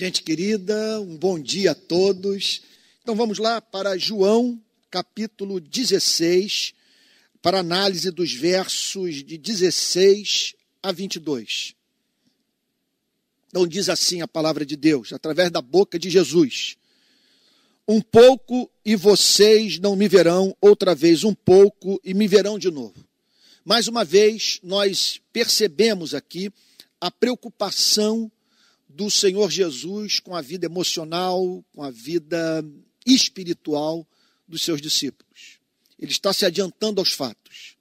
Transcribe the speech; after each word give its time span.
Gente 0.00 0.22
querida, 0.22 1.00
um 1.00 1.16
bom 1.16 1.38
dia 1.38 1.72
a 1.72 1.74
todos. 1.74 2.62
Então 3.02 3.14
vamos 3.14 3.38
lá 3.38 3.60
para 3.60 3.98
João, 3.98 4.58
capítulo 4.90 5.60
16, 5.60 6.72
para 7.42 7.58
análise 7.58 8.10
dos 8.10 8.32
versos 8.32 9.22
de 9.24 9.36
16 9.36 10.54
a 10.82 10.92
22. 10.92 11.74
Então 13.48 13.66
diz 13.66 13.88
assim 13.88 14.22
a 14.22 14.28
palavra 14.28 14.64
de 14.64 14.76
Deus, 14.76 15.12
através 15.12 15.50
da 15.50 15.60
boca 15.60 15.98
de 15.98 16.08
Jesus: 16.08 16.76
Um 17.86 18.00
pouco 18.00 18.70
e 18.84 18.96
vocês 18.96 19.78
não 19.78 19.96
me 19.96 20.08
verão, 20.08 20.56
outra 20.60 20.94
vez 20.94 21.24
um 21.24 21.34
pouco 21.34 22.00
e 22.04 22.14
me 22.14 22.28
verão 22.28 22.58
de 22.58 22.70
novo. 22.70 23.09
Mais 23.64 23.88
uma 23.88 24.04
vez, 24.04 24.58
nós 24.62 25.20
percebemos 25.32 26.14
aqui 26.14 26.50
a 27.00 27.10
preocupação 27.10 28.30
do 28.88 29.10
Senhor 29.10 29.50
Jesus 29.50 30.18
com 30.18 30.34
a 30.34 30.40
vida 30.40 30.66
emocional, 30.66 31.64
com 31.74 31.82
a 31.82 31.90
vida 31.90 32.64
espiritual 33.06 34.06
dos 34.48 34.62
seus 34.62 34.80
discípulos. 34.80 35.58
Ele 35.98 36.10
está 36.10 36.32
se 36.32 36.46
adiantando 36.46 37.00
aos 37.00 37.12
fatos. 37.12 37.76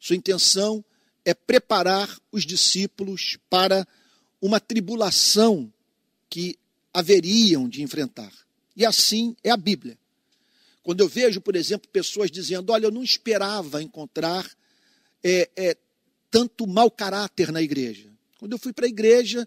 Sua 0.00 0.16
intenção 0.16 0.84
é 1.24 1.32
preparar 1.32 2.18
os 2.32 2.44
discípulos 2.44 3.38
para 3.48 3.86
uma 4.42 4.58
tribulação 4.58 5.72
que 6.28 6.58
haveriam 6.92 7.68
de 7.68 7.82
enfrentar. 7.82 8.32
E 8.76 8.84
assim 8.84 9.36
é 9.44 9.50
a 9.50 9.56
Bíblia. 9.56 9.96
Quando 10.82 11.00
eu 11.00 11.08
vejo, 11.08 11.40
por 11.40 11.54
exemplo, 11.54 11.88
pessoas 11.88 12.30
dizendo: 12.30 12.72
Olha, 12.72 12.86
eu 12.86 12.90
não 12.90 13.02
esperava 13.02 13.82
encontrar 13.82 14.50
é, 15.22 15.50
é, 15.56 15.76
tanto 16.30 16.66
mau 16.66 16.90
caráter 16.90 17.52
na 17.52 17.62
igreja. 17.62 18.10
Quando 18.38 18.52
eu 18.52 18.58
fui 18.58 18.72
para 18.72 18.86
a 18.86 18.88
igreja, 18.88 19.46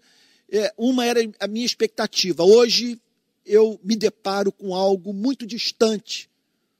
é, 0.50 0.72
uma 0.76 1.04
era 1.04 1.20
a 1.40 1.48
minha 1.48 1.66
expectativa. 1.66 2.44
Hoje 2.44 3.00
eu 3.44 3.78
me 3.82 3.96
deparo 3.96 4.52
com 4.52 4.74
algo 4.74 5.12
muito 5.12 5.46
distante 5.46 6.30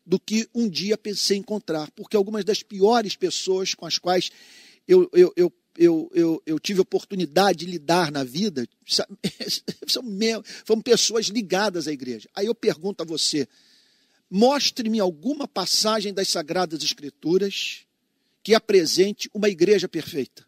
do 0.07 0.19
que 0.19 0.49
um 0.55 0.69
dia 0.69 0.99
pensei 0.99 1.39
encontrar, 1.39 1.91
porque 1.93 2.17
algumas 2.17 2.45
das 2.45 2.63
piores 2.63 3.17
pessoas 3.17 3.75
com 3.75 3.87
as 3.87 3.99
quais 3.99 4.31
eu, 4.87 5.09
eu, 5.13 5.33
eu 5.37 5.53
eu, 5.77 6.09
eu, 6.15 6.43
eu 6.47 6.61
tive 6.61 6.81
oportunidade 6.81 7.61
de 7.61 7.67
lidar 7.67 8.13
na 8.13 8.23
vida 8.23 8.65
são, 8.87 10.05
são 10.65 10.81
pessoas 10.81 11.27
ligadas 11.27 11.89
à 11.89 11.93
igreja. 11.93 12.29
Aí 12.33 12.47
eu 12.47 12.55
pergunto 12.55 13.03
a 13.03 13.07
você: 13.07 13.49
mostre-me 14.31 15.01
alguma 15.01 15.49
passagem 15.49 16.15
das 16.15 16.29
Sagradas 16.29 16.83
Escrituras 16.83 17.85
que 18.45 18.55
apresente 18.55 19.29
uma 19.35 19.49
igreja 19.49 19.89
perfeita. 19.89 20.47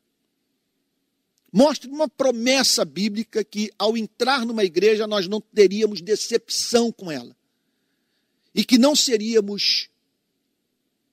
Mostre 1.50 1.88
uma 1.88 2.06
promessa 2.06 2.84
bíblica 2.84 3.42
que, 3.42 3.72
ao 3.78 3.96
entrar 3.96 4.44
numa 4.44 4.62
igreja, 4.62 5.06
nós 5.06 5.26
não 5.26 5.40
teríamos 5.40 6.02
decepção 6.02 6.92
com 6.92 7.10
ela. 7.10 7.34
E 8.54 8.62
que 8.62 8.76
não 8.76 8.94
seríamos 8.94 9.88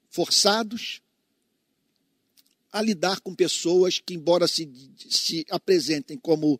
forçados, 0.09 1.01
a 2.71 2.81
lidar 2.81 3.21
com 3.21 3.33
pessoas 3.33 3.99
que, 3.99 4.15
embora 4.15 4.47
se, 4.47 4.67
se 5.09 5.45
apresentem 5.49 6.17
como 6.17 6.59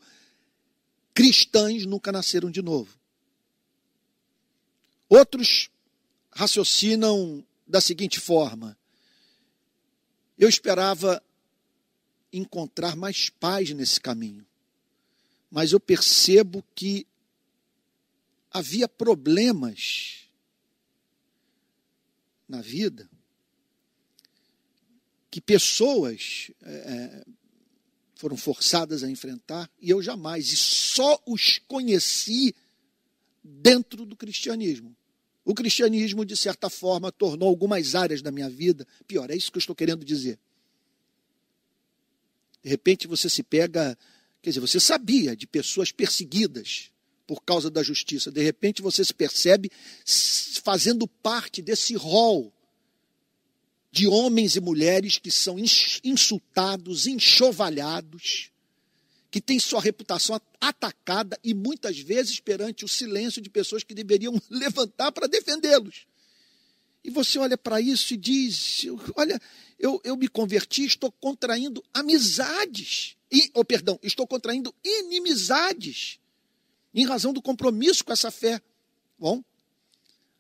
cristãs, 1.14 1.86
nunca 1.86 2.12
nasceram 2.12 2.50
de 2.50 2.62
novo. 2.62 2.98
Outros 5.10 5.70
raciocinam 6.32 7.46
da 7.68 7.82
seguinte 7.82 8.20
forma: 8.20 8.78
eu 10.38 10.50
esperava 10.50 11.24
encontrar 12.32 12.96
mais 12.96 13.30
paz 13.30 13.70
nesse 13.72 14.00
caminho, 14.00 14.46
mas 15.50 15.72
eu 15.72 15.80
percebo 15.80 16.64
que 16.74 17.06
havia 18.52 18.88
problemas 18.88 20.28
na 22.48 22.62
vida 22.62 23.10
que 25.34 25.42
pessoas 25.42 26.52
é, 26.62 27.26
foram 28.14 28.38
forçadas 28.38 29.04
a 29.04 29.10
enfrentar 29.10 29.68
e 29.82 29.90
eu 29.90 30.00
jamais, 30.00 30.52
e 30.52 30.56
só 30.56 31.20
os 31.26 31.58
conheci 31.68 32.56
dentro 33.44 34.06
do 34.06 34.16
cristianismo. 34.16 34.96
O 35.46 35.54
cristianismo, 35.54 36.24
de 36.24 36.38
certa 36.38 36.70
forma, 36.70 37.12
tornou 37.12 37.50
algumas 37.50 37.96
áreas 37.96 38.22
da 38.22 38.32
minha 38.32 38.50
vida 38.50 38.88
pior. 39.08 39.30
É 39.30 39.36
isso 39.36 39.52
que 39.52 39.58
eu 39.58 39.62
estou 39.62 39.76
querendo 39.76 40.06
dizer. 40.06 40.40
De 42.64 42.70
repente 42.70 43.08
você 43.08 43.30
se 43.30 43.44
pega, 43.44 43.98
quer 44.42 44.52
dizer, 44.52 44.62
você 44.62 44.80
sabia 44.80 45.36
de 45.36 45.46
pessoas 45.46 45.92
perseguidas 45.92 46.92
por 47.28 47.42
causa 47.42 47.70
da 47.70 47.84
justiça. 47.84 48.32
De 48.32 48.42
repente 48.42 48.82
você 48.82 49.04
se 49.04 49.14
percebe 49.14 49.70
fazendo 50.64 51.06
parte 51.08 51.62
desse 51.62 51.94
rol 51.96 52.54
de 53.92 54.08
homens 54.08 54.56
e 54.56 54.62
mulheres 54.62 55.20
que 55.20 55.30
são 55.30 55.58
insultados, 56.04 57.06
enxovalhados, 57.06 58.53
que 59.34 59.42
têm 59.42 59.58
sua 59.58 59.82
reputação 59.82 60.40
atacada 60.62 61.40
e 61.44 61.56
muitas 61.56 61.98
vezes 61.98 62.40
perante 62.40 62.86
o 62.86 62.88
silêncio 62.88 63.42
de 63.42 63.50
pessoas 63.50 63.84
que 63.84 63.96
deveriam 63.96 64.40
levantar 64.48 65.12
para 65.12 65.26
defendê-los. 65.26 66.06
E 67.04 67.10
você 67.10 67.40
olha 67.40 67.58
para 67.58 67.82
isso 67.82 68.14
e 68.14 68.18
diz: 68.18 68.86
Olha, 69.16 69.42
eu, 69.80 70.00
eu 70.04 70.16
me 70.16 70.28
converti, 70.28 70.86
estou 70.86 71.12
contraindo 71.12 71.84
amizades. 71.92 73.18
E, 73.32 73.50
oh, 73.56 73.66
perdão, 73.66 74.00
estou 74.04 74.28
contraindo 74.28 74.72
inimizades 74.84 76.20
em 76.94 77.04
razão 77.04 77.34
do 77.34 77.42
compromisso 77.42 78.06
com 78.06 78.14
essa 78.14 78.30
fé. 78.30 78.62
Bom, 79.18 79.44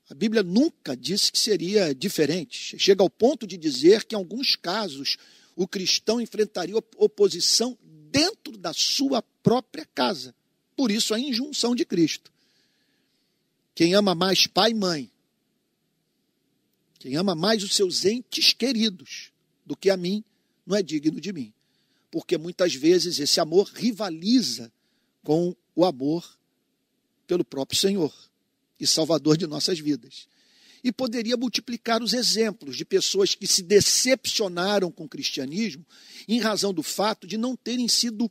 a 0.08 0.14
Bíblia 0.14 0.44
nunca 0.44 0.96
disse 0.96 1.31
que 1.31 1.40
seria 1.40 1.96
diferente. 1.96 2.78
Chega 2.78 3.02
ao 3.02 3.10
ponto 3.10 3.48
de 3.48 3.58
dizer 3.58 4.04
que, 4.04 4.14
em 4.14 4.20
alguns 4.20 4.56
casos, 4.56 5.18
o 5.56 5.68
cristão 5.68 6.22
enfrentaria 6.22 6.78
oposição 6.96 7.75
dentro 8.13 8.56
da 8.56 8.72
sua 8.72 9.24
própria 9.41 9.88
casa. 9.96 10.35
Por 10.78 10.91
isso, 10.91 11.16
a 11.16 11.19
injunção 11.19 11.74
de 11.74 11.84
Cristo. 11.84 12.31
Quem 13.74 13.96
ama 13.96 14.13
mais 14.13 14.46
pai 14.46 14.69
e 14.69 14.75
mãe, 14.75 15.12
quem 17.00 17.16
ama 17.16 17.34
mais 17.34 17.63
os 17.63 17.74
seus 17.74 18.06
entes 18.06 18.53
queridos 18.53 19.31
do 19.66 19.75
que 19.75 19.90
a 19.90 19.97
mim, 19.97 20.24
não 20.63 20.78
é 20.78 20.84
digno 20.84 21.19
de 21.19 21.34
mim. 21.34 21.51
Porque 22.12 22.38
muitas 22.38 22.75
vezes 22.75 23.18
esse 23.18 23.40
amor 23.40 23.68
rivaliza 23.74 24.72
com 25.24 25.56
o 25.75 25.84
amor 25.84 26.38
pelo 27.25 27.44
próprio 27.44 27.80
Senhor 27.80 28.13
e 28.80 28.85
Salvador 28.85 29.38
de 29.38 29.47
nossas 29.47 29.80
vidas. 29.80 30.28
E 30.83 30.91
poderia 30.91 31.38
multiplicar 31.38 32.03
os 32.03 32.13
exemplos 32.13 32.75
de 32.75 32.83
pessoas 32.83 33.33
que 33.33 33.47
se 33.47 33.63
decepcionaram 33.63 34.91
com 34.91 35.05
o 35.05 35.09
cristianismo 35.09 35.85
em 36.27 36.39
razão 36.39 36.73
do 36.73 36.83
fato 36.83 37.25
de 37.25 37.38
não 37.38 37.55
terem 37.55 37.88
sido 37.88 38.29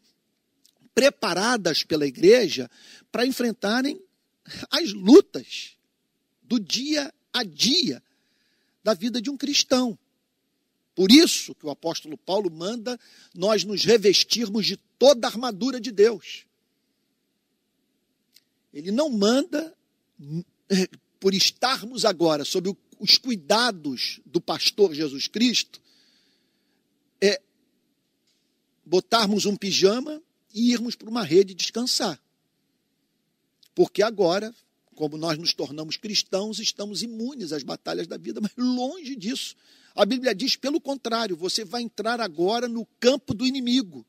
preparadas 0.94 1.82
pela 1.82 2.06
igreja 2.06 2.70
para 3.10 3.26
enfrentarem 3.26 4.00
as 4.70 4.92
lutas 4.92 5.76
do 6.42 6.60
dia 6.60 7.12
a 7.32 7.42
dia 7.42 8.02
da 8.84 8.92
vida 8.92 9.20
de 9.20 9.30
um 9.30 9.36
cristão. 9.36 9.98
Por 10.94 11.10
isso 11.10 11.54
que 11.54 11.64
o 11.64 11.70
apóstolo 11.70 12.18
Paulo 12.18 12.50
manda 12.50 12.98
nós 13.34 13.64
nos 13.64 13.84
revestirmos 13.84 14.66
de 14.66 14.76
toda 14.98 15.26
a 15.26 15.30
armadura 15.30 15.80
de 15.80 15.90
Deus. 15.90 16.44
Ele 18.72 18.90
não 18.90 19.08
manda 19.08 19.74
por 21.22 21.34
estarmos 21.34 22.04
agora 22.04 22.44
sob 22.44 22.76
os 22.98 23.16
cuidados 23.16 24.20
do 24.26 24.40
pastor 24.40 24.92
Jesus 24.92 25.28
Cristo, 25.28 25.80
é 27.20 27.40
botarmos 28.84 29.46
um 29.46 29.54
pijama 29.54 30.20
e 30.52 30.72
irmos 30.72 30.96
para 30.96 31.08
uma 31.08 31.22
rede 31.22 31.54
descansar. 31.54 32.20
Porque 33.72 34.02
agora, 34.02 34.52
como 34.96 35.16
nós 35.16 35.38
nos 35.38 35.54
tornamos 35.54 35.96
cristãos, 35.96 36.58
estamos 36.58 37.04
imunes 37.04 37.52
às 37.52 37.62
batalhas 37.62 38.08
da 38.08 38.16
vida, 38.16 38.40
mas 38.40 38.50
longe 38.56 39.14
disso. 39.14 39.54
A 39.94 40.04
Bíblia 40.04 40.34
diz, 40.34 40.56
pelo 40.56 40.80
contrário, 40.80 41.36
você 41.36 41.64
vai 41.64 41.82
entrar 41.82 42.20
agora 42.20 42.66
no 42.66 42.84
campo 42.98 43.32
do 43.32 43.46
inimigo. 43.46 44.04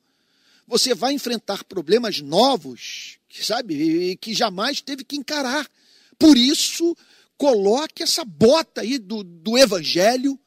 Você 0.65 0.95
vai 0.95 1.13
enfrentar 1.13 1.63
problemas 1.63 2.21
novos, 2.21 3.19
sabe, 3.29 4.17
que 4.17 4.33
jamais 4.33 4.81
teve 4.81 5.03
que 5.03 5.15
encarar. 5.15 5.69
Por 6.17 6.37
isso, 6.37 6.95
coloque 7.37 8.03
essa 8.03 8.23
bota 8.23 8.81
aí 8.81 8.97
do, 8.97 9.23
do 9.23 9.57
evangelho, 9.57 10.39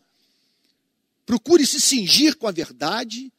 procure 1.25 1.67
se 1.67 1.81
cingir 1.81 2.37
com 2.37 2.47
a 2.47 2.53
verdade, 2.53 3.33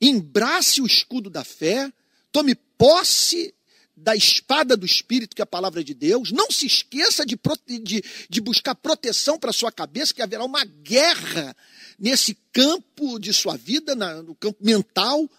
embrace 0.00 0.80
o 0.80 0.86
escudo 0.86 1.30
da 1.30 1.44
fé, 1.44 1.92
tome 2.32 2.54
posse 2.54 3.54
da 3.96 4.14
espada 4.14 4.76
do 4.76 4.84
Espírito, 4.84 5.34
que 5.34 5.40
é 5.40 5.44
a 5.44 5.46
palavra 5.46 5.82
de 5.82 5.94
Deus. 5.94 6.30
Não 6.30 6.50
se 6.50 6.66
esqueça 6.66 7.24
de, 7.24 7.38
de, 7.82 8.04
de 8.28 8.40
buscar 8.42 8.74
proteção 8.74 9.38
para 9.38 9.52
sua 9.52 9.72
cabeça, 9.72 10.12
que 10.12 10.20
haverá 10.20 10.44
uma 10.44 10.64
guerra 10.64 11.56
nesse 11.98 12.36
campo 12.52 13.18
de 13.18 13.32
sua 13.32 13.56
vida, 13.56 13.94
na, 13.94 14.22
no 14.22 14.34
campo 14.34 14.62
mental. 14.62 15.30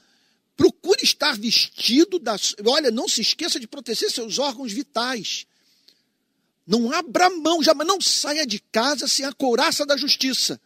Procure 0.55 1.03
estar 1.03 1.37
vestido 1.37 2.17
das. 2.17 2.55
Olha, 2.65 2.89
não 2.89 3.07
se 3.07 3.21
esqueça 3.21 3.59
de 3.59 3.67
proteger 3.67 4.09
seus 4.09 4.39
órgãos 4.39 4.73
vitais. 4.73 5.45
Não 6.67 6.91
abra 6.91 7.29
mão, 7.29 7.63
jamais 7.63 7.87
não 7.87 8.01
saia 8.01 8.45
de 8.45 8.59
casa 8.59 9.07
sem 9.07 9.25
a 9.25 9.31
couraça 9.31 9.85
da 9.85 9.95
justiça. 9.95 10.59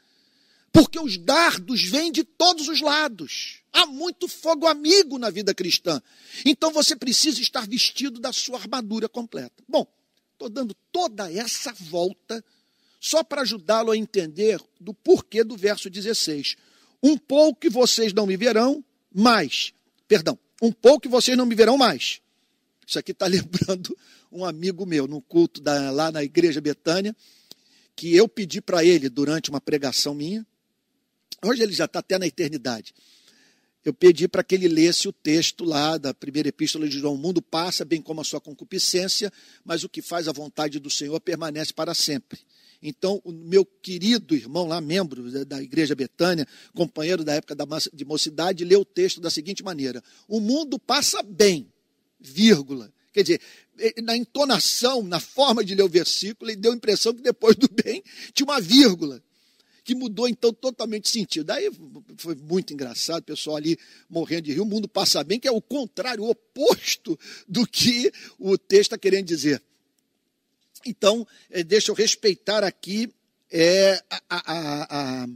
Porque 0.73 0.99
os 0.99 1.17
dardos 1.17 1.83
vêm 1.83 2.11
de 2.11 2.23
todos 2.23 2.67
os 2.67 2.81
lados. 2.81 3.61
Há 3.71 3.85
muito 3.85 4.27
fogo 4.27 4.65
amigo 4.65 5.19
na 5.19 5.29
vida 5.29 5.53
cristã. 5.53 6.01
Então 6.43 6.71
você 6.71 6.95
precisa 6.95 7.39
estar 7.39 7.67
vestido 7.67 8.19
da 8.19 8.33
sua 8.33 8.57
armadura 8.57 9.07
completa. 9.07 9.63
Bom, 9.67 9.85
estou 10.33 10.49
dando 10.49 10.73
toda 10.91 11.31
essa 11.31 11.71
volta 11.73 12.43
só 12.99 13.23
para 13.23 13.41
ajudá-lo 13.41 13.91
a 13.91 13.97
entender 13.97 14.59
do 14.79 14.93
porquê 14.93 15.43
do 15.43 15.55
verso 15.55 15.89
16. 15.89 16.55
Um 17.03 17.17
pouco 17.17 17.59
que 17.59 17.69
vocês 17.69 18.11
não 18.11 18.25
me 18.25 18.35
verão 18.35 18.83
mais. 19.13 19.73
Perdão, 20.07 20.37
um 20.61 20.71
pouco 20.71 21.01
que 21.01 21.07
vocês 21.07 21.37
não 21.37 21.45
me 21.45 21.55
verão 21.55 21.77
mais. 21.77 22.21
Isso 22.85 22.97
aqui 22.97 23.11
está 23.11 23.25
lembrando 23.27 23.95
um 24.31 24.45
amigo 24.45 24.85
meu 24.85 25.07
no 25.07 25.21
culto 25.21 25.61
da, 25.61 25.91
lá 25.91 26.11
na 26.11 26.23
igreja 26.23 26.61
Betânia, 26.61 27.15
que 27.95 28.15
eu 28.15 28.27
pedi 28.27 28.61
para 28.61 28.83
ele 28.83 29.09
durante 29.09 29.49
uma 29.49 29.59
pregação 29.59 30.15
minha. 30.15 30.45
Hoje 31.43 31.61
ele 31.61 31.73
já 31.73 31.85
está 31.85 31.99
até 31.99 32.17
na 32.17 32.25
eternidade. 32.25 32.93
Eu 33.83 33.93
pedi 33.93 34.27
para 34.27 34.43
que 34.43 34.55
ele 34.55 34.67
lesse 34.67 35.07
o 35.07 35.11
texto 35.11 35.65
lá 35.65 35.97
da 35.97 36.13
primeira 36.13 36.47
epístola 36.47 36.87
de 36.87 36.99
João: 36.99 37.15
O 37.15 37.17
mundo 37.17 37.41
passa, 37.41 37.83
bem 37.83 38.01
como 38.01 38.21
a 38.21 38.23
sua 38.23 38.39
concupiscência, 38.39 39.33
mas 39.65 39.83
o 39.83 39.89
que 39.89 40.01
faz 40.01 40.27
a 40.27 40.31
vontade 40.31 40.79
do 40.79 40.89
Senhor 40.89 41.19
permanece 41.19 41.73
para 41.73 41.93
sempre. 41.93 42.39
Então, 42.83 43.21
o 43.23 43.31
meu 43.31 43.65
querido 43.65 44.35
irmão 44.35 44.67
lá, 44.67 44.79
membro 44.79 45.45
da 45.45 45.61
Igreja 45.61 45.95
Betânia, 45.95 46.47
companheiro 46.73 47.23
da 47.23 47.33
época 47.33 47.55
de 47.91 48.05
mocidade, 48.05 48.63
leu 48.63 48.81
o 48.81 48.85
texto 48.85 49.19
da 49.19 49.31
seguinte 49.31 49.63
maneira: 49.63 50.03
O 50.27 50.39
mundo 50.39 50.77
passa 50.77 51.23
bem, 51.23 51.67
vírgula, 52.19 52.93
Quer 53.13 53.23
dizer, 53.23 53.41
na 54.03 54.15
entonação, 54.15 55.03
na 55.03 55.19
forma 55.19 55.63
de 55.63 55.75
ler 55.75 55.83
o 55.83 55.89
versículo, 55.89 56.49
ele 56.49 56.59
deu 56.59 56.71
a 56.71 56.75
impressão 56.75 57.13
que 57.13 57.21
depois 57.21 57.55
do 57.55 57.69
bem 57.83 58.03
tinha 58.33 58.45
uma 58.45 58.61
vírgula, 58.61 59.21
que 59.83 59.95
mudou 59.95 60.27
então 60.27 60.53
totalmente 60.53 61.09
sentido. 61.09 61.45
Daí 61.45 61.69
foi 62.17 62.35
muito 62.35 62.73
engraçado, 62.73 63.21
o 63.21 63.25
pessoal 63.25 63.57
ali 63.57 63.77
morrendo 64.09 64.43
de 64.43 64.53
rir. 64.53 64.61
O 64.61 64.65
mundo 64.65 64.87
passa 64.87 65.23
bem, 65.23 65.39
que 65.39 65.47
é 65.47 65.51
o 65.51 65.61
contrário, 65.61 66.23
o 66.23 66.29
oposto 66.29 67.17
do 67.47 67.65
que 67.65 68.11
o 68.37 68.57
texto 68.57 68.93
está 68.93 68.97
querendo 68.97 69.25
dizer. 69.25 69.61
Então, 70.85 71.27
é, 71.49 71.63
deixa 71.63 71.91
eu 71.91 71.95
respeitar 71.95 72.63
aqui 72.63 73.11
é, 73.51 74.01
a, 74.09 74.21
a, 74.29 74.43
a, 75.23 75.27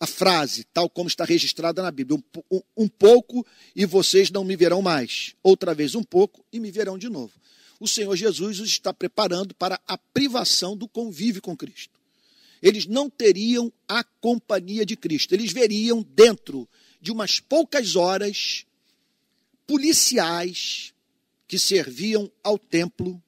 a, 0.00 0.06
frase, 0.06 0.64
tal 0.72 0.88
como 0.88 1.08
está 1.08 1.24
registrada 1.24 1.82
na 1.82 1.90
Bíblia. 1.90 2.22
Um, 2.50 2.60
um 2.76 2.88
pouco 2.88 3.44
e 3.74 3.86
vocês 3.86 4.30
não 4.30 4.44
me 4.44 4.56
verão 4.56 4.82
mais. 4.82 5.34
Outra 5.42 5.74
vez 5.74 5.94
um 5.94 6.02
pouco 6.02 6.44
e 6.52 6.60
me 6.60 6.70
verão 6.70 6.98
de 6.98 7.08
novo. 7.08 7.32
O 7.78 7.86
Senhor 7.86 8.16
Jesus 8.16 8.60
os 8.60 8.68
está 8.68 8.92
preparando 8.92 9.54
para 9.54 9.80
a 9.86 9.98
privação 9.98 10.76
do 10.76 10.88
convívio 10.88 11.42
com 11.42 11.56
Cristo. 11.56 11.98
Eles 12.62 12.86
não 12.86 13.10
teriam 13.10 13.72
a 13.86 14.02
companhia 14.02 14.86
de 14.86 14.96
Cristo. 14.96 15.34
Eles 15.34 15.52
veriam 15.52 16.02
dentro 16.02 16.68
de 17.00 17.12
umas 17.12 17.38
poucas 17.38 17.96
horas 17.96 18.64
policiais 19.66 20.94
que 21.46 21.58
serviam 21.58 22.30
ao 22.42 22.58
templo 22.58 23.22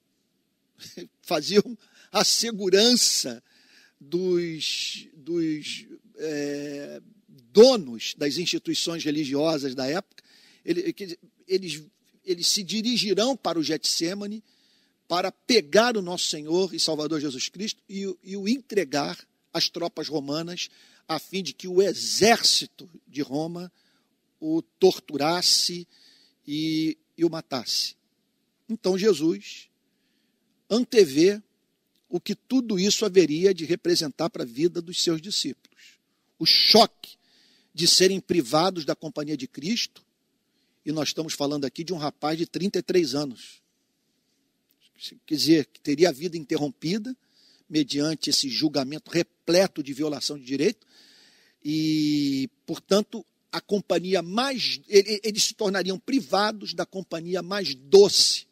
faziam 1.23 1.77
a 2.11 2.25
segurança 2.25 3.43
dos, 4.01 5.09
dos 5.15 5.87
é, 6.17 7.01
donos 7.53 8.15
das 8.17 8.39
instituições 8.39 9.05
religiosas 9.05 9.75
da 9.75 9.87
época. 9.87 10.23
Eles, 10.65 11.17
eles 11.47 11.83
se 12.43 12.63
dirigirão 12.63 13.37
para 13.37 13.59
o 13.59 13.63
Getsemane 13.63 14.43
para 15.07 15.33
pegar 15.33 15.97
o 15.97 16.03
nosso 16.03 16.29
Senhor 16.29 16.75
e 16.75 16.79
Salvador 16.79 17.21
Jesus 17.21 17.49
Cristo 17.49 17.83
e, 17.89 18.15
e 18.23 18.37
o 18.37 18.47
entregar 18.47 19.19
às 19.53 19.69
tropas 19.69 20.09
romanas, 20.09 20.69
a 21.07 21.19
fim 21.19 21.43
de 21.43 21.55
que 21.55 21.67
o 21.67 21.81
exército 21.81 22.89
de 23.07 23.23
Roma 23.23 23.73
o 24.39 24.63
torturasse 24.79 25.89
e, 26.47 26.97
e 27.17 27.25
o 27.25 27.31
matasse. 27.31 27.97
Então 28.69 28.99
Jesus 28.99 29.69
antevê 30.69 31.43
o 32.09 32.21
que 32.21 32.35
tudo 32.35 32.79
isso 32.79 33.05
haveria 33.05 33.53
de 33.53 33.65
representar 33.65 34.31
para 34.31 34.43
a 34.43 34.47
vida 34.47 34.81
dos 34.81 35.03
seus 35.03 35.21
discípulos. 35.21 35.99
O 36.39 36.47
choque 36.47 37.17
de 37.75 37.87
serem 37.87 38.21
privados 38.21 38.85
da 38.85 38.95
companhia 38.95 39.37
de 39.37 39.47
Cristo, 39.47 40.05
e 40.89 40.93
nós 40.93 41.09
estamos 41.09 41.35
falando 41.35 41.65
aqui 41.65 41.85
de 41.85 41.93
um 41.93 41.99
rapaz 41.99 42.39
de 42.39 42.47
33 42.47 43.15
anos. 43.15 43.61
Quer 45.27 45.35
dizer, 45.35 45.67
que 45.67 45.81
teria 45.81 46.09
a 46.09 46.13
vida 46.13 46.37
interrompida 46.37 47.15
mediante 47.69 48.31
esse 48.31 48.49
julgamento 48.49 49.11
repleto 49.11 49.83
de 49.83 49.93
violação 49.93 50.39
de 50.39 50.45
direito, 50.45 50.87
e, 51.63 52.49
portanto, 52.65 53.25
a 53.53 53.61
companhia 53.61 54.23
mais. 54.23 54.81
Eles 54.89 55.45
se 55.45 55.55
tornariam 55.55 55.99
privados 55.99 56.73
da 56.73 56.87
companhia 56.87 57.43
mais 57.43 57.75
doce 57.75 58.47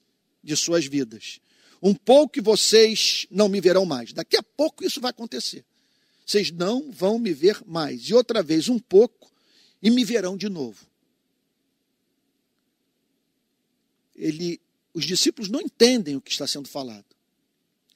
de 0.44 0.55
suas 0.55 0.85
vidas 0.85 1.41
um 1.82 1.94
pouco 1.94 2.39
e 2.39 2.43
vocês 2.43 3.27
não 3.31 3.49
me 3.49 3.61
verão 3.61 3.85
mais. 3.85 4.12
Daqui 4.12 4.37
a 4.37 4.43
pouco 4.43 4.85
isso 4.85 5.00
vai 5.00 5.11
acontecer. 5.11 5.65
Vocês 6.25 6.50
não 6.50 6.91
vão 6.91 7.19
me 7.19 7.32
ver 7.32 7.61
mais. 7.65 8.03
E 8.09 8.15
outra 8.15 8.43
vez, 8.43 8.69
um 8.69 8.79
pouco 8.79 9.31
e 9.82 9.91
me 9.91 10.05
verão 10.05 10.37
de 10.37 10.49
novo. 10.49 10.87
Ele, 14.17 14.61
os 14.93 15.05
discípulos 15.05 15.49
não 15.49 15.61
entendem 15.61 16.17
o 16.17 16.21
que 16.21 16.31
está 16.31 16.47
sendo 16.47 16.69
falado. 16.69 17.05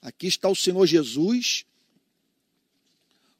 Aqui 0.01 0.27
está 0.27 0.49
o 0.49 0.57
Senhor 0.57 0.87
Jesus 0.87 1.65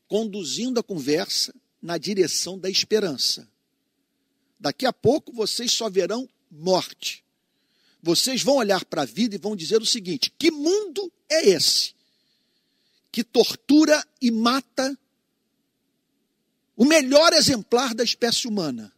conduzindo 0.09 0.81
a 0.81 0.83
conversa 0.83 1.55
na 1.81 1.97
direção 1.97 2.59
da 2.59 2.69
esperança. 2.69 3.49
Daqui 4.59 4.85
a 4.85 4.93
pouco 4.93 5.33
vocês 5.33 5.71
só 5.71 5.89
verão 5.89 6.29
morte 6.51 7.25
vocês 8.03 8.43
vão 8.43 8.57
olhar 8.57 8.85
para 8.85 9.03
a 9.03 9.07
vida 9.07 9.35
e 9.35 9.39
vão 9.39 9.55
dizer 9.55 9.81
o 9.81 9.87
seguinte: 9.87 10.33
que 10.39 10.51
mundo 10.51 11.13
é 11.29 11.49
esse 11.49 11.95
que 13.13 13.25
tortura 13.25 14.07
e 14.21 14.31
mata 14.31 14.97
o 16.77 16.85
melhor 16.85 17.33
exemplar 17.33 17.95
da 17.95 18.05
espécie 18.05 18.47
humana? 18.47 18.93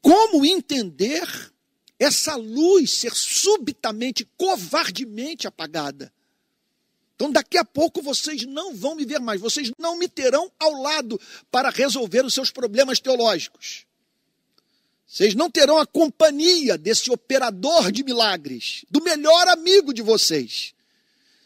Como 0.00 0.44
entender 0.44 1.52
essa 1.98 2.36
luz 2.36 2.90
ser 2.90 3.14
subitamente, 3.14 4.28
covardemente 4.36 5.46
apagada? 5.46 6.12
Então, 7.14 7.30
daqui 7.30 7.56
a 7.56 7.64
pouco 7.64 8.02
vocês 8.02 8.44
não 8.44 8.74
vão 8.74 8.94
me 8.94 9.06
ver 9.06 9.20
mais, 9.20 9.40
vocês 9.40 9.70
não 9.78 9.96
me 9.96 10.06
terão 10.06 10.52
ao 10.58 10.72
lado 10.72 11.18
para 11.50 11.70
resolver 11.70 12.24
os 12.24 12.34
seus 12.34 12.50
problemas 12.50 13.00
teológicos. 13.00 13.86
Vocês 15.06 15.34
não 15.34 15.50
terão 15.50 15.78
a 15.78 15.86
companhia 15.86 16.76
desse 16.76 17.10
operador 17.10 17.90
de 17.90 18.04
milagres, 18.04 18.84
do 18.90 19.02
melhor 19.02 19.48
amigo 19.48 19.94
de 19.94 20.02
vocês. 20.02 20.74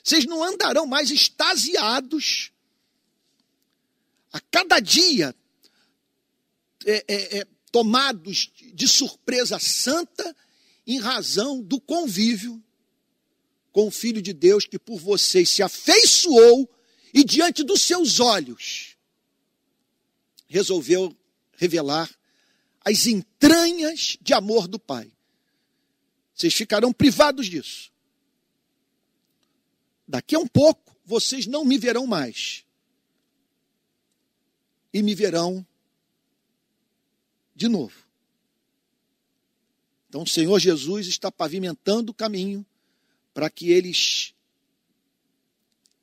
Vocês 0.02 0.25
não 0.25 0.42
andarão 0.42 0.87
mais 0.87 1.11
extasiados 1.11 2.50
a 4.33 4.40
cada 4.40 4.80
dia, 4.80 5.35
é, 6.87 7.04
é, 7.07 7.38
é, 7.38 7.47
tomados 7.71 8.50
de 8.75 8.89
surpresa 8.89 9.59
santa, 9.59 10.37
em 10.87 10.99
razão 10.99 11.62
do 11.62 11.81
convívio 11.81 12.62
com 13.73 13.87
o 13.87 13.91
Filho 13.91 14.21
de 14.21 14.33
Deus 14.33 14.67
que 14.67 14.79
por 14.79 14.99
vocês 14.99 15.49
se 15.49 15.62
afeiçoou 15.62 16.69
e 17.15 17.25
diante 17.25 17.62
dos 17.62 17.83
seus 17.83 18.19
olhos 18.21 18.97
resolveu 20.49 21.17
revelar 21.57 22.11
as 22.85 23.07
entranhas 23.07 24.19
de 24.21 24.35
amor 24.35 24.67
do 24.67 24.79
Pai. 24.79 25.11
Vocês 26.35 26.55
ficarão 26.55 26.93
privados 26.93 27.47
disso. 27.47 27.93
Daqui 30.09 30.35
a 30.35 30.39
um 30.39 30.47
pouco, 30.47 30.97
vocês 31.05 31.47
não 31.47 31.65
me 31.65 31.79
verão 31.79 32.07
mais. 32.07 32.65
E 34.93 35.03
me 35.03 35.15
verão 35.15 35.65
de 37.61 37.69
novo. 37.69 38.07
Então, 40.09 40.23
o 40.23 40.26
Senhor 40.26 40.59
Jesus 40.59 41.07
está 41.07 41.31
pavimentando 41.31 42.11
o 42.11 42.14
caminho 42.14 42.64
para 43.35 43.50
que 43.50 43.71
eles 43.71 44.35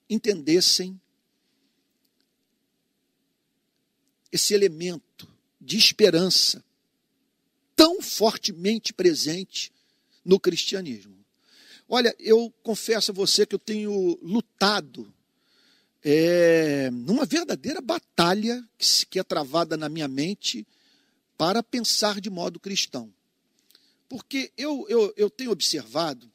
entendessem 0.07 1.01
esse 4.31 4.53
elemento 4.53 5.27
de 5.59 5.77
esperança 5.77 6.63
tão 7.75 8.03
fortemente 8.03 8.93
presente 8.93 9.73
no 10.23 10.39
cristianismo. 10.39 11.25
Olha, 11.89 12.15
eu 12.19 12.53
confesso 12.61 13.09
a 13.09 13.15
você 13.15 13.47
que 13.47 13.55
eu 13.55 13.59
tenho 13.59 14.19
lutado 14.21 15.11
é, 16.03 16.91
numa 16.91 17.25
verdadeira 17.25 17.81
batalha 17.81 18.63
que 19.09 19.17
é 19.17 19.23
travada 19.23 19.75
na 19.75 19.89
minha 19.89 20.07
mente 20.07 20.63
para 21.37 21.61
pensar 21.61 22.19
de 22.19 22.29
modo 22.29 22.59
cristão. 22.59 23.13
Porque 24.09 24.51
eu, 24.57 24.85
eu, 24.89 25.13
eu 25.15 25.29
tenho 25.29 25.51
observado 25.51 26.31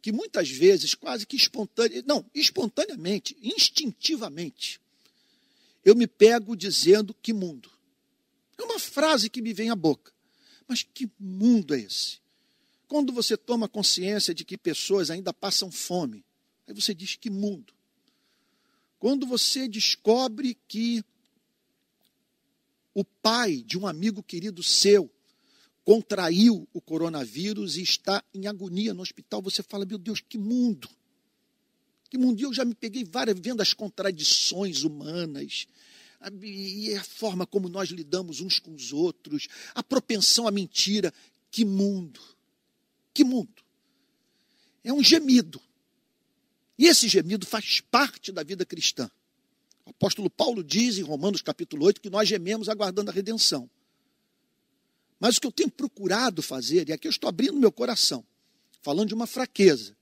que 0.00 0.12
muitas 0.12 0.48
vezes, 0.48 0.94
quase 0.94 1.26
que 1.26 1.36
espontaneamente, 1.36 2.06
não, 2.06 2.24
espontaneamente, 2.34 3.36
instintivamente, 3.42 4.80
eu 5.84 5.94
me 5.96 6.06
pego 6.06 6.56
dizendo 6.56 7.14
que 7.14 7.32
mundo. 7.32 7.70
É 8.56 8.62
uma 8.62 8.78
frase 8.78 9.30
que 9.30 9.42
me 9.42 9.52
vem 9.52 9.70
à 9.70 9.76
boca. 9.76 10.12
Mas 10.66 10.82
que 10.82 11.10
mundo 11.18 11.74
é 11.74 11.80
esse? 11.80 12.18
Quando 12.86 13.12
você 13.12 13.36
toma 13.36 13.68
consciência 13.68 14.34
de 14.34 14.44
que 14.44 14.56
pessoas 14.58 15.10
ainda 15.10 15.32
passam 15.32 15.70
fome, 15.70 16.24
aí 16.66 16.74
você 16.74 16.94
diz 16.94 17.16
que 17.16 17.30
mundo. 17.30 17.72
Quando 18.98 19.26
você 19.26 19.68
descobre 19.68 20.56
que 20.66 21.04
o 22.98 23.04
pai 23.04 23.62
de 23.62 23.78
um 23.78 23.86
amigo 23.86 24.24
querido 24.24 24.60
seu 24.60 25.08
contraiu 25.84 26.68
o 26.72 26.80
coronavírus 26.80 27.76
e 27.76 27.82
está 27.82 28.24
em 28.34 28.48
agonia 28.48 28.92
no 28.92 29.02
hospital, 29.02 29.40
você 29.40 29.62
fala: 29.62 29.86
meu 29.86 29.98
Deus, 29.98 30.20
que 30.20 30.36
mundo! 30.36 30.88
Que 32.10 32.18
mundo! 32.18 32.40
E 32.40 32.42
eu 32.42 32.52
já 32.52 32.64
me 32.64 32.74
peguei 32.74 33.04
várias 33.04 33.38
vendo 33.38 33.60
as 33.60 33.72
contradições 33.72 34.82
humanas, 34.82 35.68
e 36.42 36.92
a 36.92 37.04
forma 37.04 37.46
como 37.46 37.68
nós 37.68 37.90
lidamos 37.90 38.40
uns 38.40 38.58
com 38.58 38.74
os 38.74 38.92
outros, 38.92 39.46
a 39.76 39.82
propensão 39.82 40.48
à 40.48 40.50
mentira. 40.50 41.14
Que 41.52 41.64
mundo! 41.64 42.20
Que 43.14 43.22
mundo! 43.22 43.62
É 44.82 44.92
um 44.92 45.04
gemido. 45.04 45.60
E 46.76 46.86
esse 46.86 47.06
gemido 47.06 47.46
faz 47.46 47.80
parte 47.80 48.32
da 48.32 48.42
vida 48.42 48.66
cristã. 48.66 49.08
O 49.88 49.90
apóstolo 49.90 50.28
Paulo 50.28 50.62
diz 50.62 50.98
em 50.98 51.02
Romanos 51.02 51.40
capítulo 51.40 51.86
8 51.86 52.02
que 52.02 52.10
nós 52.10 52.28
gememos 52.28 52.68
aguardando 52.68 53.10
a 53.10 53.14
redenção. 53.14 53.68
Mas 55.18 55.38
o 55.38 55.40
que 55.40 55.46
eu 55.46 55.52
tenho 55.52 55.70
procurado 55.70 56.42
fazer, 56.42 56.88
e 56.88 56.92
aqui 56.92 57.08
eu 57.08 57.10
estou 57.10 57.26
abrindo 57.26 57.58
meu 57.58 57.72
coração, 57.72 58.22
falando 58.82 59.08
de 59.08 59.14
uma 59.14 59.26
fraqueza, 59.26 59.96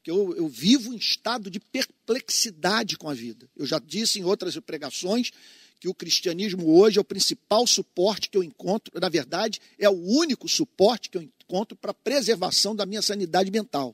que 0.00 0.10
eu, 0.10 0.32
eu 0.36 0.48
vivo 0.48 0.94
em 0.94 0.96
estado 0.96 1.50
de 1.50 1.58
perplexidade 1.58 2.96
com 2.96 3.10
a 3.10 3.14
vida. 3.14 3.50
Eu 3.56 3.66
já 3.66 3.80
disse 3.80 4.20
em 4.20 4.24
outras 4.24 4.56
pregações 4.60 5.32
que 5.80 5.88
o 5.88 5.94
cristianismo 5.94 6.78
hoje 6.78 6.98
é 6.98 7.00
o 7.00 7.04
principal 7.04 7.66
suporte 7.66 8.30
que 8.30 8.38
eu 8.38 8.44
encontro, 8.44 8.92
na 9.00 9.08
verdade, 9.08 9.60
é 9.76 9.90
o 9.90 10.00
único 10.00 10.48
suporte 10.48 11.10
que 11.10 11.18
eu 11.18 11.22
encontro 11.22 11.76
para 11.76 11.90
a 11.90 11.94
preservação 11.94 12.76
da 12.76 12.86
minha 12.86 13.02
sanidade 13.02 13.50
mental. 13.50 13.92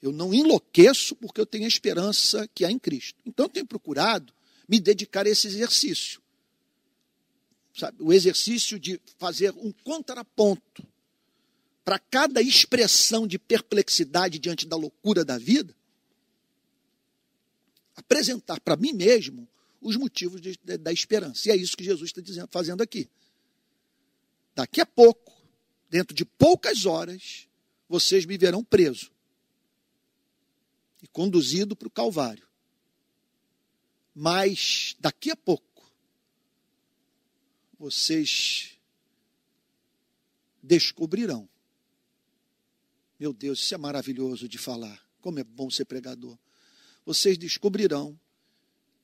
Eu 0.00 0.12
não 0.12 0.32
enlouqueço 0.32 1.16
porque 1.16 1.40
eu 1.40 1.46
tenho 1.46 1.64
a 1.64 1.68
esperança 1.68 2.48
que 2.54 2.64
há 2.64 2.70
em 2.70 2.78
Cristo. 2.78 3.18
Então 3.24 3.46
eu 3.46 3.50
tenho 3.50 3.66
procurado 3.66 4.32
me 4.68 4.78
dedicar 4.78 5.26
a 5.26 5.30
esse 5.30 5.46
exercício 5.46 6.20
sabe, 7.76 8.02
o 8.02 8.12
exercício 8.12 8.80
de 8.80 9.00
fazer 9.18 9.52
um 9.52 9.70
contraponto 9.70 10.86
para 11.84 11.98
cada 11.98 12.40
expressão 12.40 13.26
de 13.26 13.38
perplexidade 13.38 14.38
diante 14.38 14.66
da 14.66 14.76
loucura 14.76 15.24
da 15.24 15.38
vida, 15.38 15.76
apresentar 17.94 18.60
para 18.60 18.76
mim 18.76 18.92
mesmo 18.92 19.48
os 19.80 19.94
motivos 19.96 20.40
de, 20.40 20.58
de, 20.64 20.78
da 20.78 20.92
esperança. 20.92 21.48
E 21.48 21.52
é 21.52 21.56
isso 21.56 21.76
que 21.76 21.84
Jesus 21.84 22.10
está 22.10 22.20
dizendo, 22.20 22.48
fazendo 22.50 22.82
aqui. 22.82 23.08
Daqui 24.54 24.80
a 24.80 24.86
pouco, 24.86 25.32
dentro 25.88 26.14
de 26.14 26.24
poucas 26.24 26.86
horas, 26.86 27.46
vocês 27.88 28.24
me 28.24 28.36
verão 28.36 28.64
preso 28.64 29.12
e 31.06 31.08
conduzido 31.08 31.76
para 31.76 31.86
o 31.86 31.90
Calvário. 31.90 32.46
Mas 34.12 34.96
daqui 34.98 35.30
a 35.30 35.36
pouco, 35.36 35.88
vocês 37.78 38.76
descobrirão. 40.60 41.48
Meu 43.20 43.32
Deus, 43.32 43.60
isso 43.60 43.74
é 43.74 43.78
maravilhoso 43.78 44.48
de 44.48 44.58
falar. 44.58 45.00
Como 45.20 45.38
é 45.38 45.44
bom 45.44 45.70
ser 45.70 45.84
pregador. 45.84 46.36
Vocês 47.04 47.38
descobrirão 47.38 48.18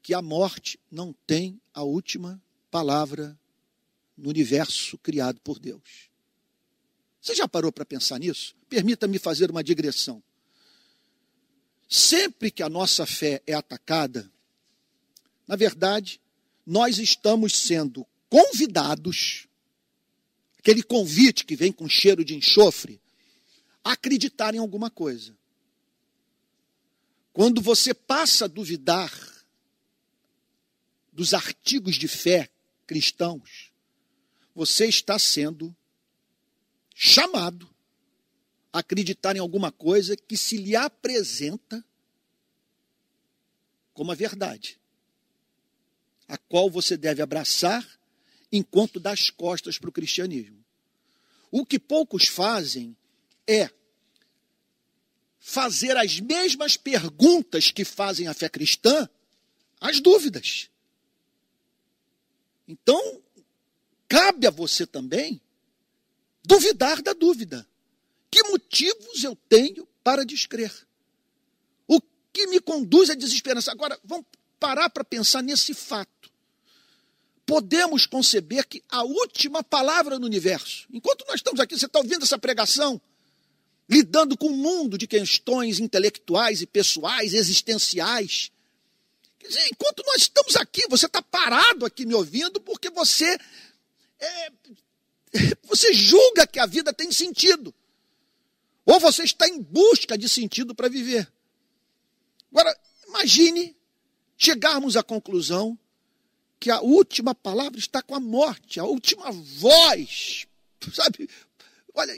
que 0.03 0.13
a 0.13 0.21
morte 0.21 0.81
não 0.91 1.13
tem 1.27 1.61
a 1.73 1.85
última 1.85 2.43
palavra 2.71 3.39
no 4.17 4.29
universo 4.29 4.99
criado 4.99 5.41
por 5.41 5.61
Deus. 5.61 6.11
Você 7.21 7.35
já 7.37 7.47
parou 7.47 7.71
para 7.71 7.85
pensar 7.85 8.19
nisso? 8.19 8.57
Permita-me 8.69 9.19
fazer 9.19 9.51
uma 9.51 9.63
digressão. 9.63 10.23
Sempre 11.95 12.51
que 12.51 12.63
a 12.63 12.71
nossa 12.71 13.05
fé 13.05 13.43
é 13.47 13.53
atacada, 13.53 14.33
na 15.47 15.57
verdade, 15.57 16.19
nós 16.65 16.97
estamos 16.97 17.55
sendo 17.55 18.07
convidados, 18.31 19.47
aquele 20.59 20.83
convite 20.83 21.45
que 21.45 21.55
vem 21.55 21.71
com 21.71 21.87
cheiro 21.87 22.25
de 22.25 22.35
enxofre, 22.35 22.99
a 23.85 23.93
acreditar 23.93 24.55
em 24.55 24.59
alguma 24.59 24.89
coisa. 24.89 25.37
Quando 27.31 27.61
você 27.61 27.93
passa 27.93 28.47
a 28.47 28.49
duvidar 28.49 29.13
dos 31.13 31.35
artigos 31.35 31.97
de 31.97 32.09
fé 32.09 32.49
cristãos, 32.87 33.71
você 34.55 34.87
está 34.87 35.19
sendo 35.19 35.77
chamado 36.95 37.72
acreditar 38.73 39.37
em 39.37 39.41
alguma 39.41 39.71
coisa 39.71 40.17
que 40.17 40.37
se 40.37 40.57
lhe 40.57 40.75
apresenta 40.75 41.85
como 43.93 44.11
a 44.11 44.15
verdade, 44.15 44.81
a 46.27 46.39
qual 46.39 46.71
você 46.71 46.97
deve 46.97 47.21
abraçar 47.21 47.87
enquanto 48.51 48.99
dá 48.99 49.13
as 49.13 49.29
costas 49.29 49.79
para 49.79 49.91
o 49.91 49.93
cristianismo. 49.93 50.65
O 51.51 51.67
que 51.67 51.79
poucos 51.79 52.27
fazem 52.27 52.97
é 53.47 53.71
fazer 55.39 55.97
as 55.97 56.21
mesmas 56.21 56.77
perguntas 56.77 57.71
que 57.71 57.85
fazem 57.85 58.29
a 58.29 58.35
fé 58.35 58.49
cristã, 58.49 59.09
as 59.81 60.01
dúvidas. 60.01 60.71
Então, 62.67 63.21
cabe 64.09 64.47
a 64.47 64.51
você 64.51 64.87
também 64.87 65.41
duvidar 66.45 67.03
da 67.03 67.13
dúvida. 67.13 67.69
Que 68.33 68.43
motivos 68.49 69.23
eu 69.23 69.37
tenho 69.49 69.87
para 70.03 70.25
descrer? 70.25 70.73
O 71.87 72.01
que 72.33 72.49
me 72.49 72.59
conduz 72.59 73.11
à 73.11 73.15
desesperança? 73.15 73.71
Agora, 73.71 74.01
vamos 74.03 74.27
parar 74.59 74.91
para 74.91 75.05
pensar 75.05 75.43
nesse 75.43 75.75
fato 75.75 76.23
podemos 77.45 78.07
conceber 78.07 78.67
que 78.67 78.83
a 78.89 79.03
última 79.03 79.63
palavra 79.63 80.19
no 80.19 80.27
universo, 80.27 80.87
enquanto 80.93 81.25
nós 81.27 81.37
estamos 81.37 81.61
aqui, 81.61 81.77
você 81.77 81.87
está 81.87 81.99
ouvindo 81.99 82.25
essa 82.25 82.39
pregação, 82.39 83.01
lidando 83.89 84.37
com 84.37 84.49
um 84.49 84.57
mundo 84.57 84.97
de 84.97 85.07
questões 85.07 85.79
intelectuais 85.81 86.63
e 86.63 86.67
pessoais, 86.67 87.35
existenciais. 87.35 88.51
Quer 89.39 89.49
dizer, 89.49 89.69
enquanto 89.73 90.03
nós 90.07 90.23
estamos 90.23 90.57
aqui, 90.57 90.87
você 90.89 91.07
está 91.07 91.21
parado 91.21 91.85
aqui 91.85 92.07
me 92.07 92.15
ouvindo 92.15 92.61
porque 92.61 92.89
você 92.91 93.37
é, 94.19 94.53
você 95.65 95.93
julga 95.93 96.47
que 96.47 96.61
a 96.61 96.67
vida 96.67 96.93
tem 96.93 97.11
sentido. 97.11 97.75
Ou 98.85 98.99
você 98.99 99.23
está 99.23 99.49
em 99.49 99.61
busca 99.61 100.19
de 100.19 100.29
sentido 100.29 100.75
para 100.75 100.89
viver. 100.89 101.31
Agora, 102.51 102.77
imagine 103.09 103.77
chegarmos 104.37 104.97
à 104.97 105.03
conclusão 105.03 105.79
que 106.59 106.71
a 106.71 106.81
última 106.81 107.35
palavra 107.35 107.79
está 107.79 108.03
com 108.03 108.15
a 108.15 108.21
morte, 108.21 108.79
a 108.79 108.85
última 108.85 109.31
voz, 109.33 110.47
sabe? 110.93 111.29
Olha, 111.95 112.15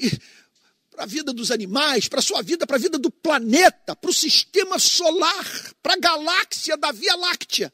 para 0.90 1.04
a 1.04 1.06
vida 1.06 1.32
dos 1.32 1.50
animais, 1.50 2.08
para 2.08 2.20
a 2.20 2.22
sua 2.22 2.42
vida, 2.42 2.66
para 2.66 2.76
a 2.76 2.80
vida 2.80 2.98
do 2.98 3.10
planeta, 3.10 3.96
para 3.96 4.10
o 4.10 4.14
sistema 4.14 4.78
solar, 4.78 5.74
para 5.82 5.94
a 5.94 5.98
galáxia 5.98 6.76
da 6.76 6.92
Via 6.92 7.16
Láctea. 7.16 7.72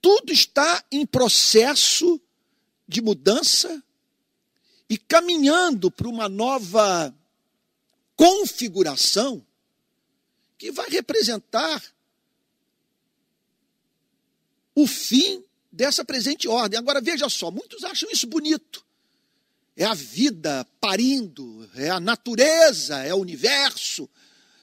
Tudo 0.00 0.32
está 0.32 0.84
em 0.92 1.06
processo 1.06 2.20
de 2.86 3.00
mudança 3.00 3.82
e 4.94 4.96
caminhando 4.96 5.90
para 5.90 6.06
uma 6.06 6.28
nova 6.28 7.12
configuração 8.14 9.44
que 10.56 10.70
vai 10.70 10.88
representar 10.88 11.82
o 14.72 14.86
fim 14.86 15.42
dessa 15.70 16.04
presente 16.04 16.46
ordem. 16.46 16.78
Agora 16.78 17.00
veja 17.00 17.28
só, 17.28 17.50
muitos 17.50 17.82
acham 17.82 18.08
isso 18.12 18.28
bonito. 18.28 18.86
É 19.76 19.84
a 19.84 19.94
vida 19.94 20.64
parindo, 20.80 21.68
é 21.74 21.90
a 21.90 21.98
natureza, 21.98 22.98
é 22.98 23.12
o 23.12 23.18
universo, 23.18 24.08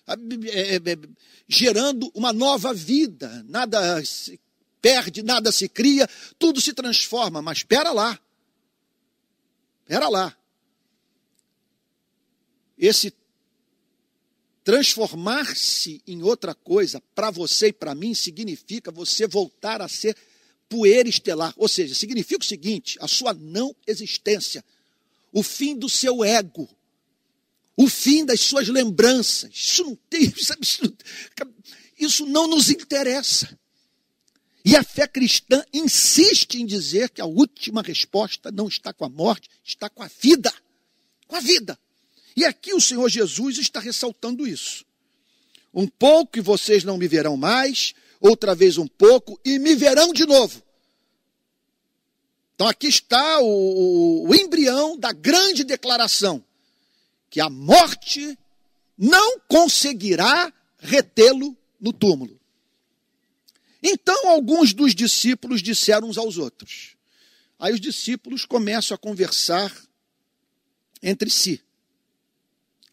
é, 0.07 0.13
é, 0.13 0.75
é, 0.77 0.97
gerando 1.45 2.09
uma 2.15 2.31
nova 2.31 2.73
vida. 2.73 3.43
Nada 3.49 4.01
se 4.05 4.39
perde, 4.81 5.23
nada 5.23 5.51
se 5.51 5.67
cria, 5.67 6.09
tudo 6.39 6.61
se 6.61 6.71
transforma. 6.71 7.41
Mas 7.41 7.57
espera 7.57 7.91
lá, 7.91 8.17
espera 9.91 10.07
lá. 10.07 10.37
esse 12.77 13.13
transformar-se 14.63 16.01
em 16.07 16.23
outra 16.23 16.55
coisa, 16.55 17.01
para 17.13 17.29
você 17.29 17.67
e 17.67 17.73
para 17.73 17.93
mim, 17.93 18.13
significa 18.13 18.89
você 18.89 19.27
voltar 19.27 19.81
a 19.81 19.89
ser 19.89 20.15
poeira 20.69 21.09
estelar. 21.09 21.53
Ou 21.57 21.67
seja, 21.67 21.93
significa 21.93 22.41
o 22.41 22.47
seguinte: 22.47 22.97
a 23.01 23.07
sua 23.07 23.33
não 23.33 23.75
existência, 23.85 24.63
o 25.29 25.43
fim 25.43 25.75
do 25.75 25.89
seu 25.89 26.23
ego, 26.23 26.69
o 27.75 27.89
fim 27.89 28.23
das 28.23 28.39
suas 28.39 28.69
lembranças. 28.69 29.51
Isso 29.53 29.83
não 29.83 29.95
tem. 30.09 30.33
Isso 31.99 32.25
não 32.25 32.47
nos 32.47 32.69
interessa. 32.69 33.59
E 34.63 34.75
a 34.75 34.83
fé 34.83 35.07
cristã 35.07 35.63
insiste 35.73 36.61
em 36.61 36.65
dizer 36.65 37.09
que 37.09 37.21
a 37.21 37.25
última 37.25 37.81
resposta 37.81 38.51
não 38.51 38.67
está 38.67 38.93
com 38.93 39.03
a 39.03 39.09
morte, 39.09 39.49
está 39.63 39.89
com 39.89 40.03
a 40.03 40.09
vida. 40.19 40.53
Com 41.27 41.35
a 41.35 41.39
vida. 41.39 41.77
E 42.35 42.45
aqui 42.45 42.73
o 42.73 42.81
Senhor 42.81 43.09
Jesus 43.09 43.57
está 43.57 43.79
ressaltando 43.79 44.47
isso. 44.47 44.85
Um 45.73 45.87
pouco 45.87 46.37
e 46.37 46.41
vocês 46.41 46.83
não 46.83 46.97
me 46.97 47.07
verão 47.07 47.35
mais, 47.35 47.93
outra 48.19 48.53
vez 48.53 48.77
um 48.77 48.87
pouco 48.87 49.39
e 49.43 49.57
me 49.57 49.73
verão 49.75 50.13
de 50.13 50.25
novo. 50.25 50.61
Então 52.53 52.67
aqui 52.67 52.87
está 52.87 53.39
o, 53.41 54.27
o 54.27 54.35
embrião 54.35 54.97
da 54.97 55.11
grande 55.11 55.63
declaração: 55.63 56.43
que 57.29 57.39
a 57.39 57.49
morte 57.49 58.37
não 58.97 59.39
conseguirá 59.47 60.53
retê-lo 60.77 61.57
no 61.79 61.91
túmulo. 61.91 62.40
Então 63.81 64.29
alguns 64.29 64.73
dos 64.73 64.93
discípulos 64.93 65.61
disseram 65.61 66.09
uns 66.09 66.17
aos 66.17 66.37
outros. 66.37 66.95
Aí 67.57 67.73
os 67.73 67.79
discípulos 67.79 68.45
começam 68.45 68.95
a 68.95 68.97
conversar 68.97 69.75
entre 71.01 71.29
si 71.29 71.63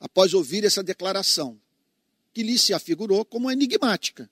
após 0.01 0.33
ouvir 0.33 0.65
essa 0.65 0.83
declaração, 0.83 1.61
que 2.33 2.43
lhe 2.43 2.59
se 2.59 2.73
afigurou 2.73 3.25
como 3.25 3.51
enigmática. 3.51 4.31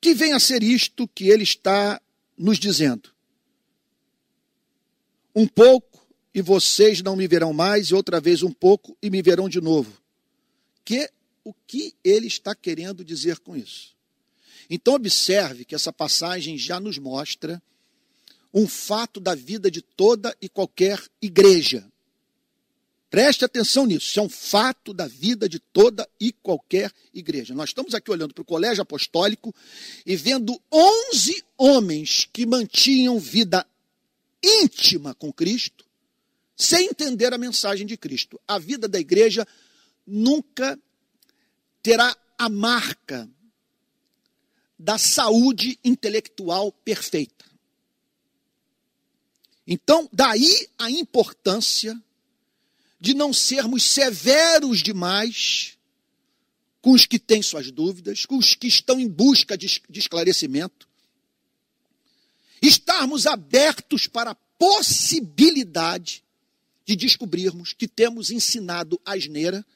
Que 0.00 0.14
vem 0.14 0.32
a 0.32 0.40
ser 0.40 0.62
isto 0.62 1.08
que 1.08 1.28
ele 1.28 1.42
está 1.42 2.00
nos 2.36 2.58
dizendo. 2.58 3.10
Um 5.34 5.46
pouco 5.46 6.06
e 6.34 6.42
vocês 6.42 7.02
não 7.02 7.16
me 7.16 7.26
verão 7.26 7.52
mais, 7.52 7.88
e 7.88 7.94
outra 7.94 8.20
vez 8.20 8.42
um 8.42 8.52
pouco 8.52 8.96
e 9.02 9.08
me 9.08 9.22
verão 9.22 9.48
de 9.48 9.60
novo. 9.60 10.02
Que 10.84 11.10
o 11.42 11.54
que 11.54 11.94
ele 12.04 12.26
está 12.26 12.54
querendo 12.54 13.04
dizer 13.04 13.38
com 13.38 13.56
isso? 13.56 13.95
Então 14.68 14.94
observe 14.94 15.64
que 15.64 15.74
essa 15.74 15.92
passagem 15.92 16.58
já 16.58 16.80
nos 16.80 16.98
mostra 16.98 17.62
um 18.52 18.66
fato 18.66 19.20
da 19.20 19.34
vida 19.34 19.70
de 19.70 19.82
toda 19.82 20.34
e 20.40 20.48
qualquer 20.48 21.02
igreja. 21.20 21.86
Preste 23.08 23.44
atenção 23.44 23.86
nisso, 23.86 24.08
isso 24.08 24.18
é 24.18 24.22
um 24.22 24.28
fato 24.28 24.92
da 24.92 25.06
vida 25.06 25.48
de 25.48 25.58
toda 25.58 26.08
e 26.18 26.32
qualquer 26.32 26.92
igreja. 27.14 27.54
Nós 27.54 27.70
estamos 27.70 27.94
aqui 27.94 28.10
olhando 28.10 28.34
para 28.34 28.42
o 28.42 28.46
colégio 28.46 28.82
apostólico 28.82 29.54
e 30.04 30.16
vendo 30.16 30.60
11 30.72 31.44
homens 31.56 32.28
que 32.32 32.44
mantinham 32.44 33.18
vida 33.18 33.66
íntima 34.42 35.14
com 35.14 35.32
Cristo, 35.32 35.84
sem 36.56 36.88
entender 36.88 37.32
a 37.32 37.38
mensagem 37.38 37.86
de 37.86 37.96
Cristo. 37.96 38.40
A 38.46 38.58
vida 38.58 38.88
da 38.88 38.98
igreja 38.98 39.46
nunca 40.06 40.78
terá 41.82 42.16
a 42.36 42.48
marca 42.48 43.28
da 44.78 44.98
saúde 44.98 45.78
intelectual 45.84 46.70
perfeita. 46.70 47.44
Então, 49.66 50.08
daí 50.12 50.68
a 50.78 50.90
importância 50.90 52.00
de 53.00 53.14
não 53.14 53.32
sermos 53.32 53.82
severos 53.82 54.82
demais 54.82 55.76
com 56.80 56.92
os 56.92 57.04
que 57.04 57.18
têm 57.18 57.42
suas 57.42 57.70
dúvidas, 57.70 58.24
com 58.24 58.36
os 58.36 58.54
que 58.54 58.68
estão 58.68 59.00
em 59.00 59.08
busca 59.08 59.58
de, 59.58 59.82
esclarecimento, 59.90 60.88
estarmos 62.62 63.26
abertos 63.26 64.06
para 64.06 64.30
a 64.30 64.34
possibilidade 64.34 66.22
de 66.84 66.94
descobrirmos 66.94 67.72
que 67.72 67.88
temos 67.88 68.30
ensinado 68.30 69.00
asneira 69.04 69.66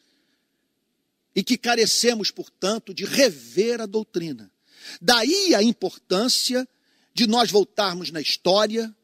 e 1.34 1.42
que 1.42 1.58
carecemos, 1.58 2.30
portanto, 2.30 2.94
de 2.94 3.04
rever 3.04 3.80
a 3.80 3.86
doutrina. 3.86 4.49
Daí 5.00 5.54
a 5.54 5.62
importância 5.62 6.68
de 7.14 7.26
nós 7.26 7.50
voltarmos 7.50 8.10
na 8.10 8.20
história 8.20 8.94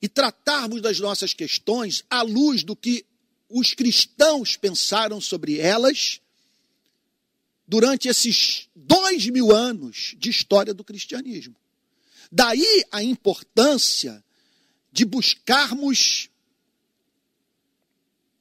e 0.00 0.08
tratarmos 0.08 0.80
das 0.80 1.00
nossas 1.00 1.34
questões 1.34 2.04
à 2.08 2.22
luz 2.22 2.62
do 2.62 2.76
que 2.76 3.04
os 3.48 3.74
cristãos 3.74 4.56
pensaram 4.56 5.20
sobre 5.20 5.58
elas 5.58 6.20
durante 7.66 8.08
esses 8.08 8.68
dois 8.74 9.26
mil 9.26 9.54
anos 9.54 10.14
de 10.18 10.30
história 10.30 10.72
do 10.72 10.84
cristianismo. 10.84 11.56
Daí 12.30 12.84
a 12.92 13.02
importância 13.02 14.22
de 14.92 15.04
buscarmos 15.04 16.28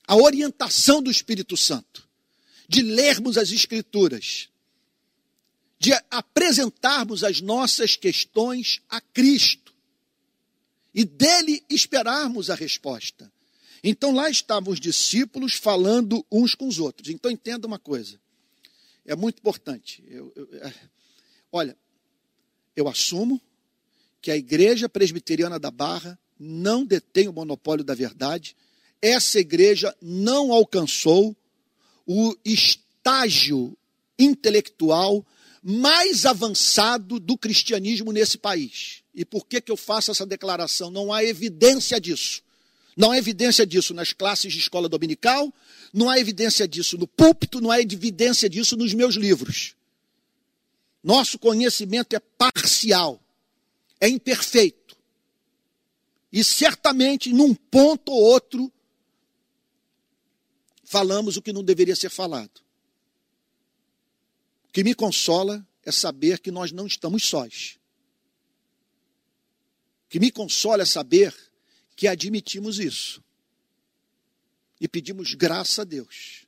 a 0.06 0.15
orientação 0.15 1.02
do 1.02 1.12
Espírito 1.12 1.58
Santo, 1.58 2.08
de 2.67 2.82
lermos 2.82 3.38
as 3.38 3.52
Escrituras, 3.52 4.50
de 5.80 5.92
apresentarmos 6.10 7.24
as 7.24 7.42
nossas 7.42 7.96
questões 7.96 8.82
a 8.90 9.00
Cristo 9.00 9.74
e 10.94 11.06
dele 11.06 11.63
esperarmos 11.70 12.50
a 12.50 12.56
resposta. 12.56 13.32
Então 13.84 14.12
lá 14.12 14.30
estavam 14.30 14.74
os 14.74 14.80
discípulos 14.80 15.54
falando 15.54 16.26
uns 16.32 16.56
com 16.56 16.68
os 16.68 16.80
outros. 16.80 17.10
Então 17.10 17.30
entenda 17.30 17.68
uma 17.68 17.78
coisa, 17.78 18.20
é 19.06 19.16
muito 19.16 19.40
importante. 19.40 20.04
Eu, 20.08 20.34
eu, 20.36 20.50
é, 20.54 20.74
olha, 21.52 21.78
eu 22.76 22.88
assumo 22.88 23.40
que 24.22 24.32
a 24.32 24.38
Igreja 24.38 24.90
Presbiteriana 24.90 25.60
da 25.60 25.70
Barra 25.70 26.20
não 26.40 26.86
detém 26.86 27.28
o 27.28 27.34
monopólio 27.34 27.84
da 27.84 27.96
verdade. 27.96 28.56
Essa 29.02 29.40
igreja 29.40 29.96
não 30.02 30.52
alcançou 30.52 31.36
o 32.06 32.36
estágio 32.44 33.78
intelectual 34.18 35.26
mais 35.63 36.26
avançado 36.26 37.20
do 37.20 37.38
cristianismo 37.38 38.12
nesse 38.12 38.38
país. 38.38 39.04
E 39.13 39.26
por 39.26 39.46
que, 39.46 39.60
que 39.60 39.72
eu 39.72 39.78
faço 39.78 40.12
essa 40.12 40.26
declaração? 40.26 40.91
Não 40.91 41.12
há 41.12 41.24
evidência 41.24 42.00
disso. 42.00 42.41
Não 42.96 43.12
há 43.12 43.17
evidência 43.17 43.65
disso 43.65 43.93
nas 43.93 44.12
classes 44.12 44.52
de 44.52 44.60
escola 44.60 44.89
dominical, 44.89 45.54
não 45.93 46.10
há 46.10 46.20
evidência 46.20 46.67
disso 46.67 46.98
no 46.98 47.08
púlpito, 47.08 47.62
não 47.62 47.70
há 47.70 47.80
evidência 47.80 48.50
disso 48.50 48.76
nos 48.76 48.91
meus 48.93 49.15
livros. 49.15 49.76
Nosso 51.04 51.38
conhecimento 51.38 52.15
é 52.15 52.20
parcial, 52.20 53.22
é 54.02 54.10
imperfeito. 54.10 54.98
E 56.34 56.43
certamente, 56.43 57.32
num 57.32 57.54
ponto 57.54 58.12
ou 58.12 58.20
outro, 58.20 58.72
falamos 60.84 61.38
o 61.38 61.41
que 61.41 61.54
não 61.54 61.63
deveria 61.63 61.96
ser 61.96 62.10
falado. 62.10 62.67
Que 64.78 64.84
me 64.84 64.94
consola 64.94 65.68
é 65.84 65.92
saber 65.92 66.40
que 66.40 66.52
nós 66.52 66.72
não 66.72 66.86
estamos 66.86 67.24
sós. 67.24 67.80
Que 70.08 70.20
me 70.20 70.30
consola 70.30 70.84
é 70.84 70.86
saber 70.86 71.36
que 71.96 72.08
admitimos 72.08 72.78
isso. 72.78 73.24
E 74.80 74.88
pedimos 74.88 75.34
graça 75.34 75.82
a 75.82 75.84
Deus 75.84 76.46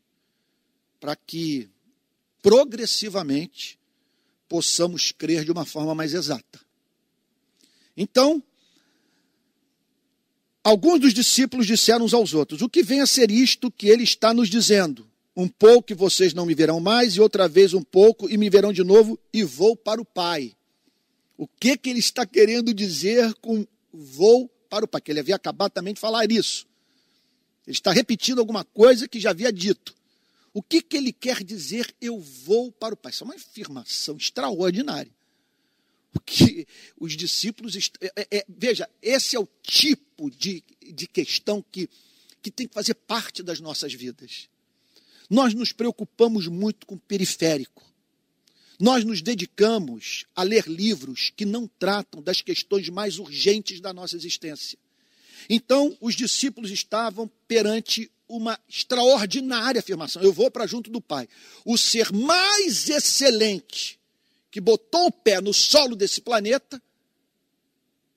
para 1.00 1.16
que 1.16 1.72
progressivamente 2.40 3.80
possamos 4.48 5.12
crer 5.12 5.44
de 5.44 5.52
uma 5.52 5.66
forma 5.66 5.96
mais 5.96 6.14
exata. 6.14 6.62
Então, 7.98 8.44
alguns 10.64 11.00
dos 11.00 11.16
discípulos 11.16 11.66
disseram 11.66 12.06
uns 12.06 12.14
aos 12.14 12.36
outros: 12.36 12.62
O 12.62 12.70
que 12.70 12.84
vem 12.84 13.02
a 13.02 13.08
ser 13.08 13.32
isto 13.32 13.72
que 13.72 13.88
ele 13.88 14.04
está 14.04 14.36
nos 14.36 14.50
dizendo? 14.50 15.09
Um 15.40 15.48
pouco 15.48 15.94
e 15.94 15.96
vocês 15.96 16.34
não 16.34 16.46
me 16.46 16.54
verão 16.54 16.82
mais, 16.82 17.16
e 17.16 17.22
outra 17.22 17.48
vez 17.48 17.74
um 17.74 17.82
pouco 17.82 18.30
e 18.30 18.38
me 18.38 18.50
verão 18.50 18.74
de 18.74 18.84
novo, 18.84 19.18
e 19.32 19.42
vou 19.42 19.74
para 19.74 20.02
o 20.02 20.06
Pai. 20.06 20.54
O 21.38 21.48
que, 21.48 21.78
que 21.78 21.90
ele 21.90 22.00
está 22.00 22.26
querendo 22.26 22.74
dizer 22.74 23.34
com 23.36 23.66
vou 23.94 24.50
para 24.70 24.84
o 24.84 24.88
Pai, 24.88 25.00
que 25.00 25.10
ele 25.10 25.22
havia 25.22 25.38
acabado 25.38 25.72
também 25.72 25.94
de 25.94 26.00
falar 26.02 26.30
isso. 26.30 26.68
Ele 27.66 27.74
está 27.74 27.94
repetindo 27.94 28.40
alguma 28.40 28.66
coisa 28.66 29.08
que 29.08 29.18
já 29.18 29.30
havia 29.30 29.50
dito. 29.50 29.96
O 30.54 30.62
que, 30.62 30.82
que 30.82 30.98
ele 30.98 31.14
quer 31.14 31.42
dizer, 31.42 31.96
eu 32.02 32.20
vou 32.20 32.70
para 32.70 32.94
o 32.94 32.98
Pai? 32.98 33.14
Isso 33.14 33.24
é 33.24 33.28
uma 33.28 33.36
afirmação 33.36 34.18
extraordinária. 34.18 35.12
O 36.14 36.20
que 36.20 36.68
os 37.00 37.16
discípulos. 37.16 37.78
É, 38.02 38.12
é, 38.14 38.38
é, 38.40 38.46
veja, 38.50 38.90
esse 39.02 39.38
é 39.38 39.40
o 39.40 39.48
tipo 39.62 40.30
de, 40.30 40.62
de 40.82 41.08
questão 41.08 41.64
que, 41.72 41.90
que 42.42 42.52
tem 42.52 42.68
que 42.68 42.74
fazer 42.74 42.96
parte 42.96 43.42
das 43.42 43.62
nossas 43.62 43.94
vidas. 43.94 44.50
Nós 45.30 45.54
nos 45.54 45.72
preocupamos 45.72 46.48
muito 46.48 46.88
com 46.88 46.96
o 46.96 47.00
periférico. 47.00 47.84
Nós 48.80 49.04
nos 49.04 49.22
dedicamos 49.22 50.26
a 50.36 50.42
ler 50.42 50.66
livros 50.68 51.32
que 51.36 51.46
não 51.46 51.68
tratam 51.68 52.22
das 52.22 52.42
questões 52.42 52.90
mais 52.90 53.20
urgentes 53.20 53.82
da 53.82 53.94
nossa 53.94 54.16
existência. 54.16 54.80
Então, 55.50 55.96
os 56.00 56.16
discípulos 56.16 56.72
estavam 56.72 57.30
perante 57.48 58.10
uma 58.28 58.60
extraordinária 58.70 59.80
afirmação. 59.80 60.22
Eu 60.22 60.32
vou 60.32 60.50
para 60.50 60.68
junto 60.68 60.90
do 60.90 61.02
Pai. 61.02 61.28
O 61.66 61.78
ser 61.78 62.12
mais 62.14 62.90
excelente 62.90 64.00
que 64.52 64.62
botou 64.62 65.08
o 65.08 65.12
pé 65.12 65.42
no 65.42 65.54
solo 65.54 65.96
desse 65.96 66.22
planeta, 66.22 66.82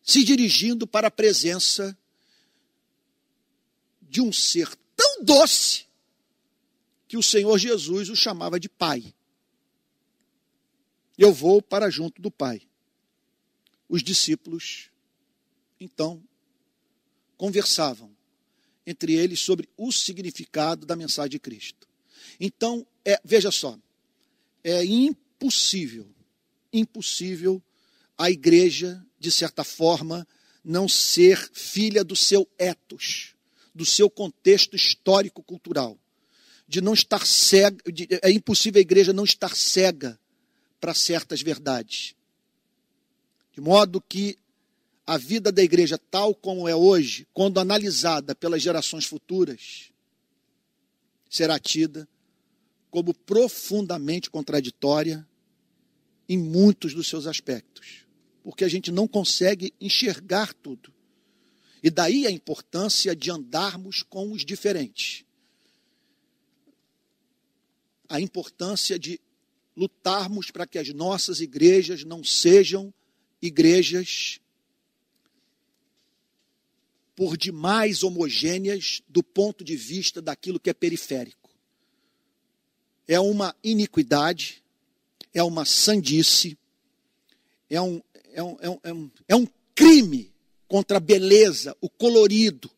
se 0.03 0.25
dirigindo 0.25 0.87
para 0.87 1.09
a 1.09 1.11
presença 1.11 1.97
de 4.01 4.21
um 4.21 4.33
ser 4.33 4.69
tão 4.97 5.25
doce 5.25 5.87
que 7.13 7.19
o 7.19 7.23
Senhor 7.23 7.59
Jesus 7.59 8.09
o 8.09 8.17
chamava 8.17 8.59
de 8.59 8.71
Pai. 8.71 9.15
Eu 11.19 11.31
vou 11.31 11.61
para 11.61 11.91
junto 11.91 12.23
do 12.23 12.31
Pai. 12.31 12.63
Os 13.87 14.03
discípulos, 14.03 14.89
então, 15.79 16.25
conversavam 17.37 18.17
entre 18.87 19.13
eles 19.13 19.41
sobre 19.41 19.69
o 19.77 19.93
significado 19.93 20.87
da 20.87 20.97
mensagem 20.97 21.33
de 21.33 21.39
Cristo. 21.39 21.87
Então, 22.41 22.87
é, 23.05 23.21
veja 23.23 23.51
só, 23.51 23.79
é 24.65 24.83
impossível, 24.83 26.09
impossível 26.73 27.63
a 28.17 28.31
igreja, 28.31 29.05
de 29.19 29.31
certa 29.31 29.63
forma, 29.63 30.27
não 30.65 30.89
ser 30.89 31.37
filha 31.53 32.03
do 32.03 32.17
seu 32.17 32.49
etos, 32.57 33.35
do 33.75 33.85
seu 33.85 34.09
contexto 34.09 34.75
histórico-cultural, 34.75 35.99
de 36.73 36.81
não 36.81 36.95
estar 36.95 37.27
cega, 37.27 37.77
de, 37.93 38.09
é 38.23 38.31
impossível 38.31 38.79
a 38.79 38.81
igreja 38.81 39.13
não 39.13 39.25
estar 39.25 39.55
cega 39.55 40.19
para 40.81 40.95
certas 40.95 41.43
verdades. 41.43 42.15
De 43.53 43.61
modo 43.61 44.01
que 44.01 44.39
a 45.07 45.19
vida 45.19 45.53
da 45.53 45.63
igreja 45.63 45.99
tal 45.99 46.35
como 46.35 46.67
é 46.67 46.75
hoje, 46.75 47.29
quando 47.35 47.61
analisada 47.61 48.35
pelas 48.35 48.63
gerações 48.63 49.05
futuras, 49.05 49.93
será 51.29 51.59
tida 51.59 52.09
como 52.91 53.13
profundamente 53.13 54.31
contraditória 54.31 55.29
em 56.27 56.39
muitos 56.39 56.95
dos 56.95 57.07
seus 57.07 57.27
aspectos, 57.27 58.07
porque 58.43 58.65
a 58.65 58.69
gente 58.69 58.91
não 58.91 59.07
consegue 59.07 59.75
enxergar 59.79 60.55
tudo. 60.55 60.91
E 61.83 61.91
daí 61.91 62.27
a 62.27 62.31
importância 62.31 63.15
de 63.15 63.31
andarmos 63.31 64.03
com 64.03 64.33
os 64.33 64.43
diferentes. 64.43 65.27
A 68.13 68.21
importância 68.21 68.99
de 68.99 69.19
lutarmos 69.75 70.51
para 70.51 70.67
que 70.67 70.79
as 70.79 70.91
nossas 70.91 71.41
igrejas 71.41 72.05
não 72.05 72.23
sejam 72.23 72.93
igrejas 73.41 74.39
por 77.17 77.39
demais 77.39 78.03
homogêneas 78.03 79.01
do 79.09 79.23
ponto 79.23 79.65
de 79.65 79.75
vista 79.77 80.21
daquilo 80.21 80.61
que 80.61 80.69
é 80.69 80.75
periférico. 80.75 81.49
É 83.09 83.19
uma 83.19 83.57
iniquidade, 83.65 84.63
é 85.33 85.43
uma 85.43 85.65
sandice, 85.65 86.59
é 87.71 87.81
um, 87.81 88.03
é 88.35 88.43
um, 88.43 88.57
é 88.61 88.69
um, 88.69 89.11
é 89.29 89.35
um, 89.35 89.45
é 89.45 89.49
crime 89.75 90.31
contra 90.69 90.99
a 90.99 91.01
beleza, 91.01 91.75
o 91.81 91.89
colorido 91.89 92.71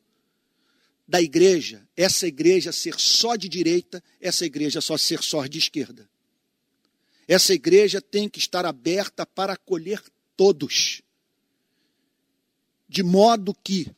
da 1.06 1.20
igreja, 1.20 1.86
essa 1.96 2.26
igreja 2.26 2.72
ser 2.72 2.98
só 2.98 3.36
de 3.36 3.48
direita, 3.48 4.02
essa 4.20 4.44
igreja 4.44 4.80
só 4.80 4.96
ser 4.96 5.22
só 5.22 5.46
de 5.46 5.58
esquerda. 5.58 6.08
Essa 7.28 7.54
igreja 7.54 8.00
tem 8.00 8.28
que 8.28 8.38
estar 8.38 8.64
aberta 8.64 9.24
para 9.24 9.54
acolher 9.54 10.02
todos, 10.36 11.02
de 12.88 13.02
modo 13.02 13.54
que 13.54 13.90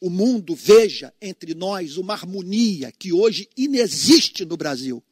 o 0.00 0.10
mundo 0.10 0.54
veja 0.54 1.12
entre 1.20 1.54
nós 1.54 1.96
uma 1.96 2.12
harmonia 2.12 2.92
que 2.92 3.12
hoje 3.12 3.48
inexiste 3.56 4.44
no 4.44 4.56
Brasil. 4.56 5.02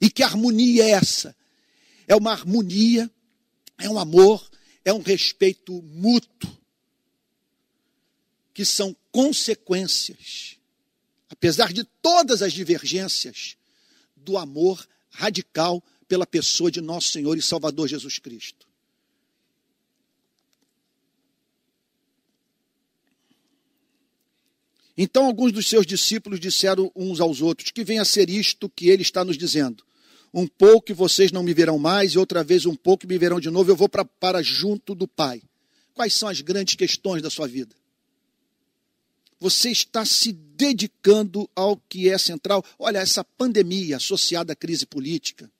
E 0.00 0.10
que 0.10 0.22
harmonia 0.22 0.84
é 0.84 0.90
essa? 0.90 1.36
É 2.06 2.14
uma 2.14 2.32
harmonia, 2.32 3.10
é 3.78 3.88
um 3.88 3.98
amor, 3.98 4.48
é 4.84 4.92
um 4.92 5.00
respeito 5.00 5.82
mútuo, 5.82 6.50
que 8.52 8.64
são 8.64 8.96
consequências, 9.10 10.58
apesar 11.30 11.72
de 11.72 11.84
todas 12.02 12.42
as 12.42 12.52
divergências, 12.52 13.56
do 14.16 14.36
amor 14.36 14.86
radical 15.08 15.82
pela 16.06 16.26
pessoa 16.26 16.70
de 16.70 16.80
nosso 16.80 17.08
Senhor 17.08 17.38
e 17.38 17.42
Salvador 17.42 17.88
Jesus 17.88 18.18
Cristo. 18.18 18.68
Então 24.98 25.24
alguns 25.24 25.52
dos 25.52 25.66
seus 25.66 25.86
discípulos 25.86 26.38
disseram 26.38 26.92
uns 26.94 27.20
aos 27.20 27.40
outros: 27.40 27.70
Que 27.70 27.84
venha 27.84 28.02
a 28.02 28.04
ser 28.04 28.28
isto 28.28 28.68
que 28.68 28.88
ele 28.88 29.02
está 29.02 29.24
nos 29.24 29.38
dizendo. 29.38 29.82
Um 30.32 30.46
pouco 30.46 30.92
e 30.92 30.94
vocês 30.94 31.32
não 31.32 31.42
me 31.42 31.54
verão 31.54 31.78
mais, 31.78 32.12
e 32.12 32.18
outra 32.18 32.44
vez 32.44 32.66
um 32.66 32.76
pouco 32.76 33.04
e 33.04 33.08
me 33.08 33.18
verão 33.18 33.40
de 33.40 33.50
novo, 33.50 33.70
eu 33.70 33.76
vou 33.76 33.88
para 33.88 34.42
junto 34.42 34.94
do 34.94 35.08
Pai. 35.08 35.42
Quais 35.94 36.12
são 36.12 36.28
as 36.28 36.40
grandes 36.40 36.74
questões 36.74 37.22
da 37.22 37.30
sua 37.30 37.48
vida? 37.48 37.74
Você 39.40 39.70
está 39.70 40.04
se 40.04 40.32
dedicando 40.32 41.48
ao 41.56 41.76
que 41.76 42.10
é 42.10 42.18
central? 42.18 42.62
Olha, 42.78 42.98
essa 42.98 43.24
pandemia 43.24 43.96
associada 43.96 44.52
à 44.52 44.56
crise 44.56 44.84
política, 44.84 45.50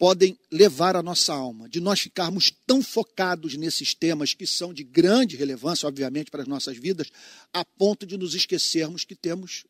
podem 0.00 0.38
levar 0.50 0.96
a 0.96 1.02
nossa 1.02 1.34
alma, 1.34 1.68
de 1.68 1.78
nós 1.78 2.00
ficarmos 2.00 2.50
tão 2.66 2.82
focados 2.82 3.54
nesses 3.54 3.92
temas 3.92 4.32
que 4.32 4.46
são 4.46 4.72
de 4.72 4.82
grande 4.82 5.36
relevância, 5.36 5.86
obviamente, 5.86 6.30
para 6.30 6.40
as 6.40 6.48
nossas 6.48 6.78
vidas, 6.78 7.12
a 7.52 7.62
ponto 7.66 8.06
de 8.06 8.16
nos 8.16 8.34
esquecermos 8.34 9.04
que 9.04 9.14
temos 9.14 9.66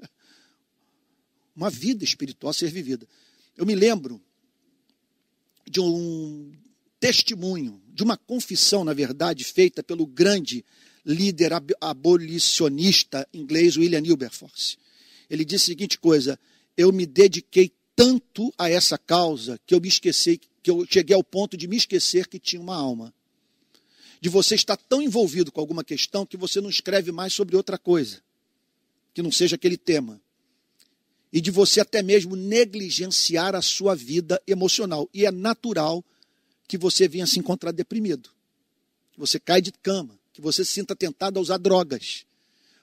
uma 1.54 1.68
vida 1.68 2.02
espiritual 2.02 2.52
a 2.52 2.54
ser 2.54 2.70
vivida. 2.70 3.06
Eu 3.54 3.66
me 3.66 3.74
lembro 3.74 4.18
de 5.68 5.78
um 5.78 6.50
testemunho, 6.98 7.81
de 7.92 8.02
uma 8.02 8.16
confissão, 8.16 8.84
na 8.84 8.94
verdade, 8.94 9.44
feita 9.44 9.82
pelo 9.82 10.06
grande 10.06 10.64
líder 11.04 11.52
abolicionista 11.80 13.28
inglês 13.34 13.76
William 13.76 14.00
Wilberforce. 14.00 14.78
Ele 15.28 15.44
disse 15.44 15.64
a 15.64 15.66
seguinte 15.66 15.98
coisa: 15.98 16.38
Eu 16.76 16.90
me 16.90 17.04
dediquei 17.04 17.72
tanto 17.94 18.52
a 18.56 18.70
essa 18.70 18.96
causa 18.96 19.60
que 19.66 19.74
eu 19.74 19.80
me 19.80 19.88
esqueci, 19.88 20.40
que 20.62 20.70
eu 20.70 20.86
cheguei 20.88 21.14
ao 21.14 21.22
ponto 21.22 21.56
de 21.56 21.68
me 21.68 21.76
esquecer 21.76 22.26
que 22.26 22.38
tinha 22.38 22.62
uma 22.62 22.76
alma. 22.76 23.12
De 24.20 24.28
você 24.28 24.54
estar 24.54 24.76
tão 24.76 25.02
envolvido 25.02 25.50
com 25.50 25.60
alguma 25.60 25.82
questão 25.82 26.24
que 26.24 26.36
você 26.36 26.60
não 26.60 26.70
escreve 26.70 27.10
mais 27.10 27.32
sobre 27.32 27.56
outra 27.56 27.76
coisa, 27.76 28.22
que 29.12 29.20
não 29.20 29.32
seja 29.32 29.56
aquele 29.56 29.76
tema. 29.76 30.20
E 31.32 31.40
de 31.40 31.50
você 31.50 31.80
até 31.80 32.02
mesmo 32.02 32.36
negligenciar 32.36 33.56
a 33.56 33.62
sua 33.62 33.96
vida 33.96 34.40
emocional. 34.46 35.08
E 35.12 35.26
é 35.26 35.30
natural 35.30 36.04
que 36.66 36.78
você 36.78 37.08
venha 37.08 37.26
se 37.26 37.38
encontrar 37.38 37.72
deprimido. 37.72 38.30
Que 39.12 39.20
você 39.20 39.38
cai 39.38 39.60
de 39.60 39.72
cama, 39.72 40.18
que 40.32 40.40
você 40.40 40.64
se 40.64 40.72
sinta 40.72 40.96
tentado 40.96 41.38
a 41.38 41.42
usar 41.42 41.58
drogas. 41.58 42.24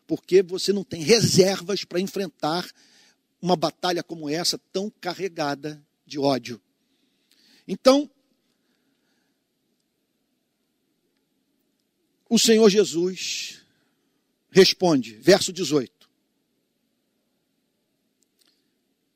Porque 0.06 0.42
você 0.44 0.72
não 0.72 0.84
tem 0.84 1.02
reservas 1.02 1.84
para 1.84 2.00
enfrentar 2.00 2.70
uma 3.42 3.56
batalha 3.56 4.04
como 4.04 4.30
essa, 4.30 4.58
tão 4.72 4.90
carregada 4.90 5.82
de 6.06 6.20
ódio. 6.20 6.62
Então, 7.68 8.10
o 12.30 12.38
Senhor 12.38 12.70
Jesus 12.70 13.62
responde, 14.52 15.16
verso 15.16 15.54
18. 15.54 16.10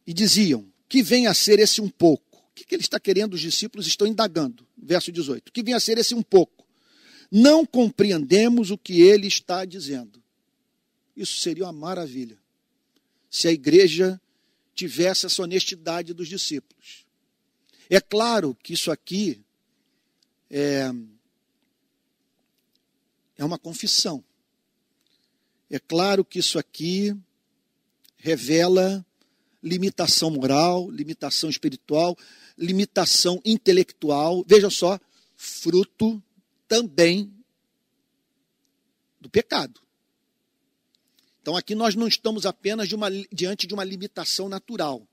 E 0.05 0.13
diziam: 0.13 0.71
Que 0.87 1.01
vem 1.01 1.27
a 1.27 1.33
ser 1.33 1.59
esse 1.59 1.81
um 1.81 1.89
pouco? 1.89 2.32
O 2.53 2.55
que, 2.55 2.65
que 2.65 2.75
ele 2.75 2.83
está 2.83 2.99
querendo? 2.99 3.33
Os 3.33 3.41
discípulos 3.41 3.87
estão 3.87 4.05
indagando. 4.05 4.67
Verso 4.77 5.11
18. 5.11 5.51
Que 5.51 5.63
vem 5.63 5.73
a 5.73 5.79
ser 5.79 5.97
esse 5.97 6.13
um 6.13 6.21
pouco? 6.21 6.63
Não 7.31 7.65
compreendemos 7.65 8.69
o 8.69 8.77
que 8.77 9.01
ele 9.01 9.25
está 9.25 9.65
dizendo. 9.65 10.21
Isso 11.17 11.39
seria 11.39 11.65
uma 11.65 11.73
maravilha 11.73 12.37
se 13.27 13.47
a 13.47 13.51
igreja 13.51 14.21
tivesse 14.75 15.25
essa 15.25 15.41
honestidade 15.41 16.13
dos 16.13 16.27
discípulos. 16.27 17.07
É 17.89 17.99
claro 17.99 18.55
que 18.61 18.73
isso 18.73 18.91
aqui 18.91 19.41
é, 20.51 20.91
é 23.35 23.43
uma 23.43 23.57
confissão. 23.57 24.23
É 25.67 25.79
claro 25.79 26.23
que 26.23 26.37
isso 26.37 26.59
aqui 26.59 27.15
revela 28.17 29.03
limitação 29.63 30.29
moral, 30.29 30.91
limitação 30.91 31.49
espiritual, 31.49 32.15
limitação 32.57 33.41
intelectual. 33.43 34.43
Veja 34.47 34.69
só, 34.69 34.99
fruto 35.35 36.21
também 36.67 37.33
do 39.19 39.29
pecado. 39.29 39.81
Então 41.41 41.57
aqui 41.57 41.75
nós 41.75 41.95
não 41.95 42.07
estamos 42.07 42.45
apenas 42.45 42.87
de 42.87 42.95
uma, 42.95 43.09
diante 43.31 43.67
de 43.67 43.73
uma 43.73 43.83
limitação 43.83 44.47
natural. 44.47 45.05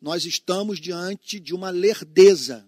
Nós 0.00 0.24
estamos 0.24 0.80
diante 0.80 1.38
de 1.38 1.54
uma 1.54 1.70
lerdeza 1.70 2.66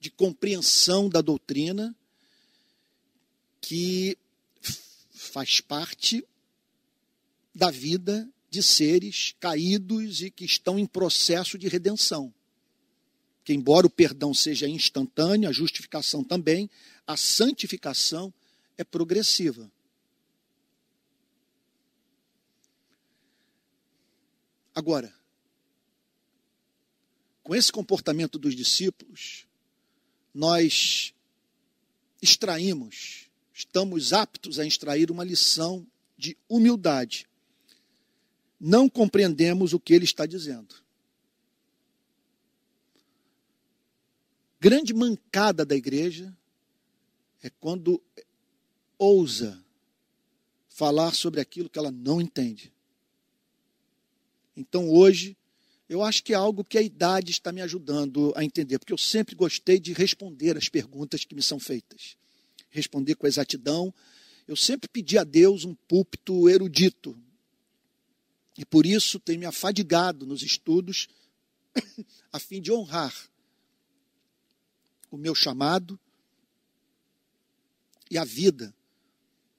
de 0.00 0.10
compreensão 0.10 1.08
da 1.08 1.20
doutrina 1.20 1.94
que 3.60 4.16
faz 5.10 5.60
parte 5.60 6.26
da 7.54 7.70
vida 7.70 8.28
de 8.48 8.62
seres 8.62 9.34
caídos 9.38 10.22
e 10.22 10.30
que 10.30 10.44
estão 10.44 10.78
em 10.78 10.86
processo 10.86 11.58
de 11.58 11.68
redenção. 11.68 12.32
Que, 13.44 13.52
embora 13.52 13.86
o 13.86 13.90
perdão 13.90 14.34
seja 14.34 14.68
instantâneo, 14.68 15.48
a 15.48 15.52
justificação 15.52 16.22
também, 16.22 16.70
a 17.06 17.16
santificação 17.16 18.32
é 18.76 18.84
progressiva. 18.84 19.70
Agora, 24.74 25.12
com 27.42 27.54
esse 27.54 27.72
comportamento 27.72 28.38
dos 28.38 28.54
discípulos, 28.54 29.46
nós 30.32 31.12
extraímos, 32.22 33.28
estamos 33.52 34.12
aptos 34.12 34.58
a 34.58 34.66
extrair 34.66 35.10
uma 35.10 35.24
lição 35.24 35.86
de 36.16 36.36
humildade. 36.48 37.28
Não 38.60 38.88
compreendemos 38.88 39.72
o 39.72 39.80
que 39.80 39.94
ele 39.94 40.04
está 40.04 40.26
dizendo. 40.26 40.76
Grande 44.60 44.92
mancada 44.92 45.64
da 45.64 45.74
igreja 45.74 46.36
é 47.42 47.48
quando 47.48 47.98
ousa 48.98 49.64
falar 50.68 51.14
sobre 51.14 51.40
aquilo 51.40 51.70
que 51.70 51.78
ela 51.78 51.90
não 51.90 52.20
entende. 52.20 52.70
Então 54.54 54.90
hoje, 54.90 55.34
eu 55.88 56.02
acho 56.02 56.22
que 56.22 56.34
é 56.34 56.36
algo 56.36 56.62
que 56.62 56.76
a 56.76 56.82
idade 56.82 57.30
está 57.30 57.50
me 57.50 57.62
ajudando 57.62 58.34
a 58.36 58.44
entender, 58.44 58.78
porque 58.78 58.92
eu 58.92 58.98
sempre 58.98 59.34
gostei 59.34 59.80
de 59.80 59.94
responder 59.94 60.58
as 60.58 60.68
perguntas 60.68 61.24
que 61.24 61.34
me 61.34 61.42
são 61.42 61.58
feitas. 61.58 62.18
Responder 62.68 63.14
com 63.14 63.26
exatidão. 63.26 63.94
Eu 64.46 64.56
sempre 64.56 64.90
pedi 64.90 65.16
a 65.16 65.24
Deus 65.24 65.64
um 65.64 65.74
púlpito 65.74 66.50
erudito. 66.50 67.18
E 68.58 68.66
por 68.66 68.84
isso 68.84 69.18
tenho 69.18 69.40
me 69.40 69.46
afadigado 69.46 70.26
nos 70.26 70.42
estudos, 70.42 71.08
a 72.30 72.38
fim 72.38 72.60
de 72.60 72.70
honrar 72.70 73.29
o 75.10 75.16
meu 75.16 75.34
chamado 75.34 75.98
e 78.10 78.18
a 78.18 78.24
vida 78.24 78.74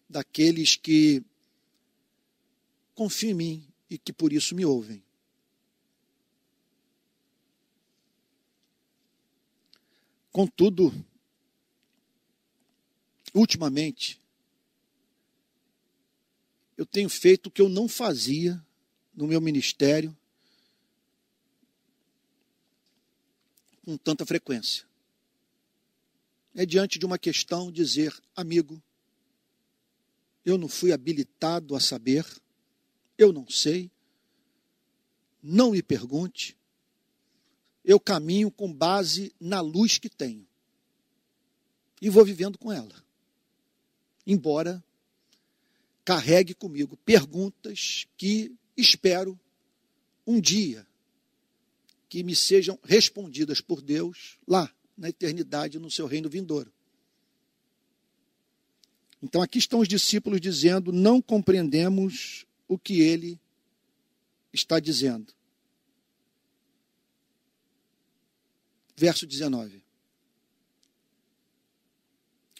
daqueles 0.10 0.76
que 0.76 1.24
confiam 2.94 3.32
em 3.32 3.36
mim 3.36 3.68
e 3.90 3.98
que 3.98 4.14
por 4.14 4.32
isso 4.32 4.56
me 4.56 4.66
ouvem. 4.66 5.04
Contudo, 10.32 10.94
ultimamente, 13.34 14.22
eu 16.78 16.86
tenho 16.86 17.10
feito 17.10 17.48
o 17.48 17.52
que 17.52 17.62
eu 17.62 17.68
não 17.68 17.88
fazia 17.88 18.66
no 19.14 19.28
meu 19.28 19.42
ministério 19.42 20.18
com 23.84 23.98
tanta 23.98 24.26
frequência. 24.26 24.91
É 26.54 26.66
diante 26.66 27.00
de 27.00 27.06
uma 27.06 27.18
questão 27.18 27.72
dizer, 27.72 28.14
amigo, 28.36 28.82
eu 30.44 30.58
não 30.58 30.68
fui 30.68 30.92
habilitado 30.92 31.76
a 31.76 31.80
saber, 31.80 32.26
eu 33.18 33.32
não 33.32 33.48
sei. 33.50 33.92
Não 35.42 35.72
me 35.72 35.82
pergunte. 35.82 36.58
Eu 37.84 38.00
caminho 38.00 38.52
com 38.52 38.72
base 38.72 39.34
na 39.40 39.62
luz 39.62 39.98
que 39.98 40.10
tenho. 40.10 40.48
E 42.02 42.10
vou 42.10 42.26
vivendo 42.26 42.58
com 42.58 42.72
ela. 42.72 43.04
Embora 44.26 44.84
carregue 46.04 46.54
comigo 46.54 46.98
perguntas 46.98 48.08
que 48.18 48.54
espero 48.76 49.40
um 50.26 50.42
dia 50.42 50.86
que 52.10 52.24
me 52.24 52.36
sejam 52.36 52.78
respondidas 52.84 53.62
por 53.62 53.82
Deus 53.82 54.38
lá 54.48 54.74
na 55.02 55.10
eternidade, 55.10 55.80
no 55.80 55.90
seu 55.90 56.06
reino 56.06 56.30
vindouro. 56.30 56.72
Então 59.20 59.42
aqui 59.42 59.58
estão 59.58 59.80
os 59.80 59.88
discípulos 59.88 60.40
dizendo: 60.40 60.92
não 60.92 61.20
compreendemos 61.20 62.46
o 62.68 62.78
que 62.78 63.02
ele 63.02 63.40
está 64.54 64.80
dizendo. 64.80 65.34
Verso 68.96 69.26
19. 69.26 69.84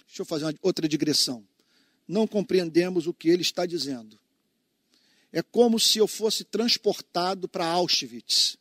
Deixa 0.08 0.22
eu 0.24 0.26
fazer 0.26 0.46
uma, 0.46 0.54
outra 0.64 0.88
digressão. 0.88 1.48
Não 2.08 2.26
compreendemos 2.26 3.06
o 3.06 3.14
que 3.14 3.30
ele 3.30 3.44
está 3.44 3.68
dizendo. 3.68 4.20
É 5.32 5.44
como 5.44 5.80
se 5.80 6.00
eu 6.00 6.08
fosse 6.08 6.44
transportado 6.44 7.48
para 7.48 7.68
Auschwitz 7.68 8.58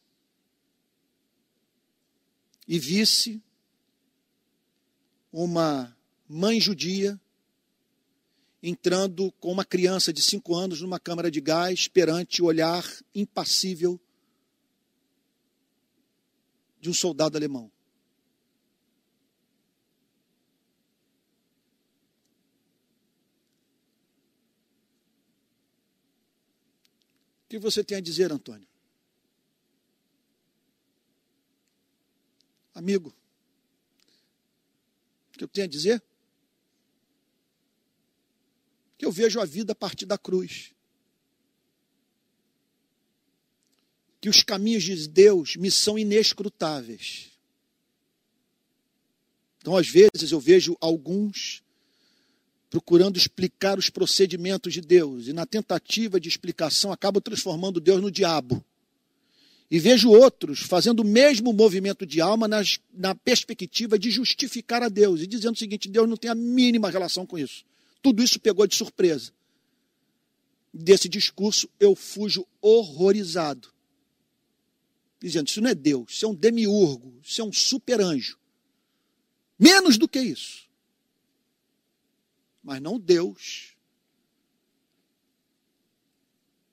e 2.69 2.79
visse 2.79 3.43
uma 5.33 5.97
mãe 6.29 6.61
judia 6.61 7.21
entrando 8.62 9.33
com 9.33 9.51
uma 9.51 9.64
criança 9.64 10.12
de 10.12 10.21
cinco 10.21 10.55
anos 10.55 10.81
numa 10.83 11.01
câmara 11.01 11.31
de 11.31 11.40
gás 11.40 11.88
perante 11.88 12.43
o 12.43 12.47
olhar 12.47 12.85
impassível 13.14 13.99
de 16.81 16.90
um 16.90 16.95
soldado 16.95 17.37
alemão. 17.37 17.71
O 27.45 27.49
que 27.51 27.59
você 27.59 27.83
tem 27.83 27.99
a 27.99 28.01
dizer, 28.01 28.31
Antônio? 28.31 28.69
Amigo, 32.73 33.12
que 35.40 35.44
eu 35.44 35.48
tenho 35.48 35.66
a 35.66 35.70
dizer? 35.70 36.03
que 39.00 39.07
eu 39.07 39.11
vejo 39.11 39.40
a 39.40 39.46
vida 39.46 39.72
a 39.72 39.74
partir 39.74 40.05
da 40.05 40.18
cruz. 40.18 40.74
Que 44.20 44.29
os 44.29 44.42
caminhos 44.42 44.83
de 44.83 45.09
Deus 45.09 45.57
me 45.57 45.70
são 45.70 45.98
inescrutáveis. 45.98 47.31
Então, 49.57 49.74
às 49.74 49.88
vezes, 49.88 50.33
eu 50.33 50.38
vejo 50.38 50.76
alguns 50.83 51.62
procurando 52.68 53.16
explicar 53.16 53.79
os 53.79 53.88
procedimentos 53.88 54.74
de 54.74 54.83
Deus, 54.83 55.29
e 55.29 55.33
na 55.33 55.46
tentativa 55.46 56.20
de 56.20 56.29
explicação 56.29 56.92
acabam 56.92 57.22
transformando 57.22 57.81
Deus 57.81 58.03
no 58.03 58.11
diabo. 58.11 58.62
E 59.71 59.79
vejo 59.79 60.11
outros 60.11 60.61
fazendo 60.61 61.01
o 61.01 61.05
mesmo 61.05 61.53
movimento 61.53 62.05
de 62.05 62.21
alma 62.21 62.49
nas, 62.49 62.81
na 62.93 63.15
perspectiva 63.15 63.97
de 63.97 64.11
justificar 64.11 64.83
a 64.83 64.89
Deus 64.89 65.21
e 65.21 65.27
dizendo 65.27 65.55
o 65.55 65.59
seguinte: 65.59 65.89
Deus 65.89 66.09
não 66.09 66.17
tem 66.17 66.31
a 66.31 66.35
mínima 66.35 66.91
relação 66.91 67.25
com 67.25 67.39
isso. 67.39 67.65
Tudo 68.03 68.23
isso 68.23 68.41
pegou 68.41 68.67
de 68.67 68.75
surpresa. 68.75 69.33
Desse 70.75 71.09
discurso 71.09 71.69
eu 71.79 71.95
fujo 71.95 72.47
horrorizado. 72.61 73.73
Dizendo, 75.21 75.49
isso 75.49 75.61
não 75.61 75.71
é 75.71 75.75
Deus, 75.75 76.13
isso 76.13 76.25
é 76.25 76.29
um 76.29 76.35
demiurgo, 76.35 77.21
isso 77.23 77.41
é 77.41 77.45
um 77.45 77.53
super-anjo. 77.53 78.39
Menos 79.59 79.99
do 79.99 80.09
que 80.09 80.19
isso. 80.19 80.69
Mas 82.63 82.81
não 82.81 82.99
Deus. 82.99 83.77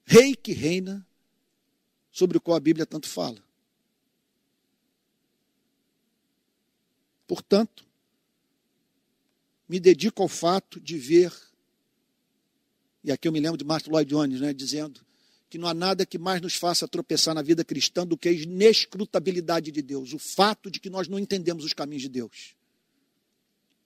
Rei 0.06 0.36
que 0.36 0.54
reina, 0.54 1.07
sobre 2.18 2.36
o 2.36 2.42
qual 2.42 2.58
a 2.58 2.60
Bíblia 2.60 2.84
tanto 2.84 3.08
fala. 3.08 3.38
Portanto, 7.28 7.86
me 9.70 9.80
dedico 9.80 10.24
ao 10.24 10.28
fato 10.28 10.80
de 10.80 10.98
ver, 10.98 11.32
e 13.04 13.12
aqui 13.12 13.28
eu 13.28 13.32
me 13.32 13.40
lembro 13.40 13.56
de 13.56 13.64
Martin 13.64 13.92
Lloyd 13.92 14.10
Jones, 14.10 14.42
né, 14.42 14.52
dizendo 14.52 15.06
que 15.48 15.60
não 15.60 15.68
há 15.68 15.76
nada 15.76 16.08
que 16.08 16.18
mais 16.18 16.42
nos 16.42 16.56
faça 16.56 16.88
tropeçar 16.88 17.36
na 17.36 17.44
vida 17.44 17.64
cristã 17.64 18.04
do 18.04 18.18
que 18.18 18.30
a 18.30 18.32
inescrutabilidade 18.32 19.72
de 19.72 19.84
Deus, 19.84 20.12
o 20.12 20.18
fato 20.18 20.72
de 20.72 20.80
que 20.80 20.90
nós 20.90 21.08
não 21.08 21.20
entendemos 21.20 21.64
os 21.64 21.74
caminhos 21.74 22.02
de 22.02 22.10
Deus. 22.10 22.56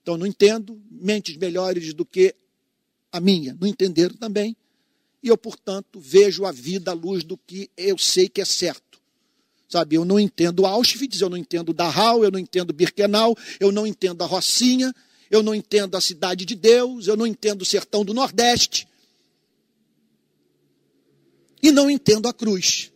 Então, 0.03 0.15
não 0.15 0.25
entendo 0.25 0.81
mentes 0.89 1.35
melhores 1.35 1.93
do 1.93 2.05
que 2.05 2.33
a 3.11 3.19
minha, 3.19 3.57
não 3.59 3.67
entenderam 3.67 4.15
também, 4.15 4.55
e 5.23 5.27
eu, 5.27 5.37
portanto, 5.37 5.99
vejo 5.99 6.45
a 6.45 6.51
vida 6.51 6.91
à 6.91 6.93
luz 6.93 7.23
do 7.23 7.37
que 7.37 7.69
eu 7.77 7.97
sei 7.97 8.27
que 8.27 8.41
é 8.41 8.45
certo. 8.45 8.99
Sabe, 9.69 9.95
eu 9.95 10.03
não 10.03 10.19
entendo 10.19 10.65
Auschwitz, 10.65 11.21
eu 11.21 11.29
não 11.29 11.37
entendo 11.37 11.73
Dachau, 11.73 12.23
eu 12.23 12.31
não 12.31 12.39
entendo 12.39 12.73
Birkenau, 12.73 13.37
eu 13.59 13.71
não 13.71 13.87
entendo 13.87 14.21
a 14.21 14.25
Rocinha, 14.25 14.93
eu 15.29 15.41
não 15.41 15.55
entendo 15.55 15.95
a 15.95 16.01
cidade 16.01 16.43
de 16.43 16.55
Deus, 16.55 17.07
eu 17.07 17.15
não 17.15 17.25
entendo 17.25 17.61
o 17.61 17.65
sertão 17.65 18.03
do 18.03 18.13
Nordeste. 18.13 18.87
E 21.63 21.71
não 21.71 21.89
entendo 21.89 22.27
a 22.27 22.33
cruz. 22.33 22.91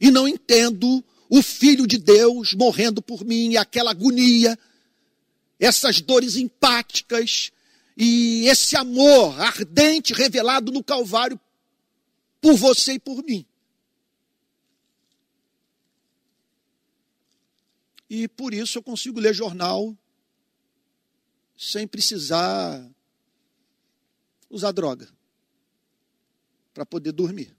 E 0.00 0.10
não 0.10 0.26
entendo 0.26 1.04
o 1.28 1.42
Filho 1.42 1.86
de 1.86 1.98
Deus 1.98 2.54
morrendo 2.54 3.02
por 3.02 3.24
mim, 3.24 3.50
e 3.50 3.56
aquela 3.58 3.90
agonia, 3.90 4.58
essas 5.58 6.00
dores 6.00 6.36
empáticas, 6.36 7.50
e 7.96 8.46
esse 8.46 8.76
amor 8.76 9.38
ardente 9.40 10.12
revelado 10.12 10.72
no 10.72 10.82
Calvário 10.82 11.38
por 12.40 12.54
você 12.54 12.94
e 12.94 12.98
por 12.98 13.22
mim. 13.24 13.46
E 18.08 18.28
por 18.28 18.52
isso 18.52 18.78
eu 18.78 18.82
consigo 18.82 19.18
ler 19.18 19.34
jornal 19.34 19.96
sem 21.56 21.86
precisar 21.86 22.90
usar 24.50 24.72
droga 24.72 25.08
para 26.74 26.84
poder 26.84 27.12
dormir. 27.12 27.56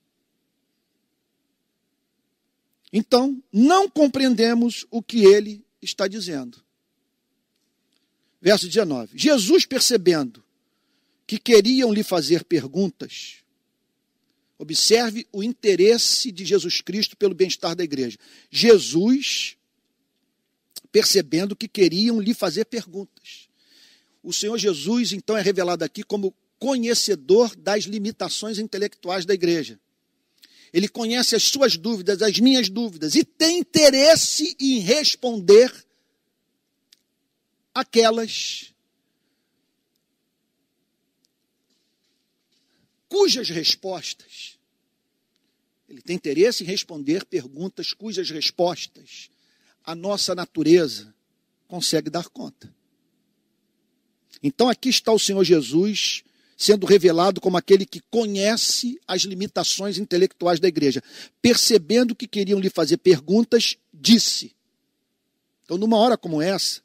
Então, 2.92 3.42
não 3.52 3.90
compreendemos 3.90 4.86
o 4.92 5.02
que 5.02 5.26
ele 5.26 5.66
está 5.82 6.08
dizendo. 6.08 6.63
Verso 8.44 8.68
19: 8.68 9.18
Jesus, 9.18 9.66
percebendo 9.66 10.44
que 11.26 11.40
queriam 11.40 11.94
lhe 11.94 12.04
fazer 12.04 12.44
perguntas, 12.44 13.38
observe 14.58 15.26
o 15.32 15.42
interesse 15.42 16.30
de 16.30 16.44
Jesus 16.44 16.82
Cristo 16.82 17.16
pelo 17.16 17.34
bem-estar 17.34 17.74
da 17.74 17.86
igreja. 17.86 18.18
Jesus, 18.52 19.56
percebendo 20.92 21.56
que 21.56 21.70
queriam 21.70 22.20
lhe 22.20 22.34
fazer 22.34 22.66
perguntas. 22.66 23.48
O 24.22 24.34
Senhor 24.34 24.58
Jesus, 24.58 25.14
então, 25.14 25.38
é 25.38 25.42
revelado 25.42 25.86
aqui 25.86 26.04
como 26.04 26.36
conhecedor 26.60 27.56
das 27.56 27.86
limitações 27.86 28.60
intelectuais 28.60 29.26
da 29.26 29.34
igreja. 29.34 29.80
Ele 30.74 30.90
conhece 30.90 31.34
as 31.34 31.44
suas 31.44 31.78
dúvidas, 31.78 32.22
as 32.22 32.38
minhas 32.40 32.68
dúvidas, 32.68 33.16
e 33.16 33.24
tem 33.24 33.60
interesse 33.60 34.54
em 34.60 34.80
responder 34.80 35.72
aquelas 37.74 38.74
cujas 43.10 43.50
respostas 43.50 44.58
ele 45.88 46.02
tem 46.02 46.16
interesse 46.16 46.64
em 46.64 46.68
responder 46.68 47.26
perguntas 47.26 47.94
cujas 47.94 48.30
respostas 48.30 49.30
a 49.84 49.94
nossa 49.94 50.34
natureza 50.34 51.14
consegue 51.68 52.10
dar 52.10 52.30
conta. 52.30 52.74
Então 54.42 54.70
aqui 54.70 54.90
está 54.90 55.12
o 55.12 55.20
Senhor 55.20 55.44
Jesus 55.44 56.24
sendo 56.58 56.86
revelado 56.86 57.42
como 57.42 57.58
aquele 57.58 57.86
que 57.86 58.00
conhece 58.10 59.00
as 59.08 59.24
limitações 59.24 59.98
intelectuais 59.98 60.60
da 60.60 60.68
igreja. 60.68 61.04
Percebendo 61.42 62.16
que 62.16 62.28
queriam 62.28 62.60
lhe 62.60 62.70
fazer 62.70 62.98
perguntas, 62.98 63.78
disse. 63.94 64.56
Então, 65.64 65.78
numa 65.78 65.98
hora 65.98 66.18
como 66.18 66.42
essa, 66.42 66.82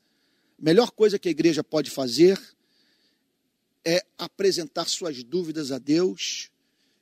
melhor 0.59 0.91
coisa 0.91 1.19
que 1.19 1.29
a 1.29 1.31
igreja 1.31 1.63
pode 1.63 1.91
fazer 1.91 2.39
é 3.85 4.05
apresentar 4.19 4.87
suas 4.87 5.23
dúvidas 5.23 5.73
a 5.73 5.79
Deus, 5.79 6.51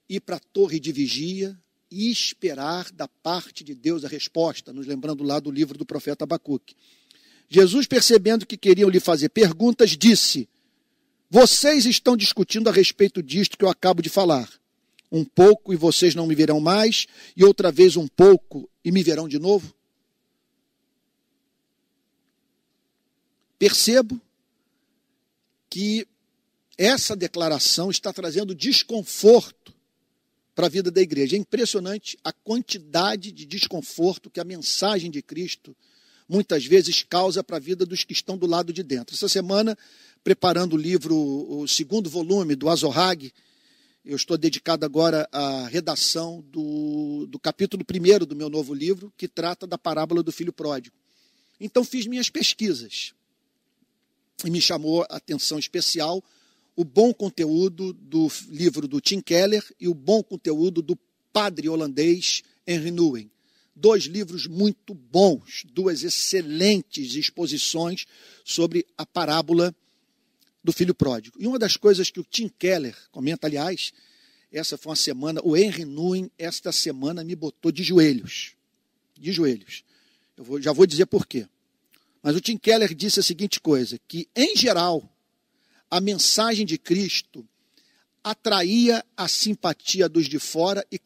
ir 0.09 0.21
para 0.21 0.37
a 0.37 0.41
torre 0.41 0.79
de 0.79 0.93
vigia 0.93 1.59
e 1.91 2.11
esperar 2.11 2.91
da 2.93 3.09
parte 3.09 3.65
de 3.65 3.75
Deus 3.75 4.05
a 4.05 4.09
resposta, 4.09 4.73
nos 4.73 4.87
lembrando 4.87 5.25
lá 5.25 5.41
do 5.41 5.51
livro 5.51 5.79
do 5.79 5.87
profeta 5.87 6.25
Abacuque. 6.25 6.77
Jesus, 7.49 7.87
percebendo 7.87 8.47
que 8.47 8.57
queriam 8.57 8.91
lhe 8.91 9.01
fazer 9.01 9.29
perguntas, 9.29 9.97
disse: 9.97 10.49
Vocês 11.31 11.87
estão 11.87 12.17
discutindo 12.17 12.69
a 12.69 12.73
respeito 12.73 13.23
disto 13.23 13.57
que 13.57 13.65
eu 13.65 13.69
acabo 13.69 14.03
de 14.03 14.09
falar. 14.09 14.51
Um 15.11 15.25
pouco 15.25 15.73
e 15.73 15.77
vocês 15.77 16.17
não 16.17 16.27
me 16.27 16.35
verão 16.35 16.61
mais, 16.61 17.07
e 17.37 17.45
outra 17.45 17.71
vez 17.71 17.97
um 17.97 18.09
pouco 18.09 18.69
e 18.85 18.91
me 18.91 19.03
verão 19.03 19.29
de 19.29 19.39
novo? 19.39 19.76
Percebo 23.59 24.21
que 25.69 26.07
essa 26.77 27.17
declaração 27.17 27.91
está 27.91 28.13
trazendo 28.13 28.55
desconforto 28.55 29.75
para 30.55 30.67
a 30.67 30.71
vida 30.71 30.91
da 30.91 31.01
igreja. 31.01 31.37
É 31.37 31.39
impressionante 31.39 32.19
a 32.23 32.33
quantidade 32.33 33.33
de 33.33 33.47
desconforto 33.47 34.31
que 34.31 34.41
a 34.41 34.45
mensagem 34.45 35.11
de 35.11 35.23
Cristo 35.23 35.77
muitas 36.29 36.67
vezes 36.67 37.03
causa 37.03 37.43
para 37.43 37.57
a 37.57 37.61
vida 37.61 37.87
dos 37.87 38.05
que 38.05 38.13
estão 38.13 38.37
do 38.37 38.47
lado 38.47 38.73
de 38.73 38.83
dentro. 38.83 39.15
Essa 39.15 39.29
semana, 39.29 39.77
preparando 40.25 40.75
o 40.75 40.79
livro, 40.79 41.15
o 41.17 41.67
segundo 41.69 42.11
volume 42.11 42.55
do 42.55 42.69
Azorrag, 42.69 43.33
eu 44.05 44.17
estou 44.17 44.37
dedicado 44.37 44.85
agora 44.85 45.29
à 45.33 45.67
redação 45.67 46.45
do, 46.51 47.27
do 47.27 47.39
capítulo 47.39 47.85
primeiro 47.85 48.27
do 48.27 48.37
meu 48.37 48.49
novo 48.49 48.73
livro, 48.73 49.13
que 49.17 49.29
trata 49.29 49.67
da 49.67 49.77
parábola 49.77 50.23
do 50.23 50.33
filho 50.33 50.53
pródigo. 50.53 50.97
Então 51.61 51.85
fiz 51.85 52.07
minhas 52.07 52.29
pesquisas 52.29 53.15
e 54.45 54.51
me 54.51 54.61
chamou 54.61 55.03
a 55.03 55.17
atenção 55.17 55.59
especial 55.59 56.23
o 56.77 56.85
bom 56.85 57.13
conteúdo 57.13 57.95
do 57.95 58.31
livro 58.49 58.87
do 58.87 59.01
Tim 59.01 59.21
Keller 59.21 59.65
e 59.81 59.89
o 59.89 59.95
bom 59.95 60.23
conteúdo 60.23 60.83
do 60.83 60.97
padre 61.33 61.69
holandês 61.69 62.43
Henry 62.67 62.91
Nouwen. 62.91 63.31
Dois 63.75 64.05
livros 64.05 64.47
muito 64.47 64.95
bons, 64.95 65.65
duas 65.73 66.03
excelentes 66.03 67.15
exposições 67.15 68.07
sobre 68.45 68.87
a 68.97 69.07
parábola 69.07 69.75
do 70.63 70.73
filho 70.73 70.95
pródigo. 70.95 71.37
E 71.41 71.47
uma 71.47 71.59
das 71.59 71.77
coisas 71.77 72.11
que 72.11 72.21
o 72.21 72.25
Tim 72.25 72.49
Keller 72.49 72.97
comenta, 73.11 73.47
aliás, 73.47 73.93
essa 74.53 74.77
foi 74.77 74.91
uma 74.91 74.97
semana, 74.97 75.41
o 75.45 75.57
Henry 75.57 75.85
Nouwen, 75.85 76.31
esta 76.39 76.73
semana, 76.73 77.25
me 77.25 77.35
botou 77.35 77.71
de 77.73 77.83
joelhos. 77.83 78.55
De 79.19 79.33
joelhos. 79.33 79.85
Eu 80.37 80.45
vou, 80.45 80.61
já 80.61 80.73
vou 80.73 80.87
dizer 80.87 81.07
por 81.07 81.27
quê. 81.27 81.47
Mas 82.27 82.35
o 82.35 82.41
Tim 82.41 82.59
Keller 82.59 82.93
disse 82.93 83.21
a 83.21 83.23
seguinte 83.23 83.61
coisa: 83.61 84.01
que, 84.09 84.29
em 84.35 84.57
geral, 84.57 85.09
a 85.89 86.01
mensagem 86.01 86.67
de 86.67 86.77
Cristo 86.77 87.49
atraía 88.25 89.07
a 89.17 89.29
simpatia 89.29 90.09
dos 90.09 90.29
de 90.29 90.41
fora 90.41 90.85
e, 90.91 91.01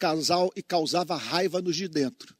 e 0.56 0.62
causava 0.62 1.14
raiva 1.18 1.60
nos 1.60 1.76
de 1.76 1.88
dentro. 1.88 2.34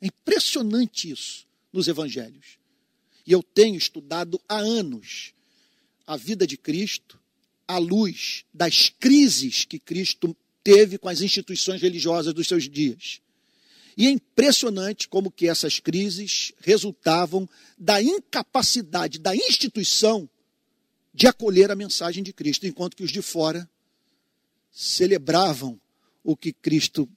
É 0.00 0.06
impressionante 0.06 1.10
isso 1.10 1.44
nos 1.72 1.88
evangelhos. 1.88 2.56
E 3.26 3.32
eu 3.32 3.42
tenho 3.42 3.74
estudado 3.74 4.40
há 4.48 4.58
anos 4.58 5.34
a 6.06 6.16
vida 6.16 6.46
de 6.46 6.56
Cristo 6.56 7.18
à 7.66 7.78
luz 7.78 8.44
das 8.54 8.90
crises 8.90 9.64
que 9.64 9.80
Cristo 9.80 10.36
teve 10.62 10.98
com 10.98 11.08
as 11.08 11.20
instituições 11.20 11.82
religiosas 11.82 12.32
dos 12.32 12.46
seus 12.46 12.70
dias. 12.70 13.20
E 13.96 14.06
é 14.06 14.10
impressionante 14.10 15.08
como 15.08 15.30
que 15.30 15.48
essas 15.48 15.78
crises 15.78 16.52
resultavam 16.60 17.48
da 17.78 18.02
incapacidade 18.02 19.18
da 19.18 19.34
instituição 19.34 20.28
de 21.12 21.28
acolher 21.28 21.70
a 21.70 21.76
mensagem 21.76 22.22
de 22.22 22.32
Cristo, 22.32 22.66
enquanto 22.66 22.96
que 22.96 23.04
os 23.04 23.12
de 23.12 23.22
fora 23.22 23.68
celebravam 24.72 25.80
o 26.24 26.36
que 26.36 26.52
Cristo 26.52 27.08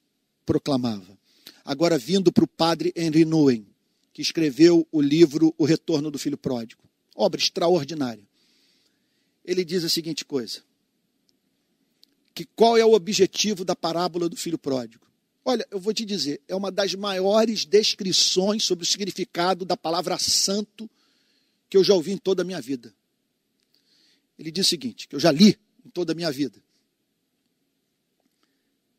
proclamava. 0.46 1.18
Agora, 1.64 1.98
vindo 1.98 2.32
para 2.32 2.44
o 2.44 2.48
padre 2.48 2.92
Henry 2.94 3.24
Nouwen, 3.24 3.66
que 4.12 4.22
escreveu 4.22 4.86
o 4.92 5.00
livro 5.00 5.52
O 5.58 5.64
Retorno 5.64 6.10
do 6.10 6.18
Filho 6.18 6.38
Pródigo, 6.38 6.82
obra 7.14 7.40
extraordinária. 7.40 8.26
Ele 9.44 9.64
diz 9.64 9.82
a 9.82 9.88
seguinte 9.88 10.24
coisa: 10.24 10.62
que 12.38 12.44
qual 12.44 12.76
é 12.76 12.84
o 12.84 12.92
objetivo 12.92 13.64
da 13.64 13.74
parábola 13.74 14.28
do 14.28 14.36
filho 14.36 14.56
pródigo? 14.56 15.07
Olha, 15.44 15.66
eu 15.70 15.80
vou 15.80 15.94
te 15.94 16.04
dizer, 16.04 16.42
é 16.46 16.54
uma 16.54 16.70
das 16.70 16.94
maiores 16.94 17.64
descrições 17.64 18.64
sobre 18.64 18.84
o 18.84 18.86
significado 18.86 19.64
da 19.64 19.76
palavra 19.76 20.18
santo 20.18 20.88
que 21.70 21.76
eu 21.76 21.84
já 21.84 21.94
ouvi 21.94 22.12
em 22.12 22.18
toda 22.18 22.42
a 22.42 22.44
minha 22.44 22.60
vida. 22.60 22.94
Ele 24.38 24.50
diz 24.50 24.66
o 24.66 24.68
seguinte, 24.68 25.08
que 25.08 25.16
eu 25.16 25.20
já 25.20 25.32
li 25.32 25.58
em 25.84 25.90
toda 25.90 26.12
a 26.12 26.14
minha 26.14 26.30
vida. 26.30 26.62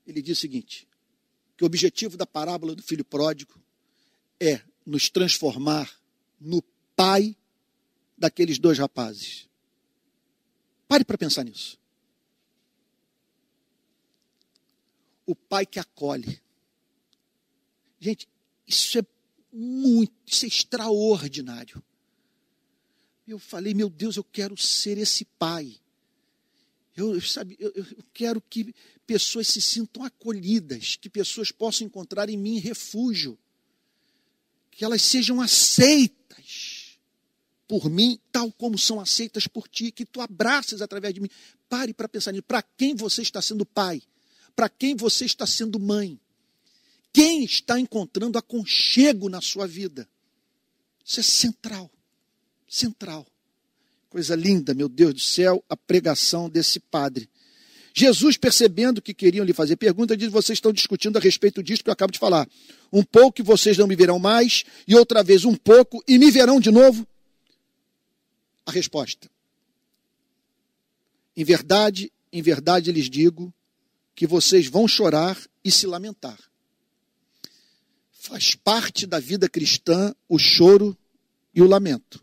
Ele 0.05 0.21
diz 0.21 0.37
o 0.37 0.41
seguinte, 0.41 0.87
que 1.55 1.63
o 1.63 1.67
objetivo 1.67 2.17
da 2.17 2.25
parábola 2.25 2.75
do 2.75 2.81
filho 2.81 3.05
pródigo 3.05 3.61
é 4.39 4.61
nos 4.85 5.09
transformar 5.09 5.91
no 6.39 6.63
pai 6.95 7.35
daqueles 8.17 8.57
dois 8.57 8.77
rapazes. 8.77 9.47
Pare 10.87 11.05
para 11.05 11.17
pensar 11.17 11.43
nisso. 11.43 11.77
O 15.29 15.35
pai 15.35 15.63
que 15.63 15.79
acolhe. 15.79 16.41
Gente, 17.99 18.27
isso 18.65 18.97
é 18.97 19.03
muito, 19.53 20.11
isso 20.25 20.45
é 20.45 20.47
extraordinário. 20.47 21.83
Eu 23.27 23.37
falei, 23.37 23.75
meu 23.75 23.91
Deus, 23.91 24.17
eu 24.17 24.23
quero 24.23 24.57
ser 24.57 24.97
esse 24.97 25.23
pai. 25.23 25.79
Eu, 26.97 27.21
sabe, 27.21 27.55
eu, 27.59 27.71
eu 27.75 28.03
quero 28.11 28.41
que 28.41 28.73
pessoas 29.05 29.47
se 29.47 29.61
sintam 29.61 30.03
acolhidas, 30.03 30.95
que 30.95 31.09
pessoas 31.09 31.51
possam 31.51 31.85
encontrar 31.85 32.27
em 32.27 32.37
mim 32.37 32.57
refúgio, 32.57 33.37
que 34.71 34.83
elas 34.83 35.03
sejam 35.03 35.39
aceitas 35.39 36.97
por 37.67 37.87
mim, 37.87 38.19
tal 38.31 38.51
como 38.51 38.79
são 38.79 38.99
aceitas 38.99 39.45
por 39.45 39.67
ti, 39.67 39.91
que 39.91 40.05
tu 40.05 40.21
abraces 40.21 40.81
através 40.81 41.13
de 41.13 41.21
mim. 41.21 41.29
Pare 41.69 41.93
para 41.93 42.09
pensar 42.09 42.31
nisso. 42.31 42.43
Para 42.43 42.63
quem 42.63 42.95
você 42.95 43.21
está 43.21 43.43
sendo 43.43 43.63
pai? 43.63 44.01
Para 44.59 44.67
quem 44.67 44.93
você 44.93 45.23
está 45.23 45.47
sendo 45.47 45.79
mãe. 45.79 46.19
Quem 47.13 47.45
está 47.45 47.79
encontrando 47.79 48.37
aconchego 48.37 49.29
na 49.29 49.39
sua 49.39 49.65
vida? 49.65 50.05
Isso 51.05 51.21
é 51.21 51.23
central. 51.23 51.89
Central. 52.67 53.25
Coisa 54.09 54.35
linda, 54.35 54.73
meu 54.73 54.89
Deus 54.89 55.13
do 55.13 55.19
céu, 55.21 55.63
a 55.69 55.77
pregação 55.77 56.49
desse 56.49 56.77
padre. 56.77 57.29
Jesus, 57.93 58.35
percebendo 58.35 59.01
que 59.01 59.13
queriam 59.13 59.45
lhe 59.45 59.53
fazer 59.53 59.77
pergunta, 59.77 60.17
diz: 60.17 60.29
Vocês 60.29 60.57
estão 60.57 60.73
discutindo 60.73 61.15
a 61.15 61.21
respeito 61.21 61.63
disso 61.63 61.81
que 61.81 61.89
eu 61.89 61.93
acabo 61.93 62.11
de 62.11 62.19
falar. 62.19 62.45
Um 62.91 63.01
pouco 63.01 63.39
e 63.39 63.43
vocês 63.45 63.77
não 63.77 63.87
me 63.87 63.95
verão 63.95 64.19
mais, 64.19 64.65
e 64.85 64.93
outra 64.93 65.23
vez 65.23 65.45
um 65.45 65.55
pouco 65.55 66.03
e 66.05 66.19
me 66.19 66.29
verão 66.29 66.59
de 66.59 66.69
novo. 66.69 67.07
A 68.65 68.73
resposta: 68.73 69.31
Em 71.33 71.45
verdade, 71.45 72.11
em 72.29 72.41
verdade 72.41 72.91
lhes 72.91 73.09
digo 73.09 73.53
que 74.19 74.27
vocês 74.27 74.67
vão 74.67 74.85
chorar 74.85 75.41
e 75.63 75.71
se 75.71 75.87
lamentar. 75.87 76.37
Faz 78.11 78.53
parte 78.53 79.07
da 79.07 79.17
vida 79.17 79.47
cristã 79.47 80.13
o 80.27 80.37
choro 80.37 80.97
e 81.53 81.61
o 81.61 81.65
lamento. 81.65 82.21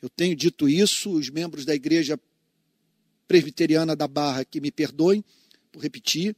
Eu 0.00 0.08
tenho 0.08 0.34
dito 0.34 0.70
isso, 0.70 1.12
os 1.12 1.28
membros 1.28 1.66
da 1.66 1.74
igreja 1.74 2.18
presbiteriana 3.28 3.94
da 3.94 4.08
Barra 4.08 4.42
que 4.42 4.58
me 4.58 4.70
perdoem 4.70 5.22
por 5.70 5.82
repetir, 5.82 6.34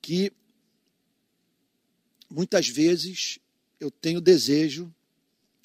que 0.00 0.32
muitas 2.30 2.66
vezes 2.66 3.38
eu 3.78 3.90
tenho 3.90 4.22
desejo 4.22 4.90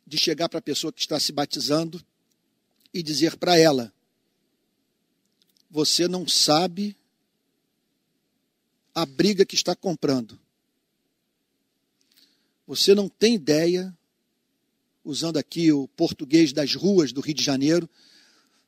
de 0.06 0.18
chegar 0.18 0.50
para 0.50 0.60
a 0.60 0.62
pessoa 0.62 0.92
que 0.92 1.00
está 1.00 1.18
se 1.18 1.32
batizando 1.32 2.06
e 2.94 3.02
dizer 3.02 3.38
para 3.38 3.58
ela: 3.58 3.94
você 5.70 6.08
não 6.08 6.28
sabe 6.28 6.96
a 8.94 9.06
briga 9.06 9.46
que 9.46 9.56
está 9.56 9.76
comprando. 9.76 10.40
Você 12.66 12.96
não 12.96 13.08
tem 13.08 13.36
ideia, 13.36 13.96
usando 15.04 15.38
aqui 15.38 15.72
o 15.72 15.88
português 15.90 16.52
das 16.52 16.74
ruas 16.74 17.12
do 17.12 17.22
Rio 17.22 17.36
de 17.36 17.44
Janeiro, 17.44 17.90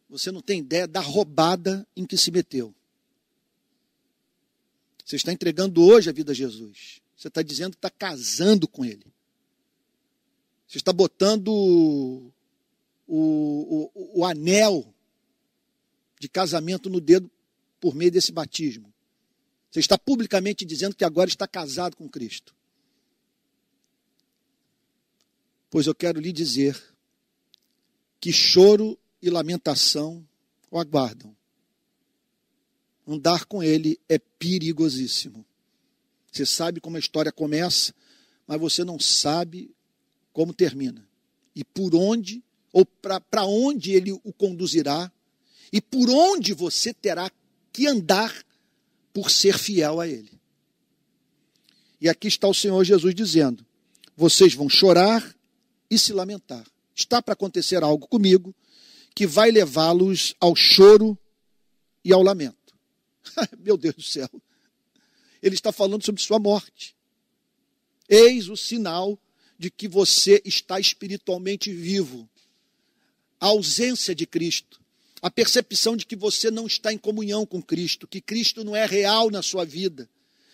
você 0.10 0.32
não 0.32 0.42
tem 0.42 0.60
ideia 0.60 0.88
da 0.88 1.02
roubada 1.02 1.88
em 1.96 2.06
que 2.06 2.18
se 2.18 2.32
meteu. 2.32 2.74
Você 5.06 5.16
está 5.16 5.34
entregando 5.34 5.84
hoje 5.84 6.10
a 6.10 6.14
vida 6.14 6.32
a 6.32 6.36
Jesus. 6.36 7.02
Você 7.18 7.28
está 7.28 7.42
dizendo 7.42 7.72
que 7.72 7.78
está 7.78 7.90
casando 7.90 8.68
com 8.68 8.86
Ele. 8.86 9.06
Você 10.68 10.78
está 10.78 10.94
botando 10.94 11.50
o, 11.50 12.32
o, 13.08 13.92
o, 13.94 14.20
o 14.20 14.26
anel 14.26 14.94
de 16.20 16.28
casamento 16.28 16.90
no 16.90 17.00
dedo 17.00 17.32
por 17.80 17.96
meio 17.96 18.12
desse 18.12 18.32
batismo. 18.32 18.94
Você 19.72 19.80
está 19.80 19.98
publicamente 19.98 20.66
dizendo 20.66 20.96
que 20.96 21.06
agora 21.06 21.30
está 21.30 21.48
casado 21.48 21.96
com 21.96 22.10
Cristo. 22.10 22.54
Pois 25.70 25.88
eu 25.88 25.96
quero 25.96 26.20
lhe 26.20 26.34
dizer 26.34 26.82
que 28.20 28.34
choro 28.34 29.00
e 29.22 29.30
lamentação 29.30 30.28
o 30.70 30.78
aguardam. 30.78 31.36
Andar 33.08 33.46
com 33.46 33.64
ele 33.64 34.00
é 34.10 34.20
perigosíssimo. 34.20 35.46
Você 36.32 36.46
sabe 36.46 36.80
como 36.80 36.98
a 36.98 37.00
história 37.00 37.32
começa, 37.32 37.94
mas 38.46 38.60
você 38.60 38.84
não 38.84 39.00
sabe 39.00 39.74
como 40.34 40.54
termina. 40.54 41.08
E 41.56 41.64
por 41.64 41.96
onde, 41.96 42.44
ou 42.72 42.86
para 42.86 43.46
onde 43.46 43.92
ele 43.92 44.12
o 44.12 44.34
conduzirá, 44.34 45.12
e 45.72 45.82
por 45.82 46.10
onde 46.10 46.54
você 46.54 46.94
terá 46.94 47.32
que 47.72 47.88
andar 47.88 48.34
por 49.14 49.30
ser 49.30 49.58
fiel 49.58 50.00
a 50.00 50.08
ele. 50.08 50.40
E 52.02 52.08
aqui 52.08 52.28
está 52.28 52.48
o 52.48 52.54
Senhor 52.54 52.84
Jesus 52.84 53.14
dizendo: 53.14 53.66
vocês 54.16 54.54
vão 54.54 54.70
chorar 54.70 55.36
e 55.90 55.98
se 55.98 56.14
lamentar. 56.14 56.66
Está 56.96 57.22
para 57.22 57.34
acontecer 57.34 57.84
algo 57.84 58.08
comigo 58.08 58.54
que 59.16 59.26
vai 59.26 59.52
levá-los 59.52 60.36
ao 60.40 60.56
choro 60.56 61.18
e 62.04 62.14
ao 62.14 62.22
lamento. 62.22 62.76
Meu 63.58 63.78
Deus 63.78 63.96
do 63.96 64.02
céu. 64.02 64.30
Ele 65.42 65.56
está 65.56 65.72
falando 65.72 66.04
sobre 66.04 66.22
sua 66.22 66.40
morte. 66.40 66.96
Eis 68.08 68.50
o 68.50 68.58
sinal 68.58 69.18
de 69.58 69.70
que 69.70 69.88
você 69.88 70.42
está 70.44 70.80
espiritualmente 70.80 71.72
vivo. 71.72 72.30
A 73.40 73.48
ausência 73.48 74.14
de 74.14 74.26
Cristo, 74.26 74.82
a 75.22 75.30
percepção 75.30 75.98
de 75.98 76.06
que 76.06 76.16
você 76.16 76.50
não 76.50 76.66
está 76.66 76.94
em 76.94 76.98
comunhão 76.98 77.46
com 77.46 77.62
Cristo, 77.62 78.08
que 78.08 78.22
Cristo 78.22 78.64
não 78.64 78.76
é 78.76 78.86
real 78.86 79.30
na 79.30 79.42
sua 79.42 79.66
vida, 79.66 80.10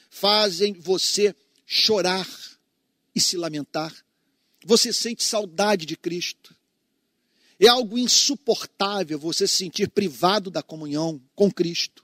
fazem 0.10 0.74
você 0.74 1.36
chorar 1.66 2.28
e 3.14 3.22
se 3.22 3.38
lamentar. 3.38 3.94
Você 4.66 4.92
sente 4.92 5.24
saudade 5.24 5.86
de 5.86 5.96
Cristo. 5.96 6.56
É 7.60 7.68
algo 7.68 7.98
insuportável 7.98 9.18
você 9.18 9.48
se 9.48 9.58
sentir 9.58 9.90
privado 9.90 10.50
da 10.50 10.62
comunhão 10.62 11.22
com 11.36 11.52
Cristo. 11.52 12.04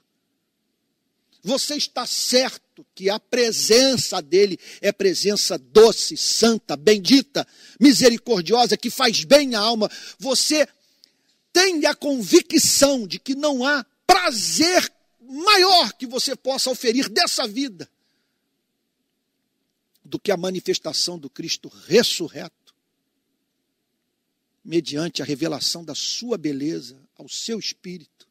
Você 1.42 1.74
está 1.74 2.06
certo 2.06 2.86
que 2.94 3.10
a 3.10 3.18
presença 3.18 4.22
dele 4.22 4.58
é 4.80 4.92
presença 4.92 5.58
doce, 5.58 6.16
santa, 6.16 6.76
bendita, 6.76 7.46
misericordiosa, 7.80 8.76
que 8.76 8.88
faz 8.88 9.24
bem 9.24 9.56
à 9.56 9.60
alma. 9.60 9.90
Você 10.20 10.68
tem 11.52 11.84
a 11.86 11.94
convicção 11.94 13.06
de 13.06 13.18
que 13.18 13.34
não 13.34 13.64
há 13.64 13.84
prazer 14.06 14.92
maior 15.20 15.92
que 15.92 16.06
você 16.06 16.34
possa 16.34 16.70
oferir 16.70 17.08
dessa 17.08 17.46
vida 17.46 17.88
do 20.04 20.18
que 20.18 20.30
a 20.30 20.36
manifestação 20.36 21.18
do 21.18 21.30
Cristo 21.30 21.68
ressurreto 21.68 22.74
mediante 24.64 25.22
a 25.22 25.24
revelação 25.24 25.84
da 25.84 25.94
sua 25.94 26.38
beleza 26.38 27.00
ao 27.16 27.28
seu 27.28 27.58
espírito. 27.58 28.28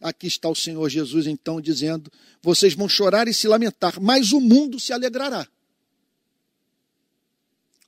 Aqui 0.00 0.26
está 0.26 0.48
o 0.48 0.54
Senhor 0.54 0.88
Jesus 0.88 1.26
então 1.26 1.60
dizendo: 1.60 2.10
vocês 2.40 2.74
vão 2.74 2.88
chorar 2.88 3.28
e 3.28 3.34
se 3.34 3.48
lamentar, 3.48 4.00
mas 4.00 4.32
o 4.32 4.40
mundo 4.40 4.78
se 4.78 4.92
alegrará. 4.92 5.46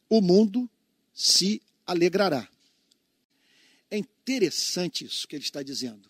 O 0.09 0.20
mundo 0.20 0.68
se 1.14 1.62
alegrará. 1.87 2.49
Interessante 4.31 5.05
isso 5.05 5.26
que 5.26 5.35
ele 5.35 5.43
está 5.43 5.61
dizendo. 5.61 6.09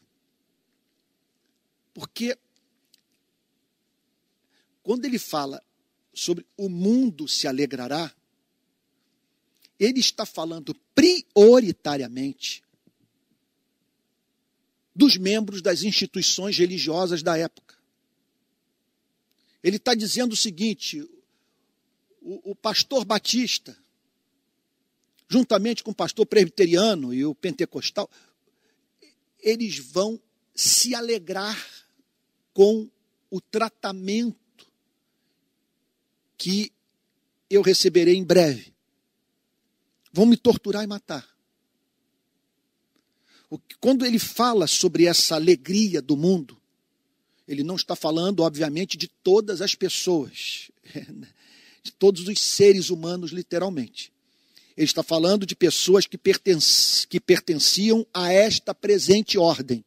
Porque 1.94 2.36
quando 4.82 5.06
ele 5.06 5.18
fala 5.18 5.64
sobre 6.12 6.46
o 6.54 6.68
mundo 6.68 7.26
se 7.26 7.48
alegrará, 7.48 8.14
ele 9.78 10.00
está 10.00 10.26
falando 10.26 10.74
prioritariamente 10.94 12.62
dos 14.94 15.16
membros 15.16 15.62
das 15.62 15.82
instituições 15.82 16.58
religiosas 16.58 17.22
da 17.22 17.38
época. 17.38 17.78
Ele 19.62 19.76
está 19.76 19.94
dizendo 19.94 20.34
o 20.34 20.36
seguinte: 20.36 21.00
o, 22.20 22.50
o, 22.50 22.54
pastor 22.54 23.02
batista, 23.06 23.74
juntamente 25.30 25.84
com 25.84 25.92
o 25.92 25.94
pastor 25.94 26.26
presbiteriano 26.26 27.14
e 27.14 27.24
o 27.24 27.34
pentecostal, 27.34 28.10
eles 29.38 29.78
vão 29.78 30.20
se 30.54 30.94
alegrar 30.94 31.56
com 32.52 32.90
o 33.30 33.40
tratamento 33.40 34.36
que 36.36 36.72
eu 37.48 37.62
receberei 37.62 38.16
em 38.16 38.24
breve 38.24 38.70
vão 40.12 40.26
me 40.26 40.36
torturar 40.36 40.82
e 40.82 40.86
matar. 40.86 41.28
Quando 43.80 44.06
ele 44.06 44.18
fala 44.18 44.66
sobre 44.66 45.06
essa 45.06 45.34
alegria 45.34 46.00
do 46.00 46.16
mundo, 46.16 46.60
ele 47.48 47.64
não 47.64 47.74
está 47.74 47.96
falando, 47.96 48.40
obviamente, 48.40 48.96
de 48.96 49.08
todas 49.08 49.60
as 49.60 49.74
pessoas, 49.74 50.70
de 51.82 51.92
todos 51.92 52.28
os 52.28 52.40
seres 52.40 52.90
humanos, 52.90 53.32
literalmente. 53.32 54.12
Ele 54.80 54.86
está 54.86 55.02
falando 55.02 55.44
de 55.44 55.54
pessoas 55.54 56.06
que, 56.06 56.16
pertenc 56.16 56.64
que 57.06 57.20
pertenciam 57.20 58.06
a 58.14 58.32
esta 58.32 58.74
presente 58.74 59.36
ordem. 59.36 59.84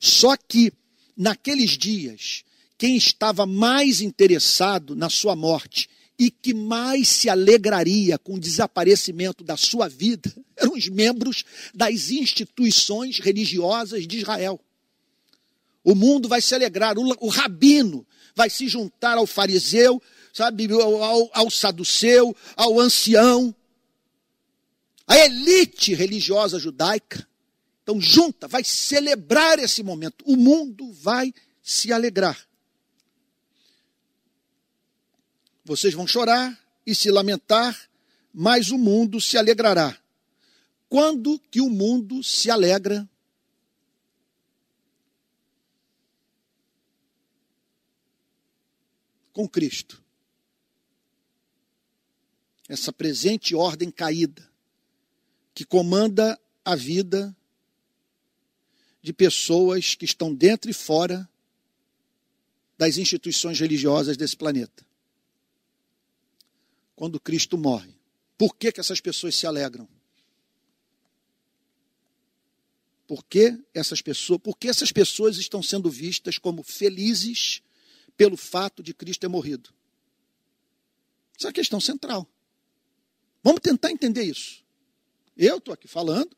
Só 0.00 0.38
que, 0.38 0.72
naqueles 1.14 1.76
dias, 1.76 2.42
quem 2.78 2.96
estava 2.96 3.44
mais 3.44 4.00
interessado 4.00 4.96
na 4.96 5.10
sua 5.10 5.36
morte 5.36 5.86
e 6.18 6.30
que 6.30 6.54
mais 6.54 7.08
se 7.08 7.28
alegraria 7.28 8.16
com 8.16 8.36
o 8.36 8.40
desaparecimento 8.40 9.44
da 9.44 9.58
sua 9.58 9.86
vida 9.86 10.34
eram 10.56 10.72
os 10.72 10.88
membros 10.88 11.44
das 11.74 12.10
instituições 12.10 13.18
religiosas 13.18 14.06
de 14.06 14.20
Israel. 14.20 14.58
O 15.84 15.94
mundo 15.94 16.26
vai 16.26 16.40
se 16.40 16.54
alegrar, 16.54 16.98
o, 16.98 17.02
o 17.20 17.28
rabino 17.28 18.06
vai 18.34 18.48
se 18.48 18.66
juntar 18.66 19.18
ao 19.18 19.26
fariseu, 19.26 20.00
sabe, 20.32 20.72
ao, 20.72 21.30
ao 21.34 21.50
saduceu, 21.50 22.34
ao 22.56 22.80
ancião, 22.80 23.54
a 25.10 25.18
elite 25.18 25.92
religiosa 25.92 26.56
judaica. 26.56 27.26
Então, 27.82 28.00
junta, 28.00 28.46
vai 28.46 28.62
celebrar 28.62 29.58
esse 29.58 29.82
momento. 29.82 30.24
O 30.24 30.36
mundo 30.36 30.92
vai 30.92 31.34
se 31.60 31.92
alegrar. 31.92 32.48
Vocês 35.64 35.94
vão 35.94 36.06
chorar 36.06 36.56
e 36.86 36.94
se 36.94 37.10
lamentar, 37.10 37.90
mas 38.32 38.70
o 38.70 38.78
mundo 38.78 39.20
se 39.20 39.36
alegrará. 39.36 39.98
quando 40.88 41.40
que 41.50 41.60
o 41.60 41.68
mundo 41.68 42.22
se 42.22 42.48
alegra 42.48 43.08
com 49.32 49.48
Cristo? 49.48 50.02
Essa 52.68 52.92
presente 52.92 53.56
ordem 53.56 53.90
caída 53.90 54.49
que 55.60 55.66
comanda 55.66 56.40
a 56.64 56.74
vida 56.74 57.36
de 59.02 59.12
pessoas 59.12 59.94
que 59.94 60.06
estão 60.06 60.34
dentro 60.34 60.70
e 60.70 60.72
fora 60.72 61.28
das 62.78 62.96
instituições 62.96 63.60
religiosas 63.60 64.16
desse 64.16 64.34
planeta. 64.34 64.86
Quando 66.96 67.20
Cristo 67.20 67.58
morre. 67.58 67.94
Por 68.38 68.56
que, 68.56 68.72
que 68.72 68.80
essas 68.80 69.02
pessoas 69.02 69.36
se 69.36 69.46
alegram? 69.46 69.86
Por 73.06 73.22
que 73.26 73.62
essas 73.74 74.00
pessoas, 74.00 74.40
porque 74.42 74.66
essas 74.66 74.90
pessoas 74.90 75.36
estão 75.36 75.62
sendo 75.62 75.90
vistas 75.90 76.38
como 76.38 76.62
felizes 76.62 77.60
pelo 78.16 78.38
fato 78.38 78.82
de 78.82 78.94
Cristo 78.94 79.20
ter 79.20 79.28
morrido? 79.28 79.68
Essa 81.38 81.48
é 81.48 81.50
a 81.50 81.52
questão 81.52 81.78
central. 81.78 82.26
Vamos 83.42 83.60
tentar 83.60 83.90
entender 83.90 84.22
isso. 84.22 84.69
Eu 85.42 85.56
estou 85.56 85.72
aqui 85.72 85.88
falando, 85.88 86.36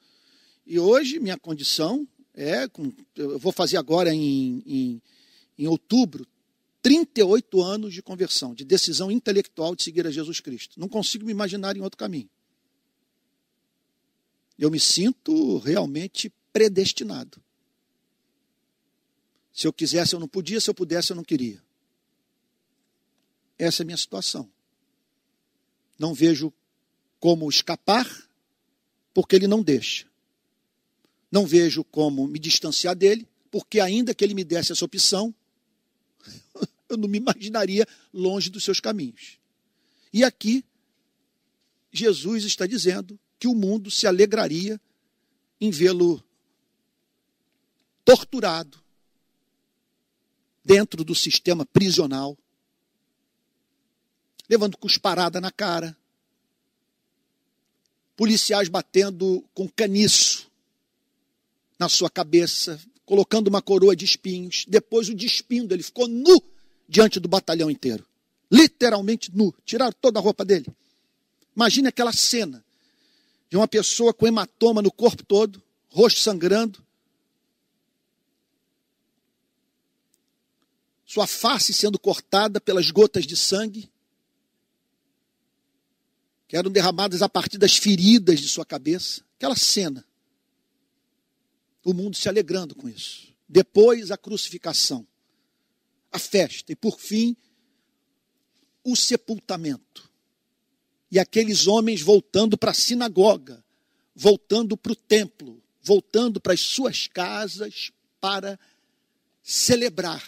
e 0.65 0.79
hoje 0.79 1.19
minha 1.19 1.37
condição 1.37 2.07
é, 2.33 2.69
eu 3.17 3.37
vou 3.37 3.51
fazer 3.51 3.77
agora 3.77 4.15
em, 4.15 4.63
em, 4.65 5.03
em 5.59 5.67
outubro, 5.67 6.25
38 6.81 7.61
anos 7.61 7.93
de 7.93 8.01
conversão, 8.01 8.55
de 8.55 8.65
decisão 8.65 9.11
intelectual 9.11 9.75
de 9.75 9.83
seguir 9.83 10.07
a 10.07 10.11
Jesus 10.13 10.39
Cristo. 10.39 10.79
Não 10.79 10.89
consigo 10.89 11.27
me 11.27 11.33
imaginar 11.33 11.77
em 11.77 11.81
outro 11.81 11.99
caminho. 11.99 12.31
Eu 14.57 14.71
me 14.71 14.79
sinto 14.79 15.59
realmente 15.59 16.33
predestinado. 16.53 17.43
Se 19.53 19.67
eu 19.67 19.73
quisesse, 19.73 20.15
eu 20.15 20.21
não 20.21 20.29
podia, 20.29 20.61
se 20.61 20.71
eu 20.71 20.75
pudesse, 20.75 21.11
eu 21.11 21.17
não 21.17 21.25
queria. 21.25 21.61
Essa 23.59 23.83
é 23.83 23.85
a 23.85 23.87
minha 23.87 23.97
situação. 23.97 24.49
Não 25.99 26.15
vejo 26.15 26.53
como 27.19 27.49
escapar, 27.51 28.07
porque 29.13 29.37
ele 29.37 29.47
não 29.47 29.63
deixa. 29.63 30.07
Não 31.31 31.47
vejo 31.47 31.85
como 31.85 32.27
me 32.27 32.39
distanciar 32.39 32.95
dele, 32.95 33.27
porque 33.51 33.81
ainda 33.81 34.15
que 34.15 34.25
ele 34.25 34.35
me 34.35 34.45
desse 34.45 34.73
essa 34.73 34.85
opção, 34.85 35.35
eu 36.89 36.97
não 36.97 37.09
me 37.09 37.19
imaginaria 37.19 37.87
longe 38.13 38.51
dos 38.51 38.65
seus 38.65 38.81
caminhos. 38.81 39.39
E 40.13 40.25
aqui, 40.25 40.65
Jesus 41.91 42.45
está 42.45 42.67
dizendo 42.67 43.19
que 43.39 43.49
o 43.49 43.55
mundo 43.55 43.91
se 43.91 44.07
alegraria 44.07 44.81
em 45.61 45.71
vê-lo 45.71 46.23
torturado 48.05 48.83
dentro 50.65 51.05
do 51.05 51.15
sistema 51.15 51.65
prisional, 51.65 52.37
levando 54.49 54.77
cusparada 54.77 55.41
na 55.41 55.51
cara, 55.51 55.97
policiais 58.23 58.69
batendo 58.69 59.45
com 59.53 59.69
caniço 59.69 60.49
na 61.77 61.89
sua 61.89 62.09
cabeça, 62.09 62.81
colocando 63.05 63.49
uma 63.49 63.61
coroa 63.61 63.97
de 63.97 64.05
espinhos, 64.05 64.65
depois 64.69 65.09
o 65.09 65.15
despindo, 65.15 65.75
ele 65.75 65.83
ficou 65.83 66.07
nu 66.07 66.41
diante 66.89 67.19
do 67.19 67.27
batalhão 67.27 67.69
inteiro. 67.69 68.07
Literalmente 68.49 69.29
nu. 69.35 69.53
Tiraram 69.65 69.93
toda 70.01 70.21
a 70.21 70.23
roupa 70.23 70.45
dele. 70.45 70.69
Imagine 71.57 71.89
aquela 71.89 72.13
cena 72.13 72.65
de 73.51 73.57
uma 73.57 73.67
pessoa 73.67 74.15
com 74.15 74.25
hematoma 74.25 74.81
no 74.81 74.93
corpo 74.93 75.25
todo, 75.25 75.61
rosto 75.89 76.21
sangrando, 76.21 76.81
sua 81.05 81.27
face 81.27 81.73
sendo 81.73 81.99
cortada 81.99 82.61
pelas 82.61 82.89
gotas 82.93 83.27
de 83.27 83.37
sangue, 83.37 83.91
que 86.53 86.57
eram 86.59 86.71
derramadas 86.71 87.23
a 87.23 87.31
partir 87.31 87.57
das 87.57 87.79
feridas 87.79 88.39
de 88.39 88.47
sua 88.47 88.67
cabeça. 88.67 89.25
Aquela 89.39 89.57
cena 89.57 90.07
o 91.83 91.95
mundo 91.95 92.15
se 92.15 92.29
alegrando 92.29 92.75
com 92.75 92.91
isso. 92.91 93.35
Depois 93.49 94.11
a 94.11 94.19
crucificação, 94.19 95.09
a 96.13 96.19
festa 96.19 96.71
e 96.71 96.77
por 96.77 97.01
fim 97.01 97.35
o 98.85 98.95
sepultamento. 98.95 100.07
E 101.11 101.19
aqueles 101.19 101.67
homens 101.67 102.03
voltando 102.03 102.59
para 102.59 102.73
a 102.73 102.75
sinagoga, 102.75 103.65
voltando 104.15 104.77
para 104.77 104.93
o 104.93 104.97
templo, 104.97 105.59
voltando 105.83 106.39
para 106.39 106.53
as 106.53 106.61
suas 106.61 107.09
casas 107.09 107.93
para 108.21 108.61
celebrar 109.43 110.23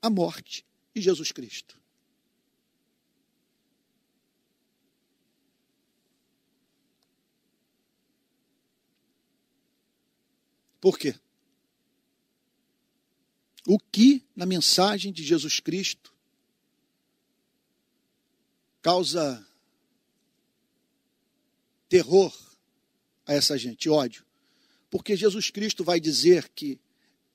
a 0.00 0.08
morte 0.08 0.64
de 0.94 1.02
Jesus 1.02 1.32
Cristo. 1.32 1.79
Por 10.80 10.98
quê? 10.98 11.14
O 13.66 13.78
que 13.78 14.24
na 14.34 14.46
mensagem 14.46 15.12
de 15.12 15.22
Jesus 15.22 15.60
Cristo 15.60 16.14
causa 18.80 19.46
terror 21.88 22.34
a 23.26 23.34
essa 23.34 23.58
gente, 23.58 23.90
ódio? 23.90 24.24
Porque 24.90 25.16
Jesus 25.16 25.50
Cristo 25.50 25.84
vai 25.84 26.00
dizer 26.00 26.48
que 26.48 26.80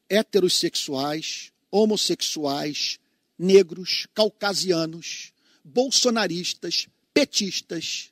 heterossexuais, 0.10 1.54
homossexuais, 1.70 3.00
negros, 3.38 4.08
caucasianos, 4.14 5.32
bolsonaristas, 5.64 6.88
petistas, 7.14 8.12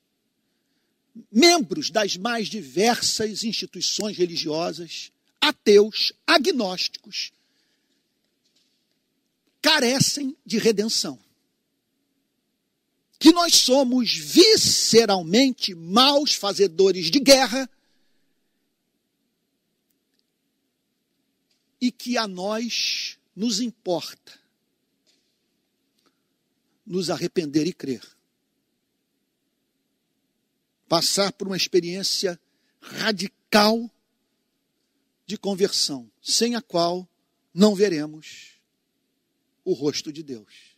membros 1.31 1.89
das 1.89 2.17
mais 2.17 2.47
diversas 2.47 3.43
instituições 3.43 4.17
religiosas, 4.17 5.12
ateus, 5.43 6.13
agnósticos, 6.25 7.33
carecem 9.61 10.37
de 10.45 10.57
redenção. 10.57 11.19
Que 13.19 13.31
nós 13.31 13.55
somos 13.55 14.15
visceralmente 14.15 15.75
maus 15.75 16.33
fazedores 16.33 17.09
de 17.11 17.19
guerra 17.19 17.69
e 21.79 21.91
que 21.91 22.17
a 22.17 22.27
nós 22.27 23.17
nos 23.35 23.59
importa 23.59 24.43
nos 26.85 27.09
arrepender 27.09 27.65
e 27.65 27.73
crer. 27.73 28.01
Passar 30.87 31.31
por 31.31 31.47
uma 31.47 31.57
experiência 31.57 32.39
radical 32.81 33.89
de 35.25 35.37
conversão, 35.37 36.09
sem 36.21 36.55
a 36.55 36.61
qual 36.61 37.07
não 37.53 37.75
veremos 37.75 38.59
o 39.63 39.73
rosto 39.73 40.11
de 40.11 40.21
Deus. 40.23 40.73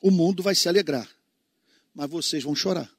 O 0.00 0.10
mundo 0.10 0.42
vai 0.42 0.54
se 0.54 0.68
alegrar, 0.68 1.08
mas 1.94 2.10
vocês 2.10 2.42
vão 2.42 2.54
chorar. 2.54 2.92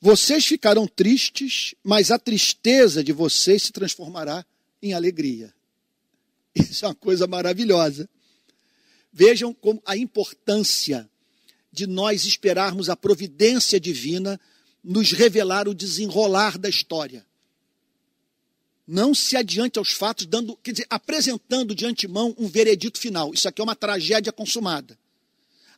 Vocês 0.00 0.46
ficarão 0.46 0.86
tristes, 0.86 1.74
mas 1.84 2.10
a 2.10 2.18
tristeza 2.18 3.04
de 3.04 3.12
vocês 3.12 3.64
se 3.64 3.72
transformará 3.72 4.44
em 4.82 4.94
alegria. 4.94 5.54
Isso 6.54 6.84
é 6.84 6.88
uma 6.88 6.94
coisa 6.94 7.26
maravilhosa. 7.26 8.08
Vejam 9.12 9.52
como 9.52 9.82
a 9.84 9.96
importância 9.96 11.08
de 11.70 11.86
nós 11.86 12.24
esperarmos 12.24 12.88
a 12.88 12.96
providência 12.96 13.78
divina 13.78 14.40
nos 14.82 15.12
revelar 15.12 15.68
o 15.68 15.74
desenrolar 15.74 16.58
da 16.58 16.68
história. 16.68 17.24
Não 18.86 19.14
se 19.14 19.36
adiante 19.36 19.78
aos 19.78 19.92
fatos, 19.92 20.26
dando, 20.26 20.56
quer 20.56 20.72
dizer, 20.72 20.86
apresentando 20.90 21.74
de 21.74 21.86
antemão 21.86 22.34
um 22.36 22.48
veredito 22.48 22.98
final. 22.98 23.32
Isso 23.32 23.48
aqui 23.48 23.60
é 23.60 23.64
uma 23.64 23.76
tragédia 23.76 24.32
consumada. 24.32 24.98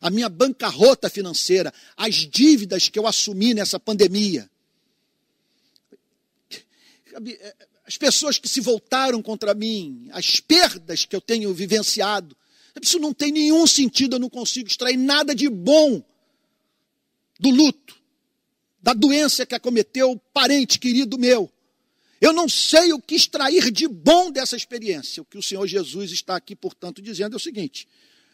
A 0.01 0.09
minha 0.09 0.27
bancarrota 0.27 1.09
financeira, 1.09 1.73
as 1.95 2.15
dívidas 2.15 2.89
que 2.89 2.97
eu 2.97 3.05
assumi 3.05 3.53
nessa 3.53 3.79
pandemia, 3.79 4.49
as 7.85 7.97
pessoas 7.97 8.39
que 8.39 8.49
se 8.49 8.59
voltaram 8.59 9.21
contra 9.21 9.53
mim, 9.53 10.09
as 10.11 10.39
perdas 10.39 11.05
que 11.05 11.15
eu 11.15 11.21
tenho 11.21 11.53
vivenciado, 11.53 12.35
isso 12.81 12.97
não 12.97 13.13
tem 13.13 13.31
nenhum 13.31 13.67
sentido, 13.67 14.15
eu 14.15 14.19
não 14.19 14.29
consigo 14.29 14.67
extrair 14.67 14.97
nada 14.97 15.35
de 15.35 15.47
bom 15.47 16.03
do 17.39 17.51
luto 17.51 18.02
da 18.83 18.93
doença 18.93 19.45
que 19.45 19.55
acometeu 19.55 20.21
parente 20.33 20.77
querido 20.77 21.17
meu. 21.17 21.49
Eu 22.19 22.33
não 22.33 22.49
sei 22.49 22.91
o 22.91 23.01
que 23.01 23.15
extrair 23.15 23.71
de 23.71 23.87
bom 23.87 24.29
dessa 24.29 24.57
experiência. 24.57 25.23
O 25.23 25.25
que 25.25 25.37
o 25.37 25.43
Senhor 25.43 25.65
Jesus 25.65 26.11
está 26.11 26.35
aqui, 26.35 26.53
portanto, 26.53 27.01
dizendo 27.01 27.33
é 27.33 27.37
o 27.37 27.39
seguinte: 27.39 27.87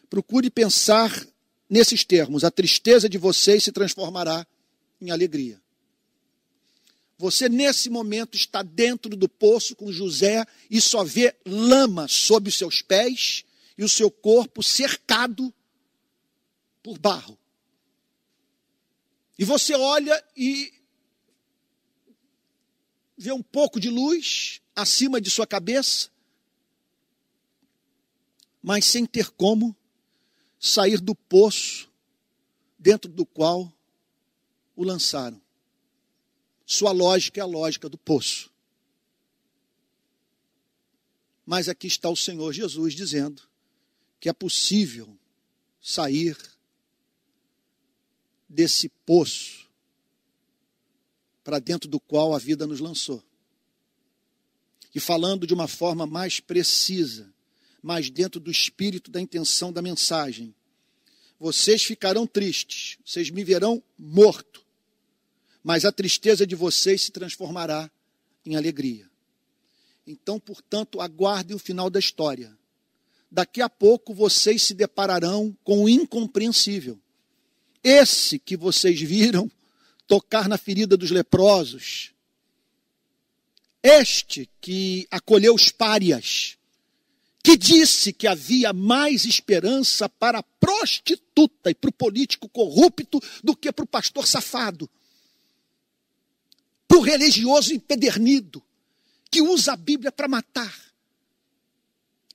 procure 0.08 0.50
pensar 0.50 1.26
nesses 1.68 2.04
termos. 2.04 2.42
A 2.42 2.50
tristeza 2.50 3.08
de 3.08 3.16
vocês 3.16 3.62
se 3.62 3.70
transformará 3.70 4.44
em 5.00 5.10
alegria. 5.10 5.60
Você, 7.16 7.48
nesse 7.48 7.88
momento, 7.88 8.36
está 8.36 8.62
dentro 8.62 9.14
do 9.14 9.28
poço 9.28 9.76
com 9.76 9.92
José 9.92 10.44
e 10.70 10.80
só 10.80 11.04
vê 11.04 11.34
lama 11.46 12.08
sob 12.08 12.48
os 12.48 12.56
seus 12.56 12.82
pés 12.82 13.44
e 13.78 13.84
o 13.84 13.88
seu 13.88 14.10
corpo 14.10 14.62
cercado 14.62 15.52
por 16.82 16.98
barro. 16.98 17.39
E 19.40 19.44
você 19.44 19.74
olha 19.74 20.22
e 20.36 20.70
vê 23.16 23.32
um 23.32 23.42
pouco 23.42 23.80
de 23.80 23.88
luz 23.88 24.60
acima 24.76 25.18
de 25.18 25.30
sua 25.30 25.46
cabeça, 25.46 26.10
mas 28.62 28.84
sem 28.84 29.06
ter 29.06 29.30
como 29.30 29.74
sair 30.58 31.00
do 31.00 31.14
poço 31.14 31.90
dentro 32.78 33.10
do 33.10 33.24
qual 33.24 33.72
o 34.76 34.84
lançaram. 34.84 35.40
Sua 36.66 36.92
lógica 36.92 37.40
é 37.40 37.42
a 37.42 37.46
lógica 37.46 37.88
do 37.88 37.96
poço. 37.96 38.52
Mas 41.46 41.66
aqui 41.66 41.86
está 41.86 42.10
o 42.10 42.16
Senhor 42.16 42.52
Jesus 42.52 42.92
dizendo 42.92 43.42
que 44.20 44.28
é 44.28 44.34
possível 44.34 45.18
sair 45.80 46.36
desse 48.50 48.88
poço 49.06 49.70
para 51.44 51.60
dentro 51.60 51.88
do 51.88 52.00
qual 52.00 52.34
a 52.34 52.38
vida 52.38 52.66
nos 52.66 52.80
lançou. 52.80 53.22
E 54.92 54.98
falando 54.98 55.46
de 55.46 55.54
uma 55.54 55.68
forma 55.68 56.04
mais 56.04 56.40
precisa, 56.40 57.32
mais 57.80 58.10
dentro 58.10 58.40
do 58.40 58.50
espírito 58.50 59.10
da 59.10 59.20
intenção 59.20 59.72
da 59.72 59.80
mensagem, 59.80 60.54
vocês 61.38 61.82
ficarão 61.82 62.26
tristes, 62.26 62.98
vocês 63.04 63.30
me 63.30 63.44
verão 63.44 63.82
morto, 63.96 64.66
mas 65.62 65.84
a 65.84 65.92
tristeza 65.92 66.46
de 66.46 66.56
vocês 66.56 67.02
se 67.02 67.12
transformará 67.12 67.90
em 68.44 68.56
alegria. 68.56 69.08
Então, 70.06 70.40
portanto, 70.40 71.00
aguardem 71.00 71.54
o 71.54 71.58
final 71.58 71.88
da 71.88 72.00
história. 72.00 72.58
Daqui 73.30 73.62
a 73.62 73.68
pouco 73.68 74.12
vocês 74.12 74.62
se 74.62 74.74
depararão 74.74 75.56
com 75.62 75.84
o 75.84 75.88
incompreensível. 75.88 77.00
Esse 77.82 78.38
que 78.38 78.56
vocês 78.56 79.00
viram 79.00 79.50
tocar 80.06 80.48
na 80.48 80.58
ferida 80.58 80.96
dos 80.96 81.10
leprosos, 81.10 82.12
este 83.82 84.50
que 84.60 85.06
acolheu 85.10 85.54
os 85.54 85.70
párias, 85.70 86.58
que 87.42 87.56
disse 87.56 88.12
que 88.12 88.26
havia 88.26 88.72
mais 88.72 89.24
esperança 89.24 90.08
para 90.08 90.40
a 90.40 90.42
prostituta 90.42 91.70
e 91.70 91.74
para 91.74 91.88
o 91.88 91.92
político 91.92 92.48
corrupto 92.48 93.20
do 93.42 93.56
que 93.56 93.72
para 93.72 93.84
o 93.84 93.88
pastor 93.88 94.26
safado, 94.26 94.90
para 96.86 96.98
o 96.98 97.02
religioso 97.02 97.72
empedernido, 97.72 98.62
que 99.30 99.40
usa 99.40 99.72
a 99.72 99.76
Bíblia 99.76 100.12
para 100.12 100.28
matar. 100.28 100.89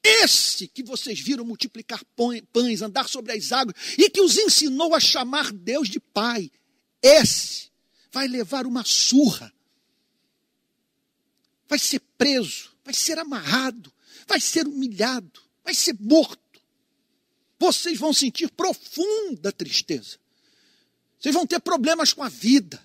Esse 0.08 0.68
que 0.68 0.84
vocês 0.84 1.20
viram 1.20 1.43
multiplicar 1.43 2.03
pães, 2.16 2.82
andar 2.84 3.10
sobre 3.10 3.34
as 3.34 3.51
águas 3.51 3.76
e 3.97 4.08
que 4.08 4.22
os 4.22 4.38
ensinou 4.38 4.93
a 4.93 4.99
chamar 4.99 5.51
Deus 5.51 5.89
de 5.89 5.99
Pai, 5.99 6.51
esse 7.01 7.72
vai 8.12 8.28
levar 8.28 8.68
uma 8.68 8.84
surra, 8.86 9.51
vai 11.68 11.80
ser 11.80 11.99
preso, 12.20 12.72
vai 12.84 12.93
ser 12.93 13.18
amarrado, 13.18 13.91
vai 14.28 14.39
ser 14.39 14.68
humilhado, 14.68 15.41
vai 15.64 15.74
ser 15.74 15.95
morto. 15.99 16.62
Vocês 17.58 17.97
vão 17.97 18.14
sentir 18.14 18.51
profunda 18.51 19.51
tristeza. 19.51 20.20
Vocês 21.20 21.34
vão 21.34 21.47
ter 21.47 21.60
problemas 21.60 22.14
com 22.14 22.22
a 22.22 22.30
vida, 22.30 22.80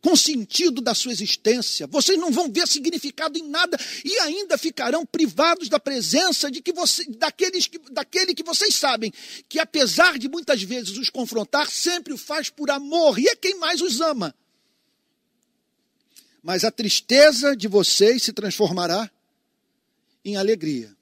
com 0.00 0.16
sentido 0.16 0.80
da 0.80 0.94
sua 0.94 1.12
existência. 1.12 1.86
Vocês 1.86 2.18
não 2.18 2.30
vão 2.30 2.50
ver 2.50 2.66
significado 2.66 3.38
em 3.38 3.48
nada 3.48 3.78
e 4.04 4.18
ainda 4.20 4.56
ficarão 4.56 5.04
privados 5.04 5.68
da 5.68 5.78
presença 5.78 6.50
de 6.50 6.60
que 6.62 6.72
você, 6.72 7.04
daqueles 7.10 7.66
que, 7.66 7.78
daquele 7.90 8.34
que 8.34 8.42
vocês 8.42 8.74
sabem 8.74 9.12
que, 9.48 9.58
apesar 9.58 10.18
de 10.18 10.28
muitas 10.28 10.62
vezes 10.62 10.96
os 10.96 11.10
confrontar, 11.10 11.70
sempre 11.70 12.12
o 12.12 12.18
faz 12.18 12.48
por 12.48 12.70
amor 12.70 13.18
e 13.18 13.28
é 13.28 13.36
quem 13.36 13.58
mais 13.58 13.80
os 13.80 14.00
ama. 14.00 14.34
Mas 16.42 16.64
a 16.64 16.70
tristeza 16.70 17.54
de 17.54 17.68
vocês 17.68 18.22
se 18.22 18.32
transformará 18.32 19.10
em 20.24 20.36
alegria. 20.36 20.96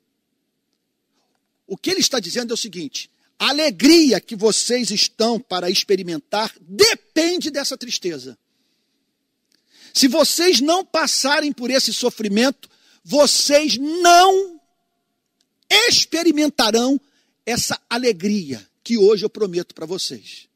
O 1.66 1.76
que 1.76 1.90
ele 1.90 2.00
está 2.00 2.18
dizendo 2.18 2.52
é 2.52 2.54
o 2.54 2.56
seguinte: 2.56 3.08
a 3.38 3.50
alegria 3.50 4.20
que 4.20 4.34
vocês 4.34 4.90
estão 4.90 5.38
para 5.38 5.70
experimentar 5.70 6.52
depende 6.60 7.50
dessa 7.50 7.76
tristeza. 7.76 8.36
Se 9.92 10.08
vocês 10.08 10.60
não 10.60 10.84
passarem 10.84 11.52
por 11.52 11.70
esse 11.70 11.92
sofrimento, 11.92 12.68
vocês 13.04 13.76
não 13.76 14.60
experimentarão 15.70 17.00
essa 17.44 17.80
alegria 17.88 18.66
que 18.82 18.98
hoje 18.98 19.24
eu 19.24 19.30
prometo 19.30 19.74
para 19.74 19.86
vocês. 19.86 20.48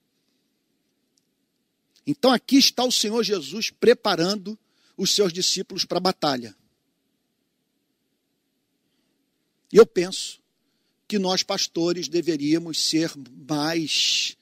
Então 2.07 2.33
aqui 2.33 2.57
está 2.57 2.85
o 2.85 2.93
Senhor 2.93 3.23
Jesus 3.23 3.71
preparando 3.71 4.59
os 4.97 5.13
seus 5.13 5.33
discípulos 5.33 5.85
para 5.85 5.99
a 5.99 6.01
batalha. 6.01 6.55
E 9.73 9.77
eu 9.77 9.87
penso 9.87 10.41
que 11.09 11.19
nós, 11.19 11.43
pastores, 11.43 12.09
deveríamos 12.09 12.87
ser 12.89 13.13
mais 13.17 14.37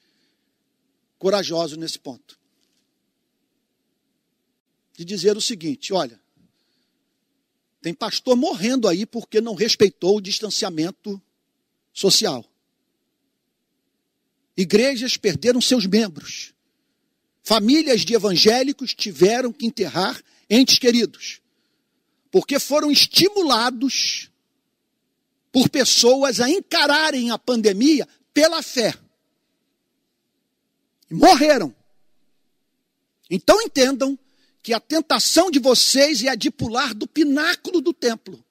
corajosos 1.18 1.76
nesse 1.76 1.98
ponto. 1.98 2.39
De 5.00 5.04
dizer 5.06 5.34
o 5.34 5.40
seguinte: 5.40 5.94
olha, 5.94 6.20
tem 7.80 7.94
pastor 7.94 8.36
morrendo 8.36 8.86
aí 8.86 9.06
porque 9.06 9.40
não 9.40 9.54
respeitou 9.54 10.18
o 10.18 10.20
distanciamento 10.20 11.18
social. 11.90 12.44
Igrejas 14.54 15.16
perderam 15.16 15.58
seus 15.58 15.86
membros. 15.86 16.52
Famílias 17.42 18.02
de 18.02 18.12
evangélicos 18.12 18.92
tiveram 18.92 19.54
que 19.54 19.64
enterrar 19.64 20.22
entes 20.50 20.78
queridos, 20.78 21.40
porque 22.30 22.58
foram 22.58 22.90
estimulados 22.90 24.30
por 25.50 25.70
pessoas 25.70 26.40
a 26.40 26.50
encararem 26.50 27.30
a 27.30 27.38
pandemia 27.38 28.06
pela 28.34 28.62
fé. 28.62 28.94
E 31.10 31.14
morreram. 31.14 31.74
Então 33.30 33.62
entendam 33.62 34.18
que 34.62 34.72
a 34.74 34.80
tentação 34.80 35.50
de 35.50 35.58
vocês 35.58 36.22
é 36.22 36.28
a 36.28 36.34
de 36.34 36.50
pular 36.50 36.94
do 36.94 37.06
pináculo 37.06 37.80
do 37.80 37.92
templo. 37.92 38.44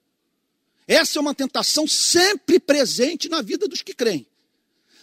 Essa 0.88 1.20
é 1.20 1.22
uma 1.22 1.36
tentação 1.36 1.88
sempre 1.88 2.60
presente 2.60 3.30
na 3.30 3.42
vida 3.42 3.68
dos 3.68 3.82
que 3.84 3.94
creem. 3.94 4.26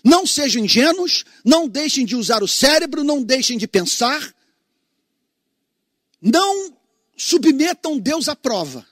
Não 0.03 0.27
sejam 0.27 0.65
ingênuos, 0.65 1.25
não 1.45 1.69
deixem 1.69 2.05
de 2.05 2.17
usar 2.17 2.43
o 2.43 2.49
cérebro, 2.49 3.05
não 3.05 3.23
deixem 3.23 3.57
de 3.57 3.69
pensar. 3.69 4.35
Não 6.21 6.77
submetam 7.17 7.99
Deus 7.99 8.29
à 8.29 8.35
prova. 8.35 8.87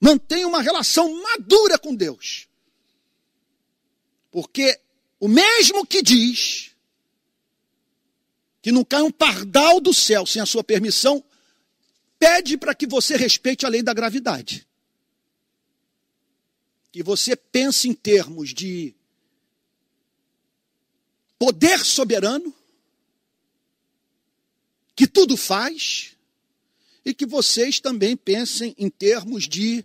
Mantenha 0.00 0.46
uma 0.46 0.60
relação 0.60 1.22
madura 1.22 1.78
com 1.78 1.94
Deus. 1.94 2.46
Porque 4.30 4.78
o 5.18 5.28
mesmo 5.28 5.86
que 5.86 6.02
diz 6.02 6.75
que 8.66 8.72
não 8.72 8.84
cai 8.84 9.00
um 9.00 9.12
pardal 9.12 9.80
do 9.80 9.94
céu 9.94 10.26
sem 10.26 10.42
a 10.42 10.44
sua 10.44 10.64
permissão, 10.64 11.22
pede 12.18 12.58
para 12.58 12.74
que 12.74 12.84
você 12.84 13.16
respeite 13.16 13.64
a 13.64 13.68
lei 13.68 13.80
da 13.80 13.94
gravidade. 13.94 14.66
Que 16.90 17.00
você 17.00 17.36
pense 17.36 17.88
em 17.88 17.94
termos 17.94 18.52
de 18.52 18.92
poder 21.38 21.84
soberano, 21.84 22.52
que 24.96 25.06
tudo 25.06 25.36
faz, 25.36 26.16
e 27.04 27.14
que 27.14 27.24
vocês 27.24 27.78
também 27.78 28.16
pensem 28.16 28.74
em 28.76 28.90
termos 28.90 29.46
de 29.46 29.84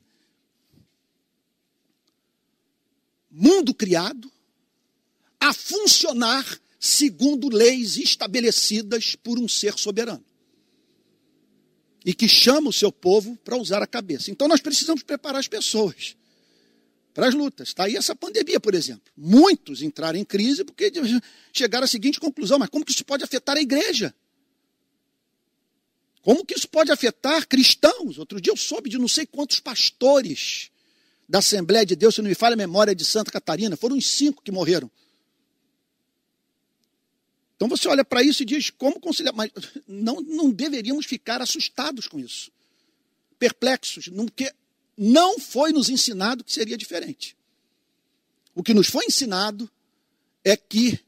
mundo 3.30 3.76
criado 3.76 4.32
a 5.40 5.54
funcionar 5.54 6.60
segundo 6.84 7.48
leis 7.48 7.96
estabelecidas 7.96 9.16
por 9.16 9.38
um 9.38 9.48
ser 9.48 9.78
soberano. 9.78 10.26
E 12.04 12.12
que 12.12 12.28
chama 12.28 12.70
o 12.70 12.74
seu 12.74 12.92
povo 12.92 13.38
para 13.44 13.56
usar 13.56 13.84
a 13.84 13.88
cabeça. 13.88 14.32
Então 14.32 14.48
nós 14.48 14.60
precisamos 14.60 15.04
preparar 15.04 15.40
as 15.40 15.48
pessoas 15.48 16.18
para 17.14 17.28
as 17.28 17.36
lutas. 17.36 17.68
Está 17.68 17.84
aí 17.84 17.96
essa 17.96 18.16
pandemia, 18.16 18.60
por 18.60 18.74
exemplo. 18.74 19.14
Muitos 19.16 19.84
entraram 19.84 20.18
em 20.18 20.26
crise 20.26 20.66
porque 20.66 20.92
chegaram 21.54 21.86
à 21.86 21.88
seguinte 21.88 22.20
conclusão: 22.20 22.58
mas 22.58 22.70
como 22.70 22.84
que 22.84 22.92
isso 22.92 23.06
pode 23.06 23.24
afetar 23.24 23.58
a 23.58 23.62
igreja? 23.62 24.12
Como 26.24 26.44
que 26.44 26.56
isso 26.56 26.68
pode 26.68 26.92
afetar 26.92 27.48
cristãos? 27.48 28.18
Outro 28.18 28.42
dia 28.42 28.52
eu 28.52 28.58
soube 28.58 28.90
de 28.90 28.98
não 28.98 29.08
sei 29.08 29.28
quantos 29.28 29.60
pastores 29.60 30.72
da 31.30 31.40
Assembleia 31.40 31.86
de 31.86 31.96
Deus, 31.96 32.16
se 32.16 32.22
não 32.24 32.30
me 32.30 32.36
falha 32.36 32.54
a 32.54 32.58
memória 32.58 32.96
de 32.96 33.06
Santa 33.06 33.32
Catarina, 33.32 33.78
foram 33.78 33.96
os 33.96 34.08
cinco 34.08 34.42
que 34.42 34.52
morreram. 34.52 34.90
Então 37.62 37.70
você 37.70 37.88
olha 37.88 38.04
para 38.04 38.24
isso 38.24 38.42
e 38.42 38.46
diz 38.46 38.72
como 38.72 39.00
conciliar, 39.00 39.36
mas 39.36 39.52
não, 39.88 40.20
não 40.20 40.50
deveríamos 40.50 41.06
ficar 41.06 41.44
assustados 41.44 42.08
com 42.08 42.20
isso, 42.20 42.52
perplexos, 43.38 44.08
porque 44.08 44.52
não 44.98 45.38
foi 45.38 45.72
nos 45.72 45.88
ensinado 45.88 46.44
que 46.44 46.52
seria 46.52 46.76
diferente. 46.76 47.38
O 48.56 48.64
que 48.64 48.74
nos 48.74 48.88
foi 48.88 49.06
ensinado 49.06 49.70
é 50.44 50.58
que 50.58 51.00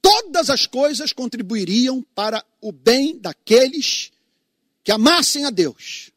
todas 0.00 0.48
as 0.48 0.64
coisas 0.64 1.12
contribuiriam 1.12 2.02
para 2.14 2.46
o 2.60 2.70
bem 2.70 3.18
daqueles 3.18 4.12
que 4.84 4.92
amassem 4.92 5.44
a 5.44 5.50
Deus 5.50 6.12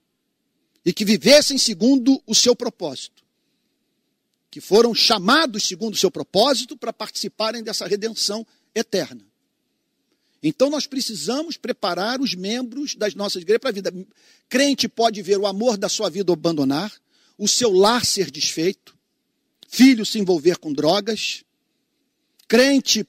e 0.86 0.94
que 0.94 1.04
vivessem 1.04 1.58
segundo 1.58 2.22
o 2.28 2.36
seu 2.36 2.56
propósito, 2.56 3.24
que 4.52 4.62
foram 4.62 4.94
chamados 4.94 5.64
segundo 5.64 5.96
o 5.96 5.98
seu 5.98 6.12
propósito 6.12 6.78
para 6.78 6.94
participarem 6.94 7.64
dessa 7.64 7.88
redenção 7.88 8.46
eterna. 8.76 9.33
Então 10.44 10.70
nós 10.70 10.86
precisamos 10.86 11.56
preparar 11.56 12.20
os 12.20 12.36
membros 12.36 12.96
das 12.96 13.16
nossas 13.16 13.42
igrejas 13.42 13.62
para 13.62 13.70
a 13.70 13.74
vida. 13.74 13.94
Crente 14.50 14.90
pode 14.90 15.22
ver 15.22 15.40
o 15.40 15.48
amor 15.48 15.78
da 15.78 15.88
sua 15.88 16.10
vida 16.10 16.34
abandonar, 16.34 16.94
o 17.38 17.48
seu 17.48 17.72
lar 17.72 18.06
ser 18.06 18.30
desfeito, 18.30 18.94
filho 19.70 20.06
se 20.06 20.20
envolver 20.20 20.58
com 20.58 20.74
drogas, 20.74 21.46
crente 22.46 23.08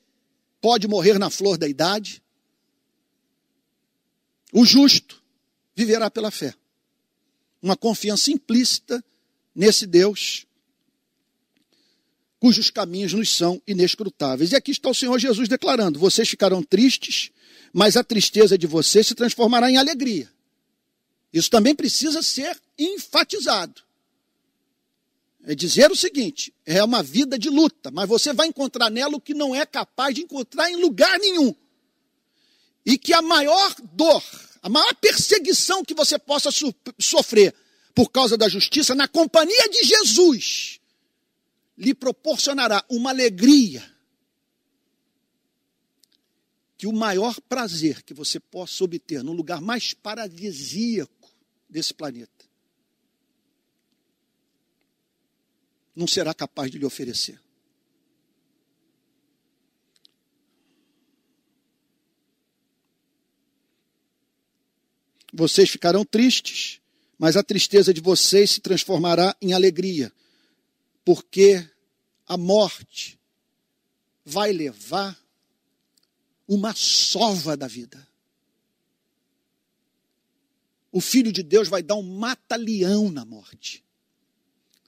pode 0.61 0.87
morrer 0.87 1.19
na 1.19 1.29
flor 1.29 1.59
da 1.59 1.69
idade. 1.69 2.23
O 4.53 4.65
justo 4.65 5.21
viverá 5.75 6.09
pela 6.09 6.31
fé. 6.31 6.55
Uma 7.61 7.77
confiança 7.77 8.31
implícita 8.31 9.05
nesse 9.53 9.87
Deus 9.87 10.47
cujos 12.45 12.69
caminhos 12.71 13.15
nos 13.15 13.35
são 13.35 13.63
inescrutáveis. 13.67 14.53
E 14.53 14.57
aqui 14.57 14.71
está 14.71 14.91
o 14.91 14.95
Senhor 14.95 15.19
Jesus 15.19 15.49
declarando: 15.49 15.99
vocês 15.99 16.29
ficarão 16.29 16.63
tristes, 16.63 17.31
mas 17.73 17.97
a 17.97 18.05
tristeza 18.05 18.59
de 18.59 18.67
vocês 18.67 19.07
se 19.07 19.15
transformará 19.15 19.71
em 19.71 19.79
alegria. 19.79 20.31
Isso 21.33 21.49
também 21.49 21.75
precisa 21.75 22.23
ser 22.23 22.61
enfatizado. 22.79 23.81
É 25.47 25.55
dizer 25.55 25.91
o 25.91 25.97
seguinte: 25.97 26.53
é 26.67 26.85
uma 26.85 27.03
vida 27.03 27.39
de 27.39 27.49
luta, 27.49 27.91
mas 27.91 28.07
você 28.07 28.35
vai 28.35 28.47
encontrar 28.47 28.91
nela 28.91 29.17
o 29.17 29.21
que 29.23 29.33
não 29.33 29.55
é 29.55 29.65
capaz 29.65 30.15
de 30.15 30.21
encontrar 30.21 30.71
em 30.71 30.77
lugar 30.77 31.19
nenhum. 31.19 31.55
E 32.85 32.99
que 32.99 33.15
a 33.15 33.23
maior 33.23 33.75
dor, 33.95 34.23
a 34.61 34.69
maior 34.69 34.95
perseguição 34.97 35.83
que 35.83 35.95
você 35.95 36.19
possa 36.19 36.51
sofrer 37.01 37.55
por 37.95 38.11
causa 38.11 38.37
da 38.37 38.51
justiça, 38.51 38.95
na 38.95 39.09
companhia 39.09 39.67
de 39.71 39.83
Jesus, 39.85 40.79
lhe 41.77 41.95
proporcionará 41.95 42.85
uma 42.89 43.11
alegria 43.11 43.83
que 46.77 46.87
o 46.87 46.93
maior 46.93 47.41
prazer 47.43 48.03
que 48.03 48.13
você 48.13 48.39
possa 48.39 48.85
obter 48.85 49.23
no 49.23 49.33
lugar 49.33 49.61
mais 49.61 49.95
paradisíaco 49.95 51.31
desse 51.69 51.95
planeta 51.95 52.45
não 55.95 56.07
será 56.07 56.35
capaz 56.35 56.71
de 56.71 56.79
lhe 56.79 56.85
oferecer. 56.85 57.41
Vocês 65.33 65.69
ficarão 65.69 66.05
tristes, 66.05 66.81
mas 67.19 67.37
a 67.37 67.43
tristeza 67.43 67.93
de 67.93 68.01
vocês 68.01 68.53
se 68.53 68.61
transformará 68.61 69.37
em 69.43 69.53
alegria, 69.53 70.13
porque 71.05 71.69
a 72.27 72.37
morte 72.37 73.21
vai 74.25 74.53
levar 74.53 75.19
uma 76.49 76.75
sova 76.75 77.57
da 77.57 77.67
vida. 77.67 78.07
O 80.91 81.01
Filho 81.01 81.33
de 81.33 81.43
Deus 81.43 81.69
vai 81.69 81.83
dar 81.83 81.97
um 81.97 82.03
mata-leão 82.03 83.11
na 83.11 83.25
morte. 83.25 83.85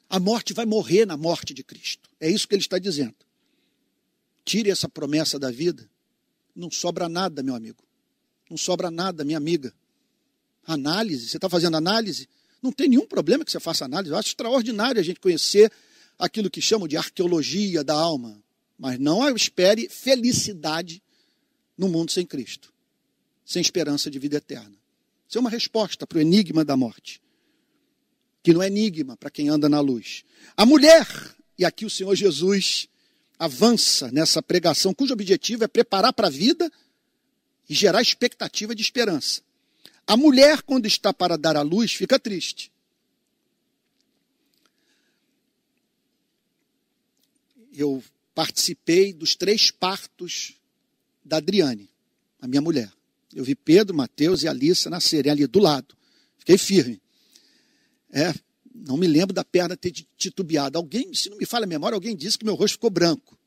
A 0.09 0.21
morte 0.21 0.53
vai 0.53 0.65
morrer 0.65 1.05
na 1.05 1.17
morte 1.17 1.53
de 1.53 1.65
Cristo. 1.65 2.09
É 2.21 2.31
isso 2.31 2.47
que 2.47 2.55
ele 2.55 2.63
está 2.63 2.79
dizendo. 2.79 3.17
Tire 4.45 4.71
essa 4.71 4.89
promessa 4.89 5.39
da 5.39 5.51
vida. 5.51 5.91
Não 6.55 6.71
sobra 6.71 7.09
nada, 7.09 7.43
meu 7.43 7.55
amigo. 7.55 7.83
Não 8.49 8.57
sobra 8.57 8.91
nada, 8.91 9.25
minha 9.25 9.37
amiga. 9.37 9.75
Análise, 10.65 11.29
você 11.29 11.37
está 11.37 11.49
fazendo 11.49 11.77
análise? 11.77 12.29
Não 12.63 12.71
tem 12.71 12.89
nenhum 12.89 13.07
problema 13.07 13.45
que 13.45 13.51
você 13.51 13.59
faça 13.59 13.85
análise. 13.85 14.13
Eu 14.13 14.19
acho 14.19 14.29
extraordinário 14.29 15.01
a 15.01 15.05
gente 15.05 15.19
conhecer 15.19 15.73
aquilo 16.19 16.51
que 16.51 16.61
chamam 16.61 16.89
de 16.89 16.97
arqueologia 16.97 17.83
da 17.83 17.95
alma. 17.95 18.43
Mas 18.79 18.99
não 18.99 19.29
espere 19.35 19.89
felicidade 19.89 21.03
no 21.77 21.89
mundo 21.89 22.13
sem 22.13 22.27
Cristo, 22.27 22.73
sem 23.45 23.61
esperança 23.61 24.11
de 24.11 24.19
vida 24.19 24.37
eterna. 24.37 24.77
Isso 25.29 25.39
é 25.39 25.41
uma 25.41 25.51
resposta 25.51 26.07
para 26.07 26.19
o 26.19 26.21
enigma 26.21 26.65
da 26.65 26.77
morte 26.77 27.21
que 28.47 28.55
não 28.55 28.63
é 28.63 28.69
enigma 28.69 29.17
para 29.17 29.29
quem 29.29 29.49
anda 29.49 29.69
na 29.69 29.81
luz. 29.81 30.23
A 30.57 30.65
mulher, 30.65 31.05
e 31.59 31.65
aqui 31.65 31.85
o 31.85 31.91
Senhor 31.91 32.15
Jesus 32.15 32.87
avança 33.37 34.09
nessa 34.13 34.41
pregação, 34.41 34.95
cujo 34.95 35.13
objetivo 35.13 35.65
é 35.65 35.67
preparar 35.67 36.13
para 36.13 36.29
a 36.29 36.31
vida 36.31 36.71
e 37.69 37.75
gerar 37.75 38.01
expectativa 38.01 38.73
de 38.73 38.83
esperança. 38.83 39.43
A 40.07 40.17
mulher, 40.17 40.63
quando 40.63 40.87
está 40.87 41.13
para 41.13 41.37
dar 41.37 41.57
à 41.57 41.63
luz, 41.63 41.93
fica 41.93 42.21
triste. 42.21 42.71
Eu 47.77 48.03
participei 48.35 49.13
dos 49.13 49.37
três 49.37 49.71
partos 49.71 50.55
da 51.23 51.37
Adriane, 51.37 51.91
a 52.41 52.49
minha 52.49 52.63
mulher. 52.63 52.91
Eu 53.35 53.45
vi 53.45 53.55
Pedro, 53.55 53.95
Mateus 53.95 54.43
e 54.43 54.49
Alissa 54.49 54.89
nascerem 54.89 55.31
ali 55.31 55.47
do 55.47 55.59
lado. 55.59 55.95
Fiquei 56.39 56.57
firme. 56.57 57.03
É, 58.11 58.33
não 58.75 58.97
me 58.97 59.07
lembro 59.07 59.35
da 59.35 59.45
perna 59.45 59.77
ter 59.77 59.91
titubeado. 60.17 60.79
Alguém, 60.79 61.13
se 61.13 61.29
não 61.29 61.37
me 61.37 61.45
falha 61.45 61.65
a 61.65 61.69
memória, 61.69 61.95
alguém 61.95 62.17
disse 62.17 62.39
que 62.39 62.47
meu 62.47 62.55
rosto 62.55 62.75
ficou 62.75 62.89
branco. 62.89 63.39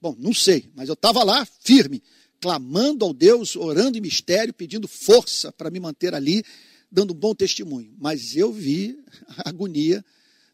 Bom, 0.00 0.16
não 0.18 0.32
sei, 0.32 0.70
mas 0.74 0.88
eu 0.88 0.94
estava 0.94 1.22
lá 1.22 1.46
firme, 1.60 2.02
clamando 2.40 3.04
ao 3.04 3.12
Deus, 3.12 3.56
orando 3.56 3.98
em 3.98 4.00
mistério, 4.00 4.54
pedindo 4.54 4.88
força 4.88 5.52
para 5.52 5.70
me 5.70 5.78
manter 5.78 6.14
ali, 6.14 6.42
dando 6.90 7.12
um 7.12 7.16
bom 7.16 7.34
testemunho. 7.34 7.94
Mas 7.98 8.34
eu 8.36 8.52
vi 8.52 8.98
a 9.36 9.48
agonia 9.48 10.04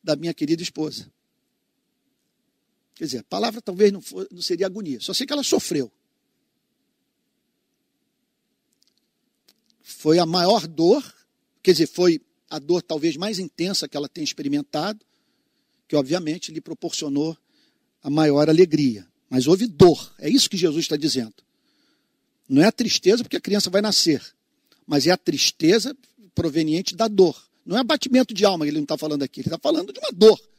da 0.03 0.17
minha 0.17 0.35
querida 0.35 0.63
esposa. 0.63 1.11
Quer 3.01 3.07
dizer, 3.07 3.19
a 3.21 3.25
palavra 3.25 3.63
talvez 3.63 3.91
não, 3.91 4.03
for, 4.03 4.29
não 4.31 4.43
seria 4.43 4.67
agonia, 4.67 5.01
só 5.01 5.15
sei 5.15 5.27
que 5.27 5.33
ela 5.33 5.43
sofreu. 5.43 5.91
Foi 9.83 10.19
a 10.19 10.27
maior 10.27 10.67
dor, 10.67 11.03
quer 11.63 11.73
dizer, 11.73 11.87
foi 11.87 12.21
a 12.51 12.59
dor 12.59 12.83
talvez 12.83 13.17
mais 13.17 13.39
intensa 13.39 13.89
que 13.89 13.97
ela 13.97 14.07
tem 14.07 14.23
experimentado, 14.23 15.01
que 15.89 15.97
obviamente 15.97 16.53
lhe 16.53 16.61
proporcionou 16.61 17.35
a 18.03 18.11
maior 18.11 18.51
alegria. 18.51 19.09
Mas 19.31 19.47
houve 19.47 19.67
dor, 19.67 20.15
é 20.19 20.29
isso 20.29 20.51
que 20.51 20.59
Jesus 20.59 20.85
está 20.85 20.99
dizendo. 20.99 21.37
Não 22.47 22.61
é 22.63 22.67
a 22.67 22.73
tristeza 22.73 23.25
porque 23.25 23.39
a 23.39 23.41
criança 23.41 23.71
vai 23.71 23.81
nascer, 23.81 24.23
mas 24.87 25.07
é 25.07 25.11
a 25.11 25.17
tristeza 25.17 25.97
proveniente 26.35 26.95
da 26.95 27.09
dor. 27.09 27.49
Não 27.65 27.79
é 27.79 27.81
abatimento 27.81 28.35
de 28.35 28.45
alma 28.45 28.67
que 28.67 28.69
ele 28.69 28.77
não 28.77 28.85
está 28.85 28.99
falando 28.99 29.23
aqui, 29.23 29.41
ele 29.41 29.49
está 29.49 29.59
falando 29.59 29.91
de 29.91 29.99
uma 30.01 30.13
dor. 30.13 30.50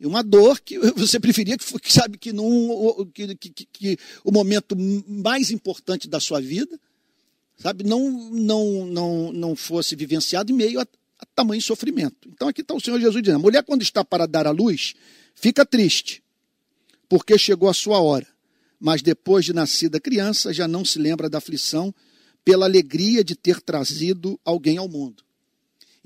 E 0.00 0.06
uma 0.06 0.22
dor 0.22 0.60
que 0.60 0.78
você 0.96 1.18
preferia 1.18 1.56
que, 1.56 1.92
sabe, 1.92 2.18
que, 2.18 2.32
num, 2.32 3.10
que, 3.12 3.34
que, 3.34 3.66
que 3.66 3.98
o 4.24 4.30
momento 4.30 4.76
mais 4.76 5.50
importante 5.50 6.08
da 6.08 6.20
sua 6.20 6.40
vida 6.40 6.78
sabe, 7.56 7.84
não, 7.84 8.08
não, 8.30 8.86
não, 8.86 9.32
não 9.32 9.56
fosse 9.56 9.96
vivenciado 9.96 10.52
em 10.52 10.54
meio 10.54 10.80
a, 10.80 10.86
a 11.18 11.26
tamanho 11.34 11.60
sofrimento. 11.60 12.28
Então 12.28 12.48
aqui 12.48 12.60
está 12.60 12.74
o 12.74 12.80
Senhor 12.80 13.00
Jesus 13.00 13.22
dizendo: 13.22 13.36
a 13.36 13.42
mulher, 13.42 13.64
quando 13.64 13.82
está 13.82 14.04
para 14.04 14.26
dar 14.26 14.46
à 14.46 14.50
luz, 14.50 14.94
fica 15.34 15.66
triste, 15.66 16.22
porque 17.08 17.36
chegou 17.36 17.68
a 17.68 17.74
sua 17.74 18.00
hora. 18.00 18.26
Mas 18.80 19.02
depois 19.02 19.44
de 19.44 19.52
nascida 19.52 19.98
criança, 19.98 20.52
já 20.52 20.68
não 20.68 20.84
se 20.84 21.00
lembra 21.00 21.28
da 21.28 21.38
aflição 21.38 21.92
pela 22.44 22.64
alegria 22.64 23.24
de 23.24 23.34
ter 23.34 23.60
trazido 23.60 24.38
alguém 24.44 24.78
ao 24.78 24.88
mundo. 24.88 25.24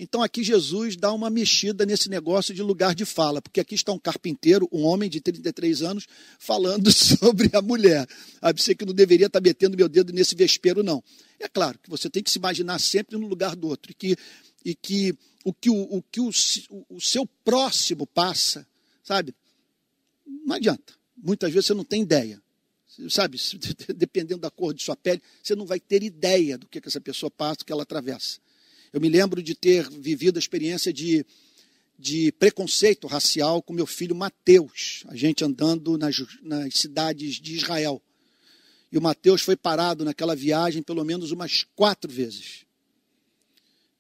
Então 0.03 0.21
aqui 0.21 0.43
Jesus 0.43 0.97
dá 0.97 1.13
uma 1.13 1.31
mexida 1.31 1.87
nesse 1.87 2.11
negócio 2.11 2.53
de 2.53 2.61
lugar 2.61 2.93
de 2.93 3.05
fala, 3.05 3.41
porque 3.41 3.61
aqui 3.61 3.77
está 3.77 3.93
um 3.93 3.99
carpinteiro, 4.01 4.69
um 4.73 4.83
homem 4.83 5.09
de 5.09 5.21
33 5.21 5.81
anos, 5.81 6.09
falando 6.41 6.91
sobre 6.91 7.49
a 7.53 7.63
mulher. 7.63 8.05
A 8.41 8.51
você 8.51 8.75
que 8.75 8.85
não 8.85 8.93
deveria 8.93 9.29
estar 9.29 9.41
metendo 9.41 9.77
meu 9.77 9.89
dedo 9.89 10.13
nesse 10.13 10.35
vespeiro, 10.35 10.83
não. 10.83 11.05
É 11.39 11.47
claro 11.47 11.79
que 11.79 11.89
você 11.89 12.11
tem 12.11 12.21
que 12.21 12.33
se 12.33 12.39
imaginar 12.39 12.81
sempre 12.81 13.17
no 13.17 13.29
lugar 13.29 13.55
do 13.55 13.69
outro, 13.69 13.93
e 13.93 13.95
que, 13.95 14.17
e 14.65 14.75
que 14.75 15.17
o 15.45 15.55
que, 15.55 15.71
o, 15.71 15.97
o, 15.97 16.03
que 16.03 16.21
o, 16.21 16.31
o 16.91 17.01
seu 17.01 17.25
próximo 17.45 18.05
passa, 18.05 18.67
sabe? 19.05 19.33
Não 20.45 20.57
adianta. 20.57 20.95
Muitas 21.17 21.53
vezes 21.53 21.67
você 21.67 21.75
não 21.75 21.85
tem 21.85 22.03
ideia. 22.03 22.43
Sabe, 23.09 23.39
dependendo 23.95 24.41
da 24.41 24.51
cor 24.51 24.75
de 24.75 24.83
sua 24.83 24.97
pele, 24.97 25.23
você 25.41 25.55
não 25.55 25.65
vai 25.65 25.79
ter 25.79 26.03
ideia 26.03 26.59
do 26.59 26.67
que, 26.67 26.81
que 26.81 26.89
essa 26.89 27.01
pessoa 27.01 27.31
passa, 27.31 27.59
do 27.59 27.65
que 27.65 27.73
ela 27.73 27.85
atravessa. 27.85 28.41
Eu 28.93 29.01
me 29.01 29.09
lembro 29.09 29.43
de 29.43 29.55
ter 29.55 29.89
vivido 29.89 30.37
a 30.37 30.39
experiência 30.39 30.93
de, 30.93 31.25
de 31.99 32.31
preconceito 32.33 33.07
racial 33.07 33.63
com 33.63 33.73
meu 33.73 33.87
filho 33.87 34.15
Mateus, 34.15 35.03
a 35.09 35.17
gente 35.17 35.43
andando 35.43 35.97
nas, 35.97 36.23
nas 36.43 36.75
cidades 36.75 37.37
de 37.37 37.55
Israel. 37.55 38.03
E 38.93 38.99
o 38.99 39.01
Mateus 39.01 39.41
foi 39.41 39.57
parado 39.57 40.05
naquela 40.05 40.37
viagem 40.37 40.83
pelo 40.83 41.03
menos 41.05 41.31
umas 41.31 41.65
quatro 41.75 42.13
vezes. 42.13 42.67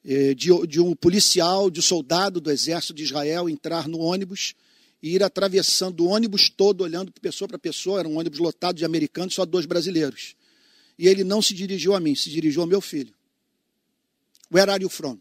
É, 0.04 0.34
de, 0.34 0.50
de 0.66 0.78
um 0.78 0.94
policial, 0.94 1.70
de 1.70 1.80
um 1.80 1.82
soldado 1.82 2.38
do 2.38 2.50
exército 2.50 2.92
de 2.92 3.04
Israel 3.04 3.48
entrar 3.48 3.88
no 3.88 3.98
ônibus 3.98 4.52
e 5.02 5.14
ir 5.14 5.22
atravessando 5.22 6.00
o 6.00 6.08
ônibus 6.08 6.50
todo, 6.50 6.82
olhando 6.82 7.10
pessoa 7.12 7.48
para 7.48 7.58
pessoa. 7.58 8.00
Era 8.00 8.08
um 8.08 8.18
ônibus 8.18 8.40
lotado 8.40 8.76
de 8.76 8.84
americanos, 8.84 9.32
só 9.32 9.46
dois 9.46 9.64
brasileiros. 9.64 10.34
E 10.98 11.08
ele 11.08 11.24
não 11.24 11.40
se 11.40 11.54
dirigiu 11.54 11.94
a 11.94 12.00
mim, 12.00 12.14
se 12.14 12.28
dirigiu 12.28 12.60
ao 12.60 12.68
meu 12.68 12.82
filho. 12.82 13.14
Where 14.52 14.70
are 14.70 14.82
you 14.82 14.90
from? 14.90 15.18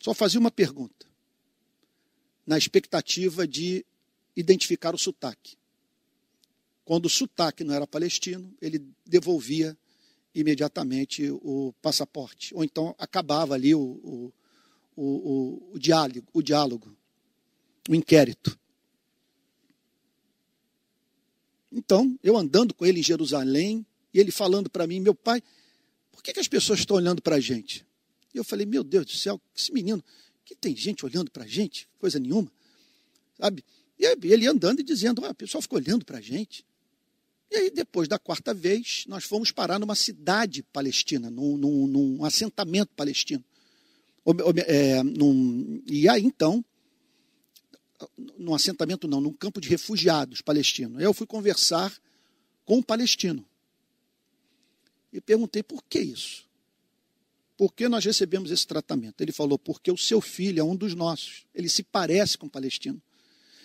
Só 0.00 0.12
fazia 0.12 0.40
uma 0.40 0.50
pergunta, 0.50 1.06
na 2.44 2.58
expectativa 2.58 3.46
de 3.46 3.86
identificar 4.34 4.94
o 4.94 4.98
sotaque. 4.98 5.56
Quando 6.84 7.06
o 7.06 7.08
sotaque 7.08 7.62
não 7.62 7.72
era 7.72 7.86
palestino, 7.86 8.52
ele 8.60 8.84
devolvia 9.06 9.78
imediatamente 10.34 11.30
o 11.30 11.72
passaporte. 11.80 12.52
Ou 12.52 12.64
então 12.64 12.96
acabava 12.98 13.54
ali 13.54 13.72
o, 13.76 13.80
o, 13.80 14.32
o, 14.96 15.72
o, 15.74 15.78
diálogo, 15.78 16.26
o 16.32 16.42
diálogo, 16.42 16.96
o 17.88 17.94
inquérito. 17.94 18.58
Então, 21.70 22.18
eu 22.24 22.36
andando 22.36 22.74
com 22.74 22.84
ele 22.84 22.98
em 22.98 23.04
Jerusalém, 23.04 23.86
e 24.12 24.18
ele 24.18 24.32
falando 24.32 24.68
para 24.68 24.86
mim, 24.86 24.98
meu 24.98 25.14
pai, 25.14 25.40
por 26.12 26.22
que, 26.22 26.32
que 26.32 26.40
as 26.40 26.48
pessoas 26.48 26.80
estão 26.80 26.96
olhando 26.96 27.20
para 27.20 27.36
a 27.36 27.40
gente? 27.40 27.84
E 28.32 28.38
eu 28.38 28.44
falei, 28.44 28.64
meu 28.64 28.84
Deus 28.84 29.06
do 29.06 29.12
céu, 29.12 29.40
esse 29.56 29.72
menino, 29.72 30.02
que 30.44 30.54
tem 30.54 30.76
gente 30.76 31.04
olhando 31.04 31.30
para 31.30 31.44
a 31.44 31.46
gente? 31.46 31.88
Coisa 31.98 32.18
nenhuma. 32.18 32.50
Sabe? 33.38 33.64
E 33.98 34.04
ele 34.22 34.46
andando 34.46 34.80
e 34.80 34.82
dizendo, 34.82 35.24
ah, 35.24 35.30
o 35.30 35.34
pessoal 35.34 35.60
ficou 35.62 35.78
olhando 35.78 36.04
para 36.04 36.18
a 36.18 36.20
gente. 36.20 36.64
E 37.50 37.56
aí, 37.56 37.70
depois 37.70 38.08
da 38.08 38.18
quarta 38.18 38.54
vez, 38.54 39.04
nós 39.06 39.24
fomos 39.24 39.50
parar 39.50 39.78
numa 39.78 39.94
cidade 39.94 40.62
palestina, 40.72 41.30
num, 41.30 41.56
num, 41.56 41.86
num 41.86 42.24
assentamento 42.24 42.92
palestino. 42.94 43.44
É, 44.66 45.02
num, 45.02 45.82
e 45.86 46.08
aí, 46.08 46.24
então, 46.24 46.64
num 48.38 48.54
assentamento 48.54 49.06
não, 49.06 49.20
num 49.20 49.32
campo 49.32 49.60
de 49.60 49.68
refugiados 49.68 50.40
palestino. 50.40 51.00
Eu 51.00 51.12
fui 51.12 51.26
conversar 51.26 51.92
com 52.64 52.78
um 52.78 52.82
palestino. 52.82 53.44
E 55.12 55.20
perguntei 55.20 55.62
por 55.62 55.84
que 55.84 56.00
isso? 56.00 56.44
Por 57.56 57.72
que 57.72 57.88
nós 57.88 58.04
recebemos 58.04 58.50
esse 58.50 58.66
tratamento? 58.66 59.20
Ele 59.20 59.32
falou, 59.32 59.58
porque 59.58 59.90
o 59.90 59.96
seu 59.96 60.20
filho 60.20 60.60
é 60.60 60.64
um 60.64 60.74
dos 60.74 60.94
nossos. 60.94 61.44
Ele 61.54 61.68
se 61.68 61.82
parece 61.82 62.38
com 62.38 62.46
um 62.46 62.48
palestino. 62.48 63.00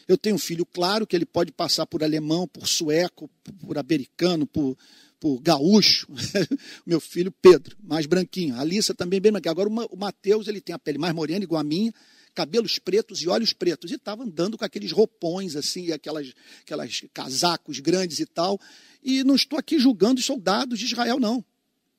Eu 0.08 0.18
tenho 0.18 0.36
um 0.36 0.40
filho, 0.40 0.66
claro, 0.66 1.06
que 1.06 1.16
ele 1.16 1.26
pode 1.26 1.52
passar 1.52 1.86
por 1.86 2.04
alemão, 2.04 2.48
por 2.48 2.68
sueco, 2.68 3.30
por 3.60 3.78
americano, 3.78 4.46
por, 4.46 4.78
por 5.20 5.40
gaúcho. 5.42 6.08
Meu 6.86 7.00
filho 7.00 7.32
Pedro, 7.32 7.76
mais 7.82 8.06
branquinho. 8.06 8.56
A 8.56 8.62
Alissa 8.62 8.94
também 8.94 9.20
bem 9.20 9.32
branquinha. 9.32 9.52
Agora 9.52 9.68
o 9.70 9.98
Mateus, 9.98 10.48
ele 10.48 10.62
tem 10.62 10.74
a 10.74 10.80
pele 10.80 10.98
mais 10.98 11.14
morena, 11.14 11.44
igual 11.44 11.60
a 11.60 11.64
minha, 11.64 11.94
cabelos 12.38 12.78
pretos 12.78 13.24
e 13.24 13.28
olhos 13.28 13.52
pretos. 13.52 13.90
E 13.90 13.96
estava 13.96 14.24
andando 14.24 14.60
com 14.60 14.64
aqueles 14.64 14.92
roupões, 14.92 15.56
assim, 15.56 15.92
aquelas, 15.92 16.36
aquelas 16.62 17.02
casacos 17.12 17.80
grandes 17.80 18.20
e 18.20 18.28
tal. 18.28 18.62
E 19.04 19.24
não 19.24 19.34
estou 19.34 19.58
aqui 19.58 19.80
julgando 19.80 20.20
os 20.20 20.26
soldados 20.26 20.78
de 20.78 20.86
Israel, 20.86 21.20
não. 21.20 21.44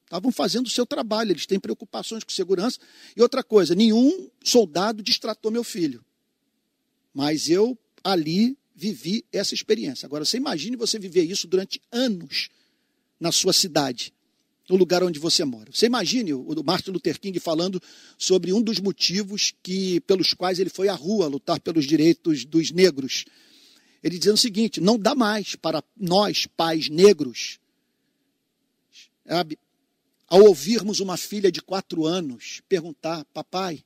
Estavam 0.05 0.31
fazendo 0.31 0.67
o 0.67 0.71
seu 0.71 0.87
trabalho, 0.87 1.33
eles 1.33 1.45
têm 1.45 1.59
preocupações 1.59 2.23
com 2.23 2.31
segurança. 2.31 2.79
E 3.17 3.21
outra 3.21 3.43
coisa, 3.43 3.75
nenhum 3.75 4.31
soldado 4.45 5.03
distratou 5.03 5.51
meu 5.51 5.65
filho. 5.65 6.05
Mas 7.13 7.51
eu 7.51 7.77
ali 8.05 8.57
vivi 8.77 9.25
essa 9.33 9.55
experiência. 9.55 10.07
Agora, 10.07 10.25
você 10.25 10.37
imagine 10.37 10.77
você 10.77 11.01
viver 11.01 11.25
isso 11.25 11.49
durante 11.49 11.83
anos 11.91 12.49
na 13.19 13.33
sua 13.33 13.53
cidade, 13.53 14.15
no 14.69 14.77
lugar 14.77 15.03
onde 15.03 15.19
você 15.19 15.45
mora. 15.45 15.71
Você 15.73 15.87
imagine 15.87 16.35
o 16.35 16.63
Martin 16.63 16.91
Luther 16.91 17.19
King 17.19 17.41
falando 17.41 17.81
sobre 18.19 18.53
um 18.53 18.61
dos 18.61 18.79
motivos 18.79 19.55
que, 19.63 20.01
pelos 20.01 20.35
quais 20.35 20.59
ele 20.59 20.71
foi 20.71 20.89
à 20.89 20.95
rua 20.95 21.27
lutar 21.27 21.59
pelos 21.61 21.87
direitos 21.87 22.45
dos 22.45 22.71
negros. 22.71 23.25
Ele 24.03 24.19
dizendo 24.19 24.35
o 24.35 24.39
seguinte: 24.39 24.81
não 24.81 24.99
dá 24.99 25.15
mais 25.15 25.57
para 25.57 25.83
nós, 25.97 26.47
pais 26.47 26.89
negros, 26.89 27.59
sabe, 29.27 29.59
ao 30.29 30.43
ouvirmos 30.43 31.01
uma 31.01 31.17
filha 31.17 31.51
de 31.51 31.63
quatro 31.63 32.05
anos 32.05 32.61
perguntar, 32.69 33.25
papai, 33.33 33.83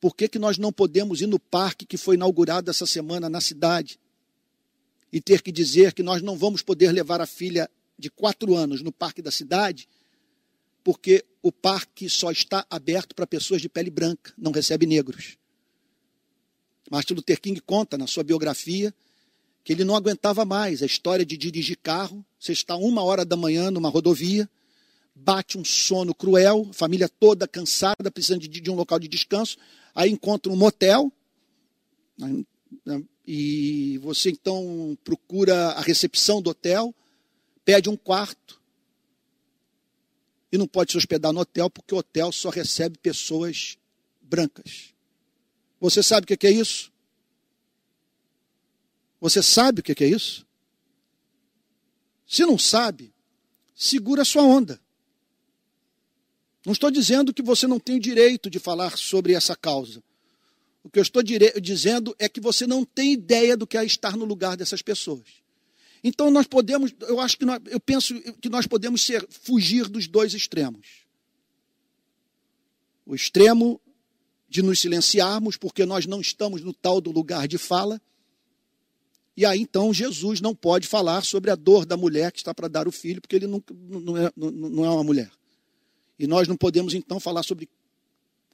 por 0.00 0.16
que, 0.16 0.28
que 0.28 0.38
nós 0.38 0.56
não 0.56 0.72
podemos 0.72 1.20
ir 1.20 1.26
no 1.26 1.38
parque 1.38 1.84
que 1.84 1.96
foi 1.96 2.14
inaugurado 2.14 2.70
essa 2.70 2.86
semana 2.86 3.28
na 3.28 3.40
cidade 3.40 4.00
e 5.12 5.20
ter 5.20 5.42
que 5.42 5.52
dizer 5.52 5.92
que 5.92 6.02
nós 6.02 6.22
não 6.22 6.36
vamos 6.36 6.62
poder 6.62 6.92
levar 6.92 7.20
a 7.20 7.26
filha 7.26 7.68
de 7.98 8.10
quatro 8.10 8.54
anos 8.54 8.82
no 8.82 8.92
parque 8.92 9.20
da 9.20 9.30
cidade, 9.30 9.88
porque 10.84 11.24
o 11.42 11.50
parque 11.50 12.08
só 12.08 12.30
está 12.30 12.64
aberto 12.70 13.14
para 13.14 13.26
pessoas 13.26 13.60
de 13.60 13.68
pele 13.68 13.90
branca, 13.90 14.32
não 14.38 14.52
recebe 14.52 14.86
negros. 14.86 15.36
Martin 16.90 17.14
Luther 17.14 17.40
King 17.40 17.60
conta 17.60 17.98
na 17.98 18.06
sua 18.06 18.22
biografia 18.22 18.94
que 19.62 19.72
ele 19.72 19.84
não 19.84 19.94
aguentava 19.94 20.44
mais 20.46 20.82
a 20.82 20.86
história 20.86 21.26
de 21.26 21.36
dirigir 21.36 21.76
carro. 21.82 22.24
Você 22.38 22.52
está 22.52 22.74
uma 22.76 23.02
hora 23.02 23.24
da 23.24 23.36
manhã 23.36 23.70
numa 23.70 23.90
rodovia, 23.90 24.48
bate 25.14 25.58
um 25.58 25.64
sono 25.64 26.14
cruel, 26.14 26.70
família 26.72 27.08
toda 27.08 27.46
cansada, 27.46 28.10
precisando 28.10 28.40
de, 28.40 28.48
de 28.48 28.70
um 28.70 28.74
local 28.74 28.98
de 28.98 29.08
descanso. 29.08 29.58
Aí 29.94 30.10
encontra 30.10 30.50
um 30.50 30.56
motel, 30.56 31.12
né, 32.16 32.44
né, 32.86 33.02
e 33.26 33.98
você 33.98 34.30
então 34.30 34.96
procura 35.04 35.72
a 35.72 35.82
recepção 35.82 36.40
do 36.40 36.48
hotel, 36.48 36.94
pede 37.68 37.90
um 37.90 37.96
quarto, 37.98 38.58
e 40.50 40.56
não 40.56 40.66
pode 40.66 40.92
se 40.92 40.96
hospedar 40.96 41.34
no 41.34 41.40
hotel, 41.40 41.68
porque 41.68 41.94
o 41.94 41.98
hotel 41.98 42.32
só 42.32 42.48
recebe 42.48 42.96
pessoas 42.96 43.76
brancas. 44.22 44.94
Você 45.78 46.02
sabe 46.02 46.24
o 46.24 46.38
que 46.38 46.46
é 46.46 46.50
isso? 46.50 46.90
Você 49.20 49.42
sabe 49.42 49.80
o 49.80 49.82
que 49.82 50.02
é 50.02 50.06
isso? 50.06 50.46
Se 52.26 52.46
não 52.46 52.56
sabe, 52.56 53.12
segura 53.74 54.24
sua 54.24 54.44
onda. 54.44 54.80
Não 56.64 56.72
estou 56.72 56.90
dizendo 56.90 57.34
que 57.34 57.42
você 57.42 57.66
não 57.66 57.78
tem 57.78 57.96
o 57.96 58.00
direito 58.00 58.48
de 58.48 58.58
falar 58.58 58.96
sobre 58.96 59.34
essa 59.34 59.54
causa. 59.54 60.02
O 60.82 60.88
que 60.88 60.98
eu 60.98 61.02
estou 61.02 61.22
dizendo 61.22 62.16
é 62.18 62.30
que 62.30 62.40
você 62.40 62.66
não 62.66 62.82
tem 62.82 63.12
ideia 63.12 63.58
do 63.58 63.66
que 63.66 63.76
é 63.76 63.84
estar 63.84 64.16
no 64.16 64.24
lugar 64.24 64.56
dessas 64.56 64.80
pessoas. 64.80 65.46
Então 66.02 66.30
nós 66.30 66.46
podemos, 66.46 66.94
eu 67.00 67.20
acho 67.20 67.38
que 67.38 67.44
nós, 67.44 67.60
eu 67.66 67.80
penso 67.80 68.14
que 68.40 68.48
nós 68.48 68.66
podemos 68.66 69.02
ser, 69.02 69.26
fugir 69.28 69.88
dos 69.88 70.06
dois 70.06 70.34
extremos. 70.34 71.06
O 73.04 73.14
extremo 73.14 73.80
de 74.48 74.62
nos 74.62 74.80
silenciarmos 74.80 75.56
porque 75.56 75.84
nós 75.84 76.06
não 76.06 76.20
estamos 76.20 76.62
no 76.62 76.72
tal 76.72 77.00
do 77.00 77.10
lugar 77.10 77.48
de 77.48 77.58
fala. 77.58 78.00
E 79.36 79.44
aí 79.44 79.60
então 79.60 79.92
Jesus 79.92 80.40
não 80.40 80.54
pode 80.54 80.86
falar 80.86 81.24
sobre 81.24 81.50
a 81.50 81.54
dor 81.54 81.84
da 81.84 81.96
mulher 81.96 82.32
que 82.32 82.38
está 82.38 82.54
para 82.54 82.68
dar 82.68 82.88
o 82.88 82.92
filho, 82.92 83.20
porque 83.20 83.36
ele 83.36 83.46
não, 83.46 83.62
não, 83.70 84.16
é, 84.16 84.32
não 84.36 84.84
é 84.84 84.90
uma 84.90 85.04
mulher. 85.04 85.30
E 86.18 86.26
nós 86.26 86.48
não 86.48 86.56
podemos 86.56 86.94
então 86.94 87.20
falar 87.20 87.42
sobre 87.42 87.68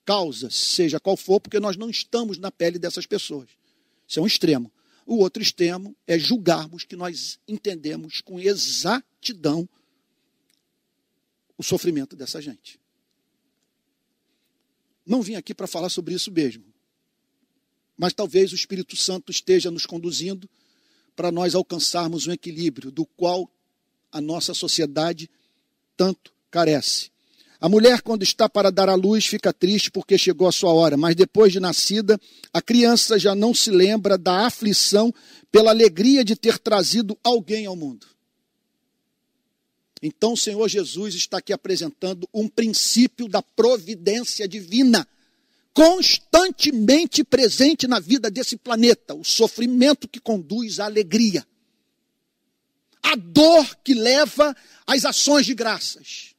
causa, 0.05 0.51
seja 0.51 1.01
qual 1.01 1.17
for, 1.17 1.41
porque 1.41 1.59
nós 1.59 1.77
não 1.77 1.89
estamos 1.89 2.37
na 2.37 2.51
pele 2.51 2.79
dessas 2.79 3.07
pessoas. 3.07 3.49
Isso 4.07 4.19
é 4.19 4.23
um 4.23 4.27
extremo. 4.27 4.71
O 5.07 5.17
outro 5.19 5.43
extremo 5.43 5.95
é 6.07 6.19
julgarmos 6.19 6.85
que 6.85 6.97
nós 6.97 7.39
entendemos 7.47 8.21
com 8.21 8.41
exatidão 8.41 9.69
o 11.57 11.63
sofrimento 11.63 12.17
dessa 12.17 12.41
gente. 12.41 12.81
Não 15.07 15.23
vim 15.23 15.35
aqui 15.35 15.55
para 15.55 15.67
falar 15.67 15.91
sobre 15.91 16.15
isso 16.15 16.31
mesmo. 16.31 16.65
Mas 17.97 18.13
talvez 18.13 18.53
o 18.53 18.55
Espírito 18.55 18.97
Santo 18.97 19.31
esteja 19.31 19.71
nos 19.71 19.87
conduzindo 19.87 20.49
para 21.15 21.31
nós 21.31 21.55
alcançarmos 21.55 22.27
um 22.27 22.33
equilíbrio 22.33 22.91
do 22.91 23.07
qual 23.07 23.49
a 24.11 24.21
nossa 24.21 24.55
sociedade 24.55 25.31
tanto 25.97 26.33
carece. 26.51 27.14
A 27.65 27.69
mulher, 27.71 28.03
quando 28.03 28.23
está 28.23 28.47
para 28.47 28.71
dar 28.71 28.91
à 28.91 28.95
luz, 28.95 29.25
fica 29.25 29.51
triste 29.51 29.91
porque 29.91 30.19
chegou 30.19 30.47
a 30.47 30.53
sua 30.53 30.71
hora, 30.71 30.99
mas 30.99 31.17
depois 31.17 31.51
de 31.51 31.59
nascida, 31.59 32.21
a 32.53 32.61
criança 32.61 33.19
já 33.19 33.35
não 33.35 33.55
se 33.55 33.71
lembra 33.71 34.19
da 34.19 34.45
aflição 34.47 35.11
pela 35.51 35.71
alegria 35.71 36.23
de 36.23 36.37
ter 36.37 36.59
trazido 36.59 37.19
alguém 37.25 37.65
ao 37.65 37.75
mundo. 37.75 38.07
Então 40.03 40.35
o 40.35 40.37
Senhor 40.37 40.69
Jesus 40.69 41.15
está 41.15 41.39
aqui 41.39 41.55
apresentando 41.55 42.29
um 42.35 42.49
princípio 42.49 43.29
da 43.29 43.41
providência 43.41 44.47
divina, 44.47 45.09
constantemente 45.73 47.25
presente 47.25 47.89
na 47.89 47.99
vida 47.99 48.31
desse 48.31 48.59
planeta, 48.59 49.15
o 49.15 49.25
sofrimento 49.25 50.07
que 50.07 50.21
conduz 50.21 50.81
à 50.81 50.85
alegria, 50.85 51.47
a 53.03 53.17
dor 53.17 53.75
que 53.83 53.95
leva 53.95 54.55
às 54.87 55.07
ações 55.07 55.47
de 55.47 55.55
graças 55.55 56.34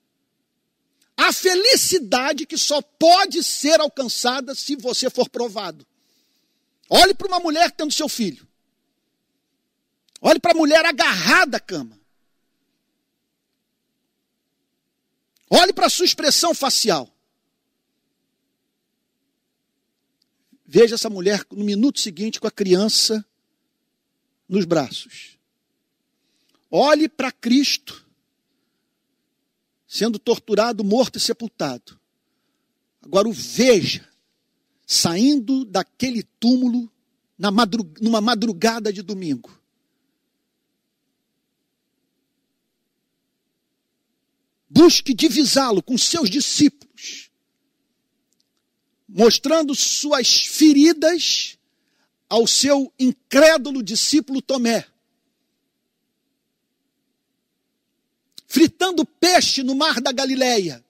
a 1.25 1.33
felicidade 1.33 2.45
que 2.45 2.55
só 2.55 2.83
pode 2.83 3.43
ser 3.43 3.81
alcançada 3.81 4.53
se 4.53 4.75
você 4.75 5.09
for 5.09 5.27
provado. 5.27 5.83
Olhe 6.87 7.15
para 7.15 7.27
uma 7.27 7.39
mulher 7.39 7.71
tendo 7.71 7.91
seu 7.91 8.07
filho. 8.07 8.47
Olhe 10.21 10.39
para 10.39 10.51
a 10.51 10.55
mulher 10.55 10.85
agarrada 10.85 11.57
à 11.57 11.59
cama. 11.59 11.99
Olhe 15.49 15.73
para 15.73 15.87
a 15.87 15.89
sua 15.89 16.05
expressão 16.05 16.53
facial. 16.53 17.11
Veja 20.63 20.93
essa 20.93 21.09
mulher 21.09 21.43
no 21.51 21.63
minuto 21.63 21.99
seguinte 21.99 22.39
com 22.39 22.45
a 22.45 22.51
criança 22.51 23.25
nos 24.47 24.65
braços. 24.65 25.39
Olhe 26.69 27.09
para 27.09 27.31
Cristo 27.31 28.04
sendo 29.87 30.17
torturado, 30.17 30.83
morto 30.83 31.17
e 31.17 31.21
sepultado. 31.21 31.99
Agora 33.01 33.27
o 33.27 33.33
veja 33.33 34.07
saindo 34.85 35.65
daquele 35.65 36.23
túmulo 36.39 36.91
na 37.37 37.51
numa 38.01 38.21
madrugada 38.21 38.91
de 38.93 39.01
domingo. 39.01 39.51
Busque 44.69 45.13
divisá-lo 45.13 45.81
com 45.81 45.97
seus 45.97 46.29
discípulos, 46.29 47.29
mostrando 49.07 49.73
suas 49.73 50.45
feridas 50.45 51.57
ao 52.29 52.45
seu 52.45 52.93
incrédulo 52.99 53.81
discípulo 53.81 54.41
Tomé. 54.41 54.85
Fritando 58.47 59.05
peixe 59.05 59.63
no 59.63 59.75
mar 59.75 59.99
da 59.99 60.11
Galileia 60.11 60.83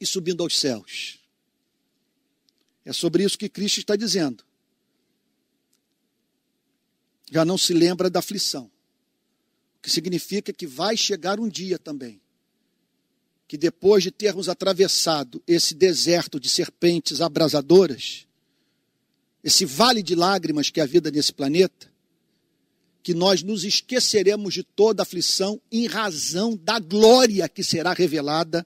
e 0.00 0.06
subindo 0.06 0.42
aos 0.42 0.58
céus. 0.58 1.18
É 2.84 2.92
sobre 2.92 3.24
isso 3.24 3.38
que 3.38 3.48
Cristo 3.48 3.78
está 3.78 3.94
dizendo. 3.94 4.44
Já 7.30 7.44
não 7.44 7.56
se 7.56 7.72
lembra 7.72 8.10
da 8.10 8.18
aflição. 8.18 8.64
O 9.78 9.82
que 9.82 9.90
significa 9.90 10.52
que 10.52 10.66
vai 10.66 10.96
chegar 10.96 11.38
um 11.38 11.48
dia 11.48 11.78
também. 11.78 12.20
Que 13.46 13.56
depois 13.56 14.02
de 14.02 14.10
termos 14.10 14.48
atravessado 14.48 15.42
esse 15.46 15.74
deserto 15.74 16.40
de 16.40 16.48
serpentes 16.48 17.20
abrasadoras, 17.20 18.26
esse 19.42 19.64
vale 19.64 20.02
de 20.02 20.14
lágrimas 20.14 20.68
que 20.68 20.80
é 20.80 20.82
a 20.82 20.86
vida 20.86 21.10
nesse 21.10 21.32
planeta, 21.32 21.91
que 23.02 23.14
nós 23.14 23.42
nos 23.42 23.64
esqueceremos 23.64 24.54
de 24.54 24.62
toda 24.62 25.02
aflição 25.02 25.60
em 25.70 25.86
razão 25.86 26.56
da 26.56 26.78
glória 26.78 27.48
que 27.48 27.64
será 27.64 27.92
revelada 27.92 28.64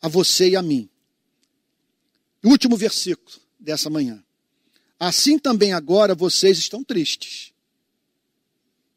a 0.00 0.08
você 0.08 0.50
e 0.50 0.56
a 0.56 0.62
mim. 0.62 0.88
Último 2.44 2.76
versículo 2.76 3.38
dessa 3.58 3.88
manhã. 3.88 4.22
Assim 4.98 5.38
também 5.38 5.72
agora 5.72 6.14
vocês 6.14 6.58
estão 6.58 6.84
tristes. 6.84 7.52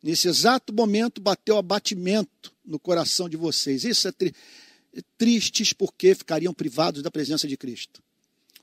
Nesse 0.04 0.28
exato 0.28 0.74
momento 0.74 1.22
bateu 1.22 1.58
abatimento 1.58 2.54
no 2.64 2.80
coração 2.80 3.30
de 3.30 3.38
vocês. 3.38 3.84
Isso 3.84 4.08
é 4.08 4.12
tri 4.12 4.34
tristes 5.18 5.74
porque 5.74 6.16
ficariam 6.16 6.54
privados 6.54 7.02
da 7.02 7.12
presença 7.12 7.48
de 7.48 7.58
Cristo. 7.58 8.02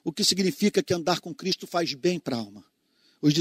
O 0.04 0.12
que 0.12 0.24
significa 0.24 0.82
que 0.82 0.94
andar 0.94 1.20
com 1.20 1.34
Cristo 1.34 1.66
faz 1.66 1.94
bem 1.94 2.18
para 2.18 2.36
a 2.36 2.38
alma. 2.38 2.64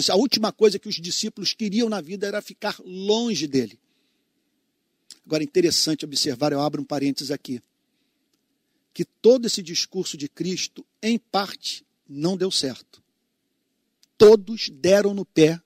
A 0.10 0.16
última 0.16 0.52
coisa 0.52 0.78
que 0.78 0.88
os 0.88 0.96
discípulos 0.96 1.54
queriam 1.54 1.90
na 1.90 2.02
vida 2.02 2.28
era 2.28 2.42
ficar 2.42 2.80
longe 2.86 3.48
dele. 3.48 3.80
Agora, 5.26 5.44
interessante 5.44 6.06
observar, 6.06 6.52
eu 6.52 6.62
abro 6.62 6.82
um 6.82 6.86
parênteses 6.86 7.32
aqui, 7.32 7.62
que 8.94 9.06
todo 9.06 9.48
esse 9.48 9.62
discurso 9.62 10.18
de 10.18 10.28
Cristo, 10.28 10.86
em 11.02 11.18
parte, 11.18 11.86
não 12.08 12.38
deu 12.38 12.52
certo. 12.52 13.02
Todos 14.18 14.70
deram 14.70 15.14
no 15.14 15.26
pé 15.26 15.60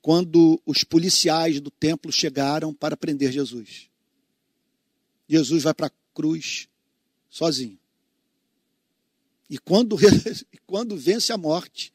quando 0.00 0.60
os 0.64 0.84
policiais 0.84 1.60
do 1.60 1.70
templo 1.70 2.10
chegaram 2.10 2.72
para 2.72 2.96
prender 2.96 3.30
Jesus. 3.30 3.90
Jesus 5.28 5.64
vai 5.64 5.74
para 5.74 5.88
a 5.88 5.92
cruz 6.14 6.68
sozinho. 7.28 7.78
E 9.50 9.58
quando, 9.58 9.96
quando 10.66 10.96
vence 10.96 11.32
a 11.32 11.36
morte, 11.36 11.92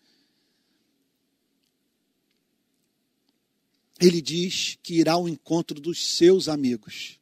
ele 4.05 4.21
diz 4.21 4.77
que 4.83 4.95
irá 4.95 5.13
ao 5.13 5.29
encontro 5.29 5.79
dos 5.79 6.15
seus 6.15 6.49
amigos. 6.49 7.19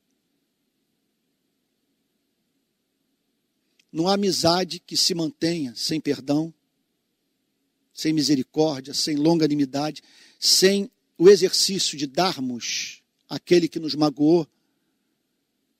Não 3.91 4.07
há 4.07 4.13
amizade 4.13 4.79
que 4.79 4.97
se 4.97 5.13
mantenha 5.13 5.73
sem 5.75 5.99
perdão, 5.99 6.51
sem 7.93 8.13
misericórdia, 8.13 8.93
sem 8.93 9.15
longanimidade, 9.15 10.01
sem 10.39 10.89
o 11.17 11.29
exercício 11.29 11.97
de 11.97 12.07
darmos 12.07 13.03
àquele 13.29 13.67
que 13.67 13.79
nos 13.79 13.93
magoou 13.93 14.47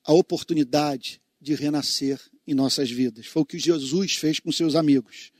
a 0.04 0.12
oportunidade 0.12 1.20
de 1.40 1.54
renascer 1.54 2.20
em 2.46 2.54
nossas 2.54 2.90
vidas. 2.90 3.26
Foi 3.26 3.42
o 3.42 3.46
que 3.46 3.58
Jesus 3.58 4.14
fez 4.14 4.38
com 4.38 4.52
seus 4.52 4.76
amigos. 4.76 5.32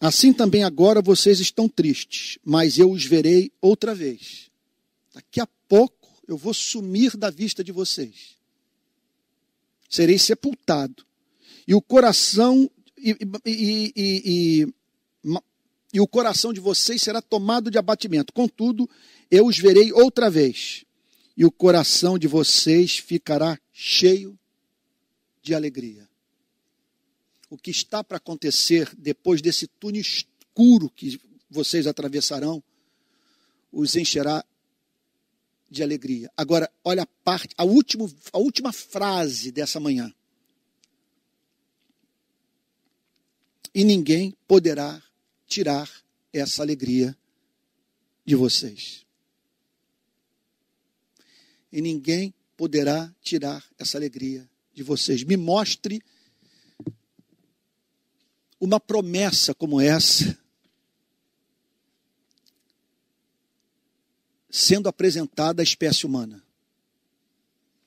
Assim 0.00 0.32
também 0.32 0.64
agora 0.64 1.02
vocês 1.02 1.40
estão 1.40 1.68
tristes, 1.68 2.38
mas 2.42 2.78
eu 2.78 2.90
os 2.90 3.04
verei 3.04 3.52
outra 3.60 3.94
vez. 3.94 4.50
Daqui 5.12 5.40
a 5.40 5.46
pouco 5.68 6.08
eu 6.26 6.36
vou 6.36 6.54
sumir 6.54 7.16
da 7.16 7.30
vista 7.30 7.62
de 7.62 7.70
vocês 7.70 8.40
serei 9.90 10.16
sepultado. 10.16 11.04
E 11.66 11.74
o 11.74 11.82
coração 11.82 12.70
e, 12.96 13.16
e, 13.44 13.92
e, 13.96 14.66
e, 15.92 16.00
o 16.00 16.06
coração 16.06 16.52
de 16.52 16.60
vocês 16.60 17.02
será 17.02 17.20
tomado 17.20 17.70
de 17.70 17.76
abatimento. 17.76 18.32
Contudo, 18.32 18.88
eu 19.30 19.46
os 19.46 19.58
verei 19.58 19.92
outra 19.92 20.30
vez, 20.30 20.84
e 21.36 21.44
o 21.44 21.50
coração 21.50 22.18
de 22.18 22.28
vocês 22.28 22.98
ficará 22.98 23.58
cheio 23.72 24.38
de 25.42 25.54
alegria. 25.54 26.08
O 27.50 27.58
que 27.58 27.70
está 27.70 28.02
para 28.02 28.16
acontecer 28.16 28.94
depois 28.96 29.42
desse 29.42 29.66
túnel 29.66 30.00
escuro 30.00 30.88
que 30.88 31.20
vocês 31.50 31.86
atravessarão, 31.86 32.62
os 33.72 33.96
encherá 33.96 34.44
de 35.68 35.82
alegria. 35.82 36.30
Agora, 36.36 36.70
olha 36.84 37.02
a 37.02 37.06
parte, 37.06 37.54
a, 37.58 37.64
último, 37.64 38.12
a 38.32 38.38
última 38.38 38.72
frase 38.72 39.50
dessa 39.50 39.78
manhã. 39.78 40.12
E 43.74 43.84
ninguém 43.84 44.36
poderá 44.48 45.02
tirar 45.46 45.88
essa 46.32 46.62
alegria 46.62 47.16
de 48.24 48.34
vocês. 48.34 49.06
E 51.72 51.80
ninguém 51.80 52.34
poderá 52.56 53.12
tirar 53.22 53.64
essa 53.78 53.96
alegria 53.96 54.48
de 54.74 54.82
vocês. 54.82 55.22
Me 55.22 55.36
mostre 55.36 56.02
uma 58.60 58.78
promessa 58.78 59.54
como 59.54 59.80
essa 59.80 60.38
sendo 64.50 64.88
apresentada 64.88 65.62
à 65.62 65.64
espécie 65.64 66.04
humana. 66.04 66.42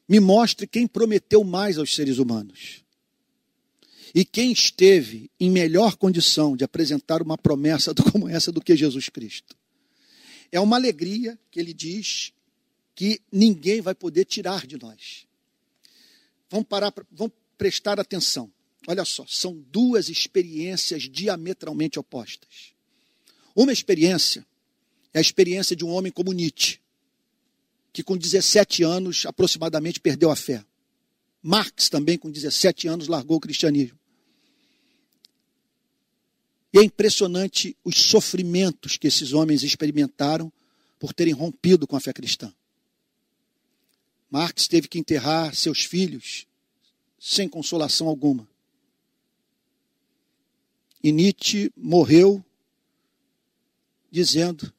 Me 0.08 0.20
mostre 0.20 0.66
quem 0.66 0.88
prometeu 0.88 1.44
mais 1.44 1.78
aos 1.78 1.94
seres 1.94 2.18
humanos. 2.18 2.84
E 4.16 4.24
quem 4.24 4.52
esteve 4.52 5.30
em 5.40 5.50
melhor 5.50 5.96
condição 5.96 6.56
de 6.56 6.64
apresentar 6.64 7.22
uma 7.22 7.38
promessa 7.38 7.94
como 8.12 8.30
essa 8.30 8.52
do 8.52 8.62
que 8.62 8.76
Jesus 8.76 9.10
Cristo. 9.10 9.56
É 10.52 10.60
uma 10.60 10.78
alegria 10.78 11.38
que 11.52 11.60
ele 11.60 11.74
diz 11.74 12.32
que 12.96 13.20
ninguém 13.32 13.82
vai 13.82 13.96
poder 13.96 14.26
tirar 14.26 14.68
de 14.68 14.78
nós. 14.78 15.26
Vamos 16.50 16.68
parar, 16.68 16.94
vamos 17.12 17.34
prestar 17.58 18.00
atenção. 18.00 18.52
Olha 18.88 19.06
só, 19.06 19.26
são 19.28 19.64
duas 19.72 20.10
experiências 20.10 21.04
diametralmente 21.04 21.98
opostas. 21.98 22.74
Uma 23.56 23.72
experiência 23.72 24.46
é 25.14 25.20
a 25.20 25.22
experiência 25.22 25.76
de 25.76 25.86
um 25.86 25.90
homem 25.90 26.12
como 26.12 26.34
Nietzsche, 26.34 26.80
que 27.94 28.04
com 28.04 28.18
17 28.18 28.84
anos 28.84 29.26
aproximadamente 29.26 30.00
perdeu 30.00 30.32
a 30.32 30.36
fé. 30.36 30.66
Marx 31.42 31.90
também, 31.90 32.18
com 32.18 32.32
17 32.32 32.88
anos, 32.88 33.08
largou 33.08 33.38
o 33.38 33.42
cristianismo. 33.42 34.00
E 36.74 36.80
é 36.80 36.84
impressionante 36.84 37.78
os 37.84 37.96
sofrimentos 37.98 38.98
que 38.98 39.08
esses 39.08 39.32
homens 39.32 39.62
experimentaram 39.62 40.52
por 40.98 41.14
terem 41.14 41.34
rompido 41.34 41.86
com 41.86 41.96
a 41.96 42.00
fé 42.00 42.12
cristã. 42.12 42.52
Marx 44.32 44.68
teve 44.68 44.88
que 44.88 44.98
enterrar 44.98 45.54
seus 45.54 45.86
filhos 45.86 46.48
sem 47.20 47.48
consolação 47.48 48.08
alguma. 48.08 48.48
E 51.04 51.12
Nietzsche 51.12 51.70
morreu 51.76 52.44
dizendo 54.10 54.74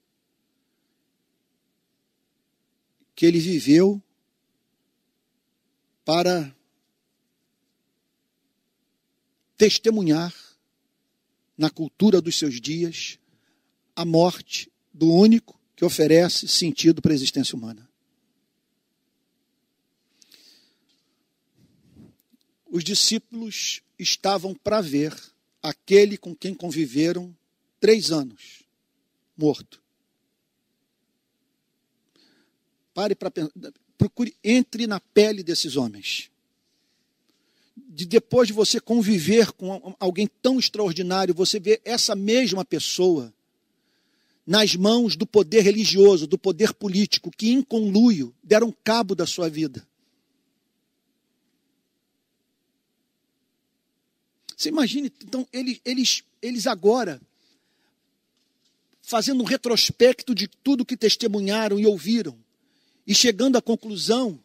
que 3.15 3.27
ele 3.27 3.39
viveu 3.39 4.03
para 6.05 6.57
testemunhar 9.57 10.35
na 11.59 11.69
cultura 11.69 12.21
dos 12.21 12.37
seus 12.37 12.61
dias 12.61 13.19
a 13.95 14.05
morte 14.05 14.73
do 14.93 15.13
único 15.13 15.61
que 15.77 15.85
oferece 15.85 16.49
sentido 16.49 17.03
para 17.03 17.13
a 17.13 17.15
existência 17.15 17.55
humana. 17.55 17.89
Os 22.67 22.83
discípulos 22.83 23.83
estavam 23.99 24.55
para 24.55 24.81
ver 24.81 25.15
aquele 25.65 26.19
com 26.19 26.37
quem 26.37 26.55
conviveram 26.55 27.35
três 27.81 28.11
anos, 28.11 28.63
morto. 29.35 29.83
Pare 32.93 33.15
para 33.15 33.33
procure, 33.97 34.37
entre 34.45 34.87
na 34.87 35.01
pele 35.01 35.43
desses 35.43 35.75
homens. 35.75 36.31
De 37.75 38.05
depois 38.05 38.47
de 38.47 38.53
você 38.53 38.79
conviver 38.79 39.53
com 39.53 39.97
alguém 39.99 40.29
tão 40.43 40.59
extraordinário, 40.59 41.35
você 41.35 41.59
vê 41.59 41.81
essa 41.83 42.15
mesma 42.15 42.63
pessoa 42.65 43.33
nas 44.47 44.77
mãos 44.77 45.17
do 45.17 45.27
poder 45.27 45.63
religioso, 45.63 46.27
do 46.27 46.37
poder 46.37 46.75
político, 46.75 47.31
que 47.31 47.51
em 47.51 47.63
conluio 47.63 48.35
deram 48.43 48.71
cabo 48.85 49.15
da 49.15 49.27
sua 49.27 49.49
vida. 49.49 49.87
Você 54.65 54.71
imagine, 54.71 55.13
então, 55.23 55.47
eles, 55.53 55.79
eles, 55.85 56.25
eles 56.41 56.67
agora, 56.67 57.21
fazendo 59.03 59.43
um 59.43 59.47
retrospecto 59.47 60.35
de 60.35 60.49
tudo 60.49 60.87
que 60.87 60.97
testemunharam 60.97 61.79
e 61.79 61.85
ouviram, 61.85 62.35
e 63.07 63.15
chegando 63.15 63.59
à 63.59 63.61
conclusão 63.61 64.43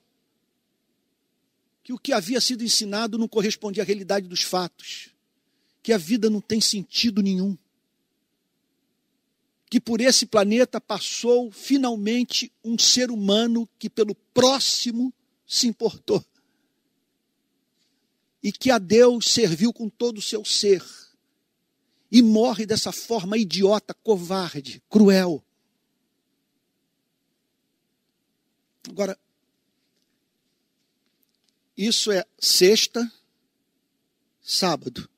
que 1.82 1.93
o 1.93 1.97
que 1.97 2.11
havia 2.11 2.41
sido 2.41 2.65
ensinado 2.65 3.17
não 3.17 3.30
correspondia 3.30 3.82
à 3.82 3.86
realidade 3.86 4.28
dos 4.28 4.41
fatos, 4.41 5.11
que 5.82 5.93
a 5.93 5.97
vida 5.97 6.30
não 6.30 6.41
tem 6.41 6.59
sentido 6.59 7.22
nenhum, 7.22 7.57
que 9.70 9.80
por 9.80 10.01
esse 10.01 10.26
planeta 10.26 10.82
passou 10.82 11.49
finalmente 11.49 12.51
um 12.61 12.78
ser 12.78 13.09
humano 13.09 13.70
que 13.80 13.89
pelo 13.89 14.13
próximo 14.34 15.13
se 15.47 15.65
importou 15.65 16.22
e 18.41 18.51
que 18.51 18.71
a 18.71 18.77
Deus 18.77 19.31
serviu 19.31 19.73
com 19.73 19.89
todo 19.89 20.17
o 20.17 20.21
seu 20.21 20.45
ser 20.45 20.83
e 22.11 22.21
morre 22.21 22.65
dessa 22.65 22.91
forma 22.91 23.37
idiota, 23.37 23.93
covarde, 23.93 24.81
cruel. 24.89 25.43
Agora, 28.89 29.17
isso 31.77 32.11
é 32.11 32.25
sexta, 32.39 33.11
sábado. 34.41 35.09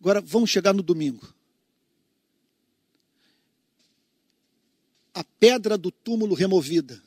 Agora 0.00 0.20
vamos 0.20 0.50
chegar 0.50 0.72
no 0.72 0.82
domingo. 0.82 1.34
A 5.12 5.24
pedra 5.24 5.76
do 5.76 5.90
túmulo 5.90 6.34
removida. 6.34 7.02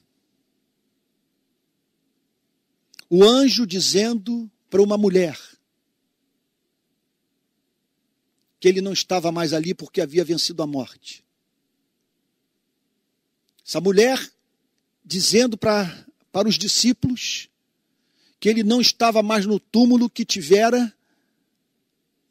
O 3.13 3.25
anjo 3.25 3.67
dizendo 3.67 4.49
para 4.69 4.81
uma 4.81 4.97
mulher 4.97 5.37
que 8.57 8.69
ele 8.69 8.79
não 8.79 8.93
estava 8.93 9.33
mais 9.33 9.51
ali 9.51 9.73
porque 9.73 9.99
havia 9.99 10.23
vencido 10.23 10.63
a 10.63 10.67
morte. 10.67 11.21
Essa 13.67 13.81
mulher 13.81 14.17
dizendo 15.03 15.57
para, 15.57 16.07
para 16.31 16.47
os 16.47 16.57
discípulos 16.57 17.49
que 18.39 18.47
ele 18.47 18.63
não 18.63 18.79
estava 18.79 19.21
mais 19.21 19.45
no 19.45 19.59
túmulo, 19.59 20.09
que 20.09 20.23
tivera 20.23 20.95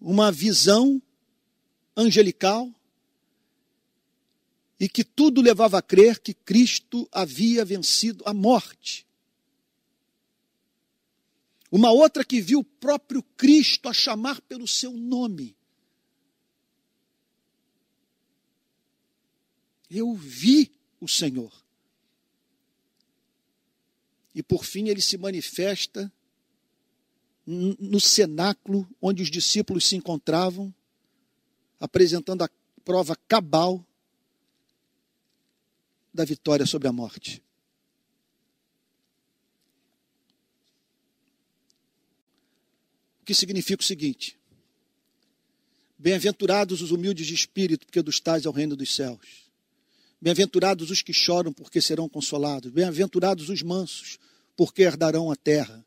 uma 0.01 0.33
visão 0.33 1.03
angelical 1.95 2.73
e 4.81 4.89
que 4.89 5.05
tudo 5.05 5.43
levava 5.43 5.77
a 5.77 5.83
crer 5.83 6.21
que 6.21 6.33
Cristo 6.33 7.07
havia 7.13 7.67
vencido 7.67 8.25
a 8.27 8.33
morte. 8.33 9.10
Uma 11.71 11.93
outra 11.93 12.25
que 12.25 12.41
viu 12.41 12.61
o 12.61 12.65
próprio 12.65 13.23
Cristo 13.37 13.89
a 13.89 13.93
chamar 13.93 14.41
pelo 14.43 14.67
seu 14.67 14.93
nome. 14.93 15.57
Eu 19.89 20.15
vi 20.15 20.73
o 21.01 21.07
Senhor. 21.07 21.53
E 24.35 24.43
por 24.43 24.65
fim 24.65 24.89
ele 24.89 25.01
se 25.01 25.17
manifesta 25.17 26.13
no 27.47 28.01
cenáculo 28.01 28.89
onde 29.01 29.23
os 29.23 29.31
discípulos 29.31 29.87
se 29.87 29.97
encontravam, 29.97 30.73
apresentando 31.81 32.43
a 32.43 32.51
prova 32.85 33.17
cabal 33.27 33.85
da 36.13 36.25
vitória 36.25 36.67
sobre 36.67 36.87
a 36.89 36.93
morte. 36.93 37.43
Que 43.31 43.35
significa 43.35 43.81
o 43.81 43.87
seguinte: 43.87 44.37
Bem-aventurados 45.97 46.83
os 46.83 46.91
humildes 46.91 47.29
de 47.29 47.35
espírito, 47.35 47.87
porque 47.87 48.03
dos 48.03 48.19
tais 48.19 48.45
é 48.45 48.49
o 48.49 48.53
reino 48.53 48.75
dos 48.75 48.93
céus. 48.93 49.49
Bem-aventurados 50.21 50.91
os 50.91 51.01
que 51.01 51.13
choram, 51.13 51.53
porque 51.53 51.81
serão 51.81 52.09
consolados. 52.09 52.73
Bem-aventurados 52.73 53.49
os 53.49 53.63
mansos, 53.63 54.19
porque 54.57 54.83
herdarão 54.83 55.31
a 55.31 55.37
terra. 55.37 55.87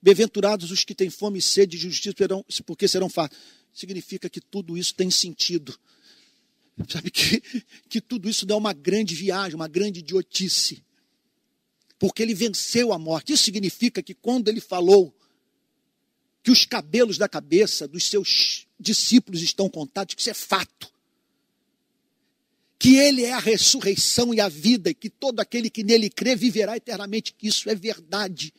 Bem-aventurados 0.00 0.70
os 0.70 0.82
que 0.82 0.94
têm 0.94 1.10
fome 1.10 1.40
e 1.40 1.42
sede 1.42 1.76
de 1.76 1.82
justiça, 1.90 2.14
porque 2.64 2.88
serão 2.88 3.10
fartos. 3.10 3.38
Significa 3.74 4.30
que 4.30 4.40
tudo 4.40 4.74
isso 4.78 4.94
tem 4.94 5.10
sentido. 5.10 5.78
Sabe 6.88 7.10
que, 7.10 7.42
que 7.86 8.00
tudo 8.00 8.30
isso 8.30 8.46
dá 8.46 8.56
uma 8.56 8.72
grande 8.72 9.14
viagem, 9.14 9.56
uma 9.56 9.68
grande 9.68 10.00
idiotice. 10.00 10.82
Porque 11.98 12.22
ele 12.22 12.34
venceu 12.34 12.94
a 12.94 12.98
morte. 12.98 13.34
Isso 13.34 13.44
significa 13.44 14.02
que 14.02 14.14
quando 14.14 14.48
ele 14.48 14.60
falou 14.60 15.14
que 16.42 16.50
os 16.50 16.64
cabelos 16.64 17.18
da 17.18 17.28
cabeça 17.28 17.86
dos 17.86 18.04
seus 18.04 18.66
discípulos 18.78 19.42
estão 19.42 19.68
contados, 19.68 20.14
que 20.14 20.20
isso 20.20 20.30
é 20.30 20.34
fato 20.34 20.92
que 22.82 22.96
Ele 22.96 23.22
é 23.22 23.32
a 23.32 23.38
ressurreição 23.38 24.34
e 24.34 24.40
a 24.40 24.48
vida, 24.48 24.90
e 24.90 24.94
que 24.94 25.08
todo 25.08 25.38
aquele 25.38 25.70
que 25.70 25.84
nele 25.84 26.10
crê 26.10 26.34
viverá 26.34 26.76
eternamente, 26.76 27.32
que 27.32 27.46
isso 27.46 27.70
é 27.70 27.76
verdade. 27.76 28.52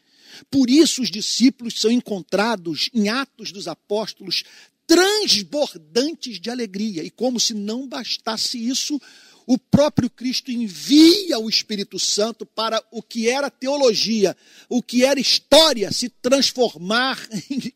Por 0.49 0.69
isso 0.69 1.01
os 1.01 1.11
discípulos 1.11 1.73
são 1.81 1.91
encontrados 1.91 2.89
em 2.93 3.09
Atos 3.09 3.51
dos 3.51 3.67
Apóstolos 3.67 4.45
transbordantes 4.87 6.39
de 6.39 6.49
alegria, 6.49 7.03
e 7.03 7.09
como 7.09 7.37
se 7.37 7.53
não 7.53 7.85
bastasse 7.85 8.57
isso, 8.57 8.97
o 9.45 9.57
próprio 9.57 10.09
Cristo 10.09 10.51
envia 10.51 11.39
o 11.39 11.49
Espírito 11.49 11.99
Santo 11.99 12.45
para 12.45 12.83
o 12.91 13.01
que 13.01 13.29
era 13.29 13.49
teologia, 13.49 14.35
o 14.69 14.81
que 14.81 15.03
era 15.03 15.19
história, 15.19 15.91
se 15.91 16.09
transformar 16.09 17.19
em 17.49 17.73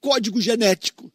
código 0.00 0.40
genético 0.40 1.12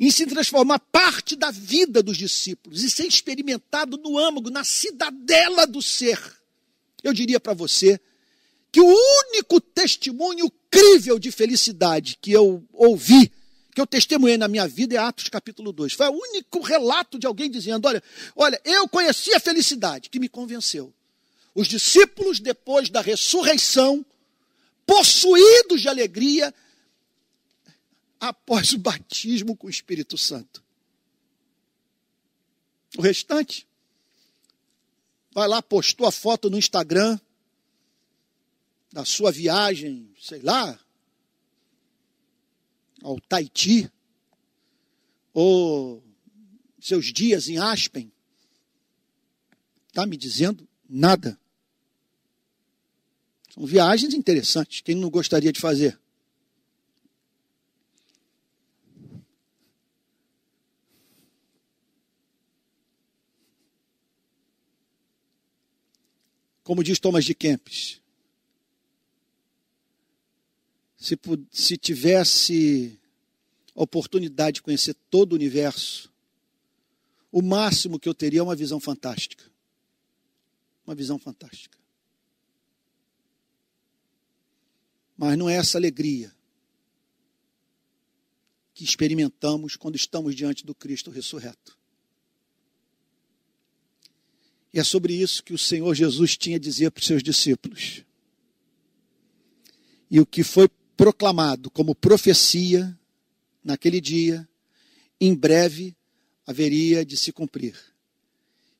em 0.00 0.10
se 0.10 0.26
transformar 0.26 0.78
parte 0.78 1.34
da 1.34 1.50
vida 1.50 2.02
dos 2.02 2.16
discípulos 2.16 2.84
e 2.84 2.90
ser 2.90 3.06
experimentado 3.06 3.96
no 3.96 4.16
âmago, 4.16 4.48
na 4.48 4.62
cidadela 4.62 5.66
do 5.66 5.82
ser. 5.82 6.20
Eu 7.02 7.12
diria 7.12 7.40
para 7.40 7.52
você 7.52 8.00
que 8.70 8.80
o 8.80 8.96
único 9.30 9.60
testemunho 9.60 10.50
crível 10.70 11.18
de 11.18 11.32
felicidade 11.32 12.16
que 12.20 12.30
eu 12.30 12.64
ouvi, 12.72 13.32
que 13.78 13.80
eu 13.80 13.86
testemunhei 13.86 14.36
na 14.36 14.48
minha 14.48 14.66
vida 14.66 14.96
é 14.96 14.98
Atos 14.98 15.28
capítulo 15.28 15.72
2. 15.72 15.92
Foi 15.92 16.08
o 16.08 16.12
único 16.12 16.60
relato 16.60 17.16
de 17.16 17.28
alguém 17.28 17.48
dizendo: 17.48 17.86
olha, 17.86 18.02
olha, 18.34 18.60
eu 18.64 18.88
conheci 18.88 19.32
a 19.32 19.38
felicidade 19.38 20.10
que 20.10 20.18
me 20.18 20.28
convenceu. 20.28 20.92
Os 21.54 21.68
discípulos, 21.68 22.40
depois 22.40 22.88
da 22.88 23.00
ressurreição, 23.00 24.04
possuídos 24.84 25.80
de 25.80 25.88
alegria, 25.88 26.52
após 28.18 28.72
o 28.72 28.78
batismo 28.78 29.56
com 29.56 29.68
o 29.68 29.70
Espírito 29.70 30.18
Santo. 30.18 30.60
O 32.96 33.02
restante, 33.02 33.64
vai 35.30 35.46
lá, 35.46 35.62
postou 35.62 36.04
a 36.04 36.10
foto 36.10 36.50
no 36.50 36.58
Instagram 36.58 37.16
da 38.92 39.04
sua 39.04 39.30
viagem, 39.30 40.12
sei 40.20 40.40
lá, 40.40 40.76
ao 43.02 43.20
Taiti, 43.20 43.90
ou 45.32 46.02
seus 46.80 47.12
dias 47.12 47.48
em 47.48 47.58
Aspen. 47.58 48.10
Está 49.88 50.06
me 50.06 50.16
dizendo 50.16 50.68
nada. 50.88 51.38
São 53.52 53.66
viagens 53.66 54.14
interessantes. 54.14 54.80
Quem 54.80 54.94
não 54.94 55.10
gostaria 55.10 55.52
de 55.52 55.60
fazer? 55.60 55.98
Como 66.62 66.84
diz 66.84 66.98
Thomas 66.98 67.24
de 67.24 67.34
Kempis, 67.34 67.98
se, 70.98 71.16
se 71.52 71.76
tivesse 71.78 73.00
oportunidade 73.72 74.56
de 74.56 74.62
conhecer 74.62 74.94
todo 75.08 75.32
o 75.32 75.36
universo, 75.36 76.12
o 77.30 77.40
máximo 77.40 78.00
que 78.00 78.08
eu 78.08 78.14
teria 78.14 78.40
é 78.40 78.42
uma 78.42 78.56
visão 78.56 78.80
fantástica. 78.80 79.44
Uma 80.84 80.96
visão 80.96 81.18
fantástica. 81.18 81.78
Mas 85.16 85.38
não 85.38 85.48
é 85.48 85.54
essa 85.54 85.78
alegria 85.78 86.34
que 88.74 88.82
experimentamos 88.84 89.76
quando 89.76 89.96
estamos 89.96 90.34
diante 90.34 90.64
do 90.64 90.74
Cristo 90.74 91.10
ressurreto. 91.10 91.78
E 94.72 94.80
é 94.80 94.84
sobre 94.84 95.14
isso 95.14 95.42
que 95.42 95.52
o 95.52 95.58
Senhor 95.58 95.94
Jesus 95.94 96.36
tinha 96.36 96.56
a 96.56 96.60
dizer 96.60 96.90
para 96.90 97.00
os 97.00 97.06
seus 97.06 97.22
discípulos. 97.22 98.04
E 100.10 100.20
o 100.20 100.26
que 100.26 100.42
foi 100.42 100.68
proclamado 100.98 101.70
como 101.70 101.94
profecia 101.94 102.94
naquele 103.64 104.02
dia, 104.02 104.46
em 105.18 105.34
breve 105.34 105.96
haveria 106.46 107.06
de 107.06 107.16
se 107.16 107.32
cumprir. 107.32 107.74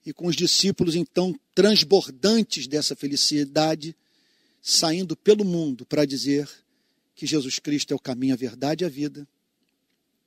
E 0.04 0.12
com 0.12 0.26
os 0.26 0.36
discípulos, 0.36 0.94
então, 0.94 1.34
transbordantes 1.54 2.66
dessa 2.66 2.94
felicidade, 2.94 3.96
saindo 4.60 5.16
pelo 5.16 5.44
mundo 5.44 5.86
para 5.86 6.04
dizer 6.04 6.46
que 7.14 7.26
Jesus 7.26 7.58
Cristo 7.58 7.92
é 7.92 7.96
o 7.96 8.00
caminho, 8.00 8.34
a 8.34 8.36
verdade 8.36 8.84
e 8.84 8.86
a 8.86 8.90
vida 8.90 9.26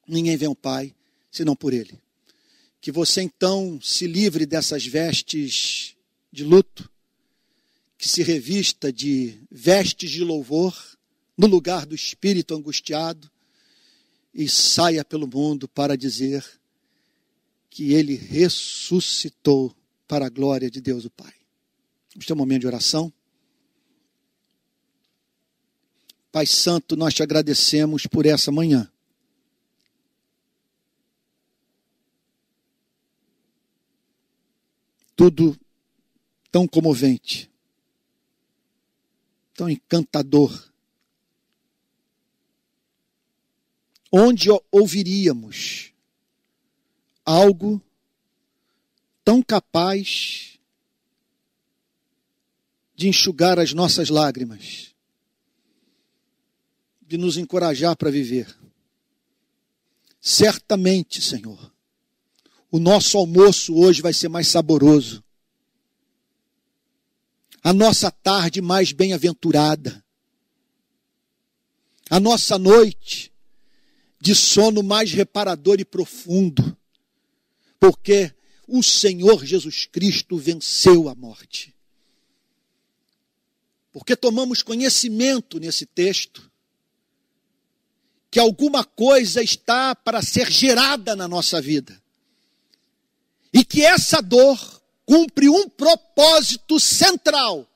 Ninguém 0.08 0.36
vê 0.36 0.48
o 0.48 0.56
Pai 0.56 0.94
senão 1.32 1.56
por 1.56 1.74
Ele. 1.74 1.98
Que 2.82 2.92
você 2.92 3.22
então 3.22 3.80
se 3.82 4.08
livre 4.08 4.46
dessas 4.46 4.86
vestes 4.86 5.96
de 6.32 6.44
luto, 6.44 6.90
que 7.98 8.10
se 8.10 8.24
revista 8.24 8.92
de 8.92 9.40
vestes 9.50 10.12
de 10.12 10.24
louvor 10.24 10.76
no 11.42 11.48
lugar 11.48 11.88
do 11.88 11.96
espírito 11.96 12.54
angustiado 12.54 13.28
e 14.32 14.48
saia 14.48 15.04
pelo 15.04 15.26
mundo 15.26 15.68
para 15.68 15.98
dizer 15.98 16.46
que 17.68 17.94
ele 17.94 18.14
ressuscitou 18.16 19.76
para 20.08 20.28
a 20.28 20.30
glória 20.30 20.70
de 20.70 20.80
Deus 20.80 21.04
o 21.04 21.10
Pai. 21.10 21.34
Vamos 22.14 22.28
ter 22.28 22.34
um 22.34 22.36
momento 22.36 22.62
de 22.62 22.68
oração. 22.68 23.12
Pai 26.32 26.46
Santo, 26.46 26.96
nós 26.96 27.16
te 27.16 27.24
agradecemos 27.24 28.06
por 28.06 28.28
essa 28.28 28.52
manhã. 28.52 28.88
tudo 35.14 35.56
tão 36.52 36.68
comovente, 36.68 37.48
tão 39.54 39.70
encantador. 39.70 40.71
Onde 44.12 44.50
ouviríamos 44.70 45.94
algo 47.26 47.82
tão 49.24 49.42
capaz 49.42 50.60
de 52.94 53.08
enxugar 53.08 53.58
as 53.58 53.74
nossas 53.74 54.10
lágrimas, 54.10 54.94
de 57.02 57.18
nos 57.18 57.38
encorajar 57.38 57.96
para 57.96 58.12
viver? 58.12 58.54
Certamente, 60.20 61.22
Senhor, 61.22 61.72
o 62.70 62.80
nosso 62.80 63.18
almoço 63.18 63.74
hoje 63.76 64.02
vai 64.02 64.14
ser 64.14 64.28
mais 64.28 64.48
saboroso. 64.48 65.24
A 67.64 67.74
nossa 67.74 68.12
tarde 68.12 68.62
mais 68.62 68.92
bem-aventurada. 68.92 70.04
A 72.10 72.20
nossa 72.20 72.58
noite 72.58 73.31
de 74.22 74.36
sono 74.36 74.84
mais 74.84 75.12
reparador 75.12 75.80
e 75.80 75.86
profundo. 75.86 76.78
Porque 77.80 78.32
o 78.68 78.84
Senhor 78.84 79.44
Jesus 79.44 79.88
Cristo 79.88 80.38
venceu 80.38 81.10
a 81.10 81.16
morte. 81.16 81.76
Porque 83.92 84.16
tomamos 84.16 84.62
conhecimento 84.62 85.60
nesse 85.60 85.88
texto 85.88 86.50
que 88.30 88.40
alguma 88.40 88.86
coisa 88.86 89.42
está 89.42 89.94
para 89.96 90.22
ser 90.22 90.50
gerada 90.50 91.16
na 91.16 91.28
nossa 91.28 91.60
vida. 91.60 92.02
E 93.52 93.66
que 93.66 93.84
essa 93.84 94.22
dor 94.22 94.82
cumpre 95.04 95.50
um 95.50 95.68
propósito 95.68 96.80
central. 96.80 97.68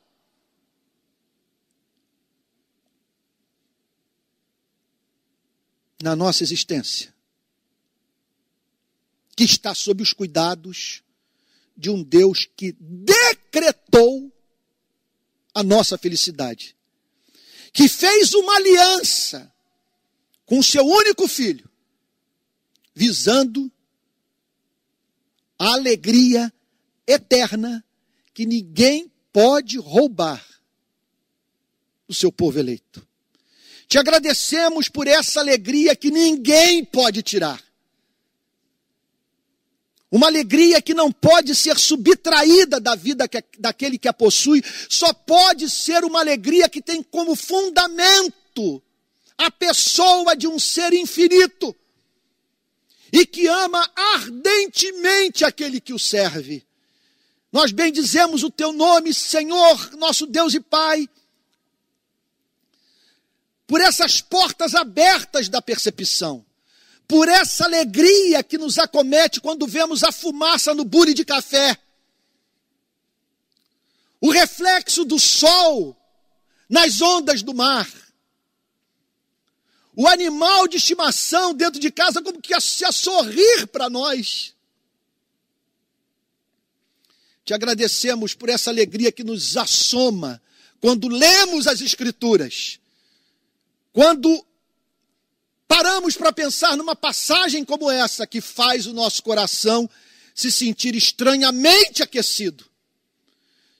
Na 6.06 6.16
nossa 6.16 6.44
existência, 6.44 7.12
que 9.36 9.44
está 9.44 9.74
sob 9.74 10.04
os 10.04 10.14
cuidados 10.14 11.02
de 11.76 11.90
um 11.90 12.04
Deus 12.04 12.48
que 12.56 12.74
decretou 12.80 14.32
a 15.52 15.64
nossa 15.64 15.98
felicidade, 15.98 16.78
que 17.74 17.90
fez 17.90 18.36
uma 18.36 18.56
aliança 18.56 19.52
com 20.46 20.60
o 20.60 20.64
seu 20.64 20.86
único 20.86 21.28
filho, 21.28 21.68
visando 22.94 23.72
a 25.58 25.74
alegria 25.74 26.54
eterna 27.08 27.84
que 28.32 28.46
ninguém 28.46 29.12
pode 29.34 29.80
roubar 29.80 30.46
do 32.08 32.14
seu 32.14 32.32
povo 32.32 32.60
eleito. 32.60 33.05
Te 33.88 33.98
agradecemos 33.98 34.90
por 34.90 35.08
essa 35.08 35.40
alegria 35.40 35.96
que 35.96 36.10
ninguém 36.12 36.84
pode 36.84 37.22
tirar. 37.22 37.64
Uma 40.12 40.28
alegria 40.28 40.82
que 40.82 40.94
não 40.94 41.12
pode 41.12 41.54
ser 41.56 41.78
subtraída 41.78 42.80
da 42.80 42.96
vida 42.96 43.28
que, 43.28 43.44
daquele 43.60 43.98
que 43.98 44.08
a 44.08 44.14
possui, 44.14 44.64
só 44.90 45.14
pode 45.14 45.70
ser 45.70 46.06
uma 46.06 46.20
alegria 46.20 46.70
que 46.70 46.82
tem 46.82 47.04
como 47.04 47.36
fundamento 47.36 48.82
a 49.38 49.52
pessoa 49.52 50.36
de 50.36 50.48
um 50.48 50.58
ser 50.58 50.94
infinito 50.94 51.76
e 53.12 53.26
que 53.26 53.48
ama 53.48 53.92
ardentemente 53.96 55.44
aquele 55.44 55.82
que 55.82 55.94
o 55.94 56.00
serve. 56.00 56.66
Nós 57.52 57.72
bendizemos 57.72 58.44
o 58.44 58.50
teu 58.50 58.74
nome, 58.74 59.14
Senhor, 59.14 59.96
nosso 59.98 60.26
Deus 60.26 60.54
e 60.54 60.60
Pai, 60.60 61.08
por 63.68 63.82
essas 63.82 64.22
portas 64.22 64.76
abertas 64.76 65.50
da 65.50 65.62
percepção, 65.62 66.46
por 67.08 67.28
essa 67.28 67.66
alegria 67.66 68.44
que 68.44 68.58
nos 68.58 68.78
acomete 68.78 69.42
quando 69.42 69.68
vemos 69.68 70.04
a 70.04 70.12
fumaça 70.12 70.74
no 70.74 70.86
bule 70.86 71.14
de 71.14 71.26
café, 71.26 71.78
o 74.22 74.32
reflexo 74.32 75.06
do 75.06 75.20
sol 75.20 75.96
nas 76.70 77.02
ondas 77.02 77.44
do 77.44 77.54
mar. 77.54 77.88
O 79.96 80.08
animal 80.08 80.68
de 80.68 80.78
estimação 80.78 81.54
dentro 81.54 81.80
de 81.80 81.90
casa 81.90 82.22
como 82.22 82.42
que 82.42 82.60
se 82.60 82.84
a 82.84 82.92
sorrir 82.92 83.68
para 83.68 83.90
nós. 83.90 84.54
Te 87.46 87.54
agradecemos 87.54 88.34
por 88.34 88.50
essa 88.50 88.72
alegria 88.72 89.12
que 89.12 89.24
nos 89.24 89.56
assoma 89.56 90.42
quando 90.82 91.08
lemos 91.08 91.68
as 91.68 91.80
Escrituras, 91.80 92.80
quando 93.96 94.46
paramos 95.70 96.18
para 96.18 96.34
pensar 96.34 96.76
numa 96.76 96.98
passagem 96.98 97.64
como 97.64 97.90
essa 97.90 98.28
que 98.28 98.42
faz 98.42 98.86
o 98.88 98.94
nosso 98.94 99.24
coração 99.24 99.90
se 100.36 100.52
sentir 100.52 100.94
estranhamente 100.98 102.04
aquecido. 102.04 102.70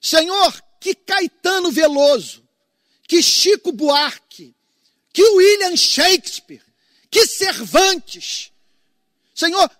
Senhor, 0.00 0.58
que 0.80 0.94
Caetano 0.94 1.70
Veloso, 1.70 2.42
que 3.06 3.22
Chico 3.22 3.72
Buarque, 3.72 4.54
que 5.12 5.22
William 5.22 5.76
Shakespeare, 5.76 6.64
que 7.10 7.26
Cervantes. 7.26 8.50
Senhor, 9.34 9.70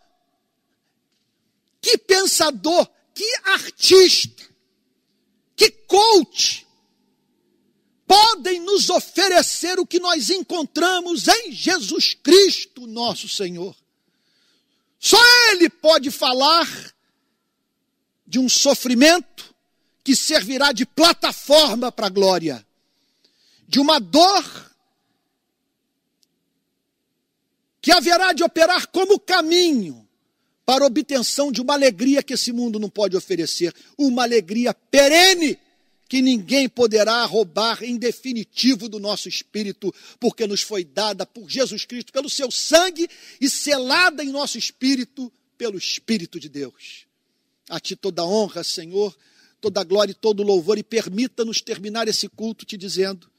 que 1.80 1.96
pensador, 1.96 2.86
que 3.14 3.24
artista, 3.42 4.44
que 5.56 5.70
coach 5.70 6.65
podem 8.06 8.60
nos 8.60 8.88
oferecer 8.88 9.78
o 9.78 9.86
que 9.86 9.98
nós 9.98 10.30
encontramos 10.30 11.26
em 11.26 11.52
Jesus 11.52 12.14
Cristo, 12.14 12.86
nosso 12.86 13.28
Senhor. 13.28 13.74
Só 14.98 15.18
Ele 15.50 15.68
pode 15.68 16.10
falar 16.10 16.66
de 18.26 18.38
um 18.38 18.48
sofrimento 18.48 19.54
que 20.02 20.14
servirá 20.14 20.72
de 20.72 20.86
plataforma 20.86 21.90
para 21.90 22.06
a 22.06 22.10
glória, 22.10 22.66
de 23.68 23.80
uma 23.80 23.98
dor 23.98 24.72
que 27.80 27.92
haverá 27.92 28.32
de 28.32 28.42
operar 28.42 28.88
como 28.88 29.18
caminho 29.18 30.06
para 30.64 30.84
a 30.84 30.88
obtenção 30.88 31.52
de 31.52 31.60
uma 31.60 31.74
alegria 31.74 32.22
que 32.22 32.34
esse 32.34 32.52
mundo 32.52 32.80
não 32.80 32.90
pode 32.90 33.16
oferecer, 33.16 33.72
uma 33.96 34.24
alegria 34.24 34.74
perene 34.74 35.56
que 36.08 36.22
ninguém 36.22 36.68
poderá 36.68 37.24
roubar 37.24 37.82
em 37.82 37.96
definitivo 37.96 38.88
do 38.88 39.00
nosso 39.00 39.28
espírito, 39.28 39.92
porque 40.20 40.46
nos 40.46 40.62
foi 40.62 40.84
dada 40.84 41.26
por 41.26 41.48
Jesus 41.48 41.84
Cristo, 41.84 42.12
pelo 42.12 42.30
seu 42.30 42.50
sangue 42.50 43.08
e 43.40 43.50
selada 43.50 44.22
em 44.22 44.28
nosso 44.28 44.56
espírito 44.56 45.32
pelo 45.56 45.78
Espírito 45.78 46.38
de 46.38 46.48
Deus. 46.48 47.06
A 47.68 47.80
ti 47.80 47.96
toda 47.96 48.24
honra, 48.24 48.62
Senhor, 48.62 49.16
toda 49.60 49.82
glória 49.82 50.12
e 50.12 50.14
todo 50.14 50.42
louvor, 50.42 50.78
e 50.78 50.82
permita-nos 50.82 51.60
terminar 51.60 52.06
esse 52.08 52.28
culto 52.28 52.64
te 52.64 52.76
dizendo 52.76 53.30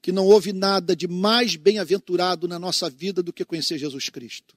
que 0.00 0.12
não 0.12 0.26
houve 0.26 0.52
nada 0.52 0.94
de 0.94 1.08
mais 1.08 1.56
bem-aventurado 1.56 2.46
na 2.46 2.58
nossa 2.58 2.90
vida 2.90 3.22
do 3.22 3.32
que 3.32 3.44
conhecer 3.44 3.78
Jesus 3.78 4.10
Cristo. 4.10 4.54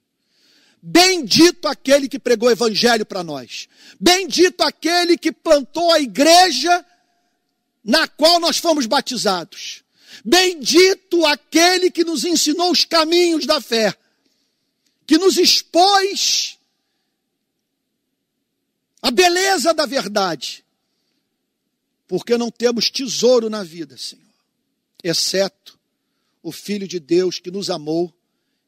Bendito 0.81 1.67
aquele 1.67 2.07
que 2.07 2.19
pregou 2.19 2.49
o 2.49 2.51
evangelho 2.51 3.05
para 3.05 3.23
nós. 3.23 3.67
Bendito 3.99 4.61
aquele 4.61 5.17
que 5.17 5.31
plantou 5.31 5.91
a 5.91 5.99
igreja 5.99 6.85
na 7.87 8.05
qual 8.05 8.37
nós 8.37 8.57
fomos 8.57 8.85
batizados. 8.85 9.81
Bendito 10.25 11.25
aquele 11.25 11.89
que 11.89 12.03
nos 12.03 12.25
ensinou 12.25 12.69
os 12.69 12.83
caminhos 12.83 13.45
da 13.45 13.61
fé, 13.61 13.97
que 15.05 15.17
nos 15.17 15.37
expôs 15.37 16.59
a 19.01 19.09
beleza 19.09 19.73
da 19.73 19.85
verdade, 19.85 20.65
porque 22.09 22.37
não 22.37 22.51
temos 22.51 22.89
tesouro 22.89 23.49
na 23.49 23.63
vida, 23.63 23.97
Senhor, 23.97 24.25
exceto 25.01 25.79
o 26.43 26.51
Filho 26.51 26.87
de 26.87 26.99
Deus 26.99 27.39
que 27.39 27.49
nos 27.49 27.69
amou 27.69 28.13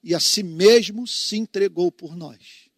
e 0.01 0.15
a 0.15 0.19
si 0.19 0.43
mesmo 0.43 1.05
se 1.05 1.35
entregou 1.35 1.91
por 1.91 2.15
nós. 2.15 2.69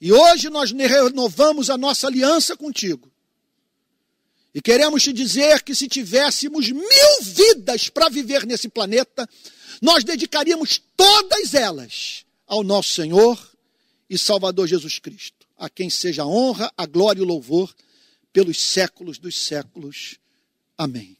E 0.00 0.12
hoje 0.12 0.48
nós 0.48 0.70
renovamos 0.70 1.70
a 1.70 1.76
nossa 1.76 2.06
aliança 2.06 2.56
contigo. 2.56 3.11
E 4.54 4.60
queremos 4.60 5.02
te 5.02 5.12
dizer 5.12 5.62
que 5.62 5.74
se 5.74 5.88
tivéssemos 5.88 6.70
mil 6.70 7.22
vidas 7.22 7.88
para 7.88 8.08
viver 8.08 8.46
nesse 8.46 8.68
planeta, 8.68 9.28
nós 9.80 10.04
dedicaríamos 10.04 10.80
todas 10.96 11.54
elas 11.54 12.24
ao 12.46 12.62
nosso 12.62 12.90
Senhor 12.90 13.38
e 14.08 14.18
Salvador 14.18 14.68
Jesus 14.68 14.98
Cristo, 14.98 15.46
a 15.56 15.70
quem 15.70 15.88
seja 15.88 16.22
a 16.22 16.26
honra, 16.26 16.70
a 16.76 16.84
glória 16.84 17.20
e 17.20 17.22
o 17.22 17.26
louvor 17.26 17.74
pelos 18.32 18.60
séculos 18.60 19.18
dos 19.18 19.36
séculos. 19.38 20.18
Amém. 20.76 21.16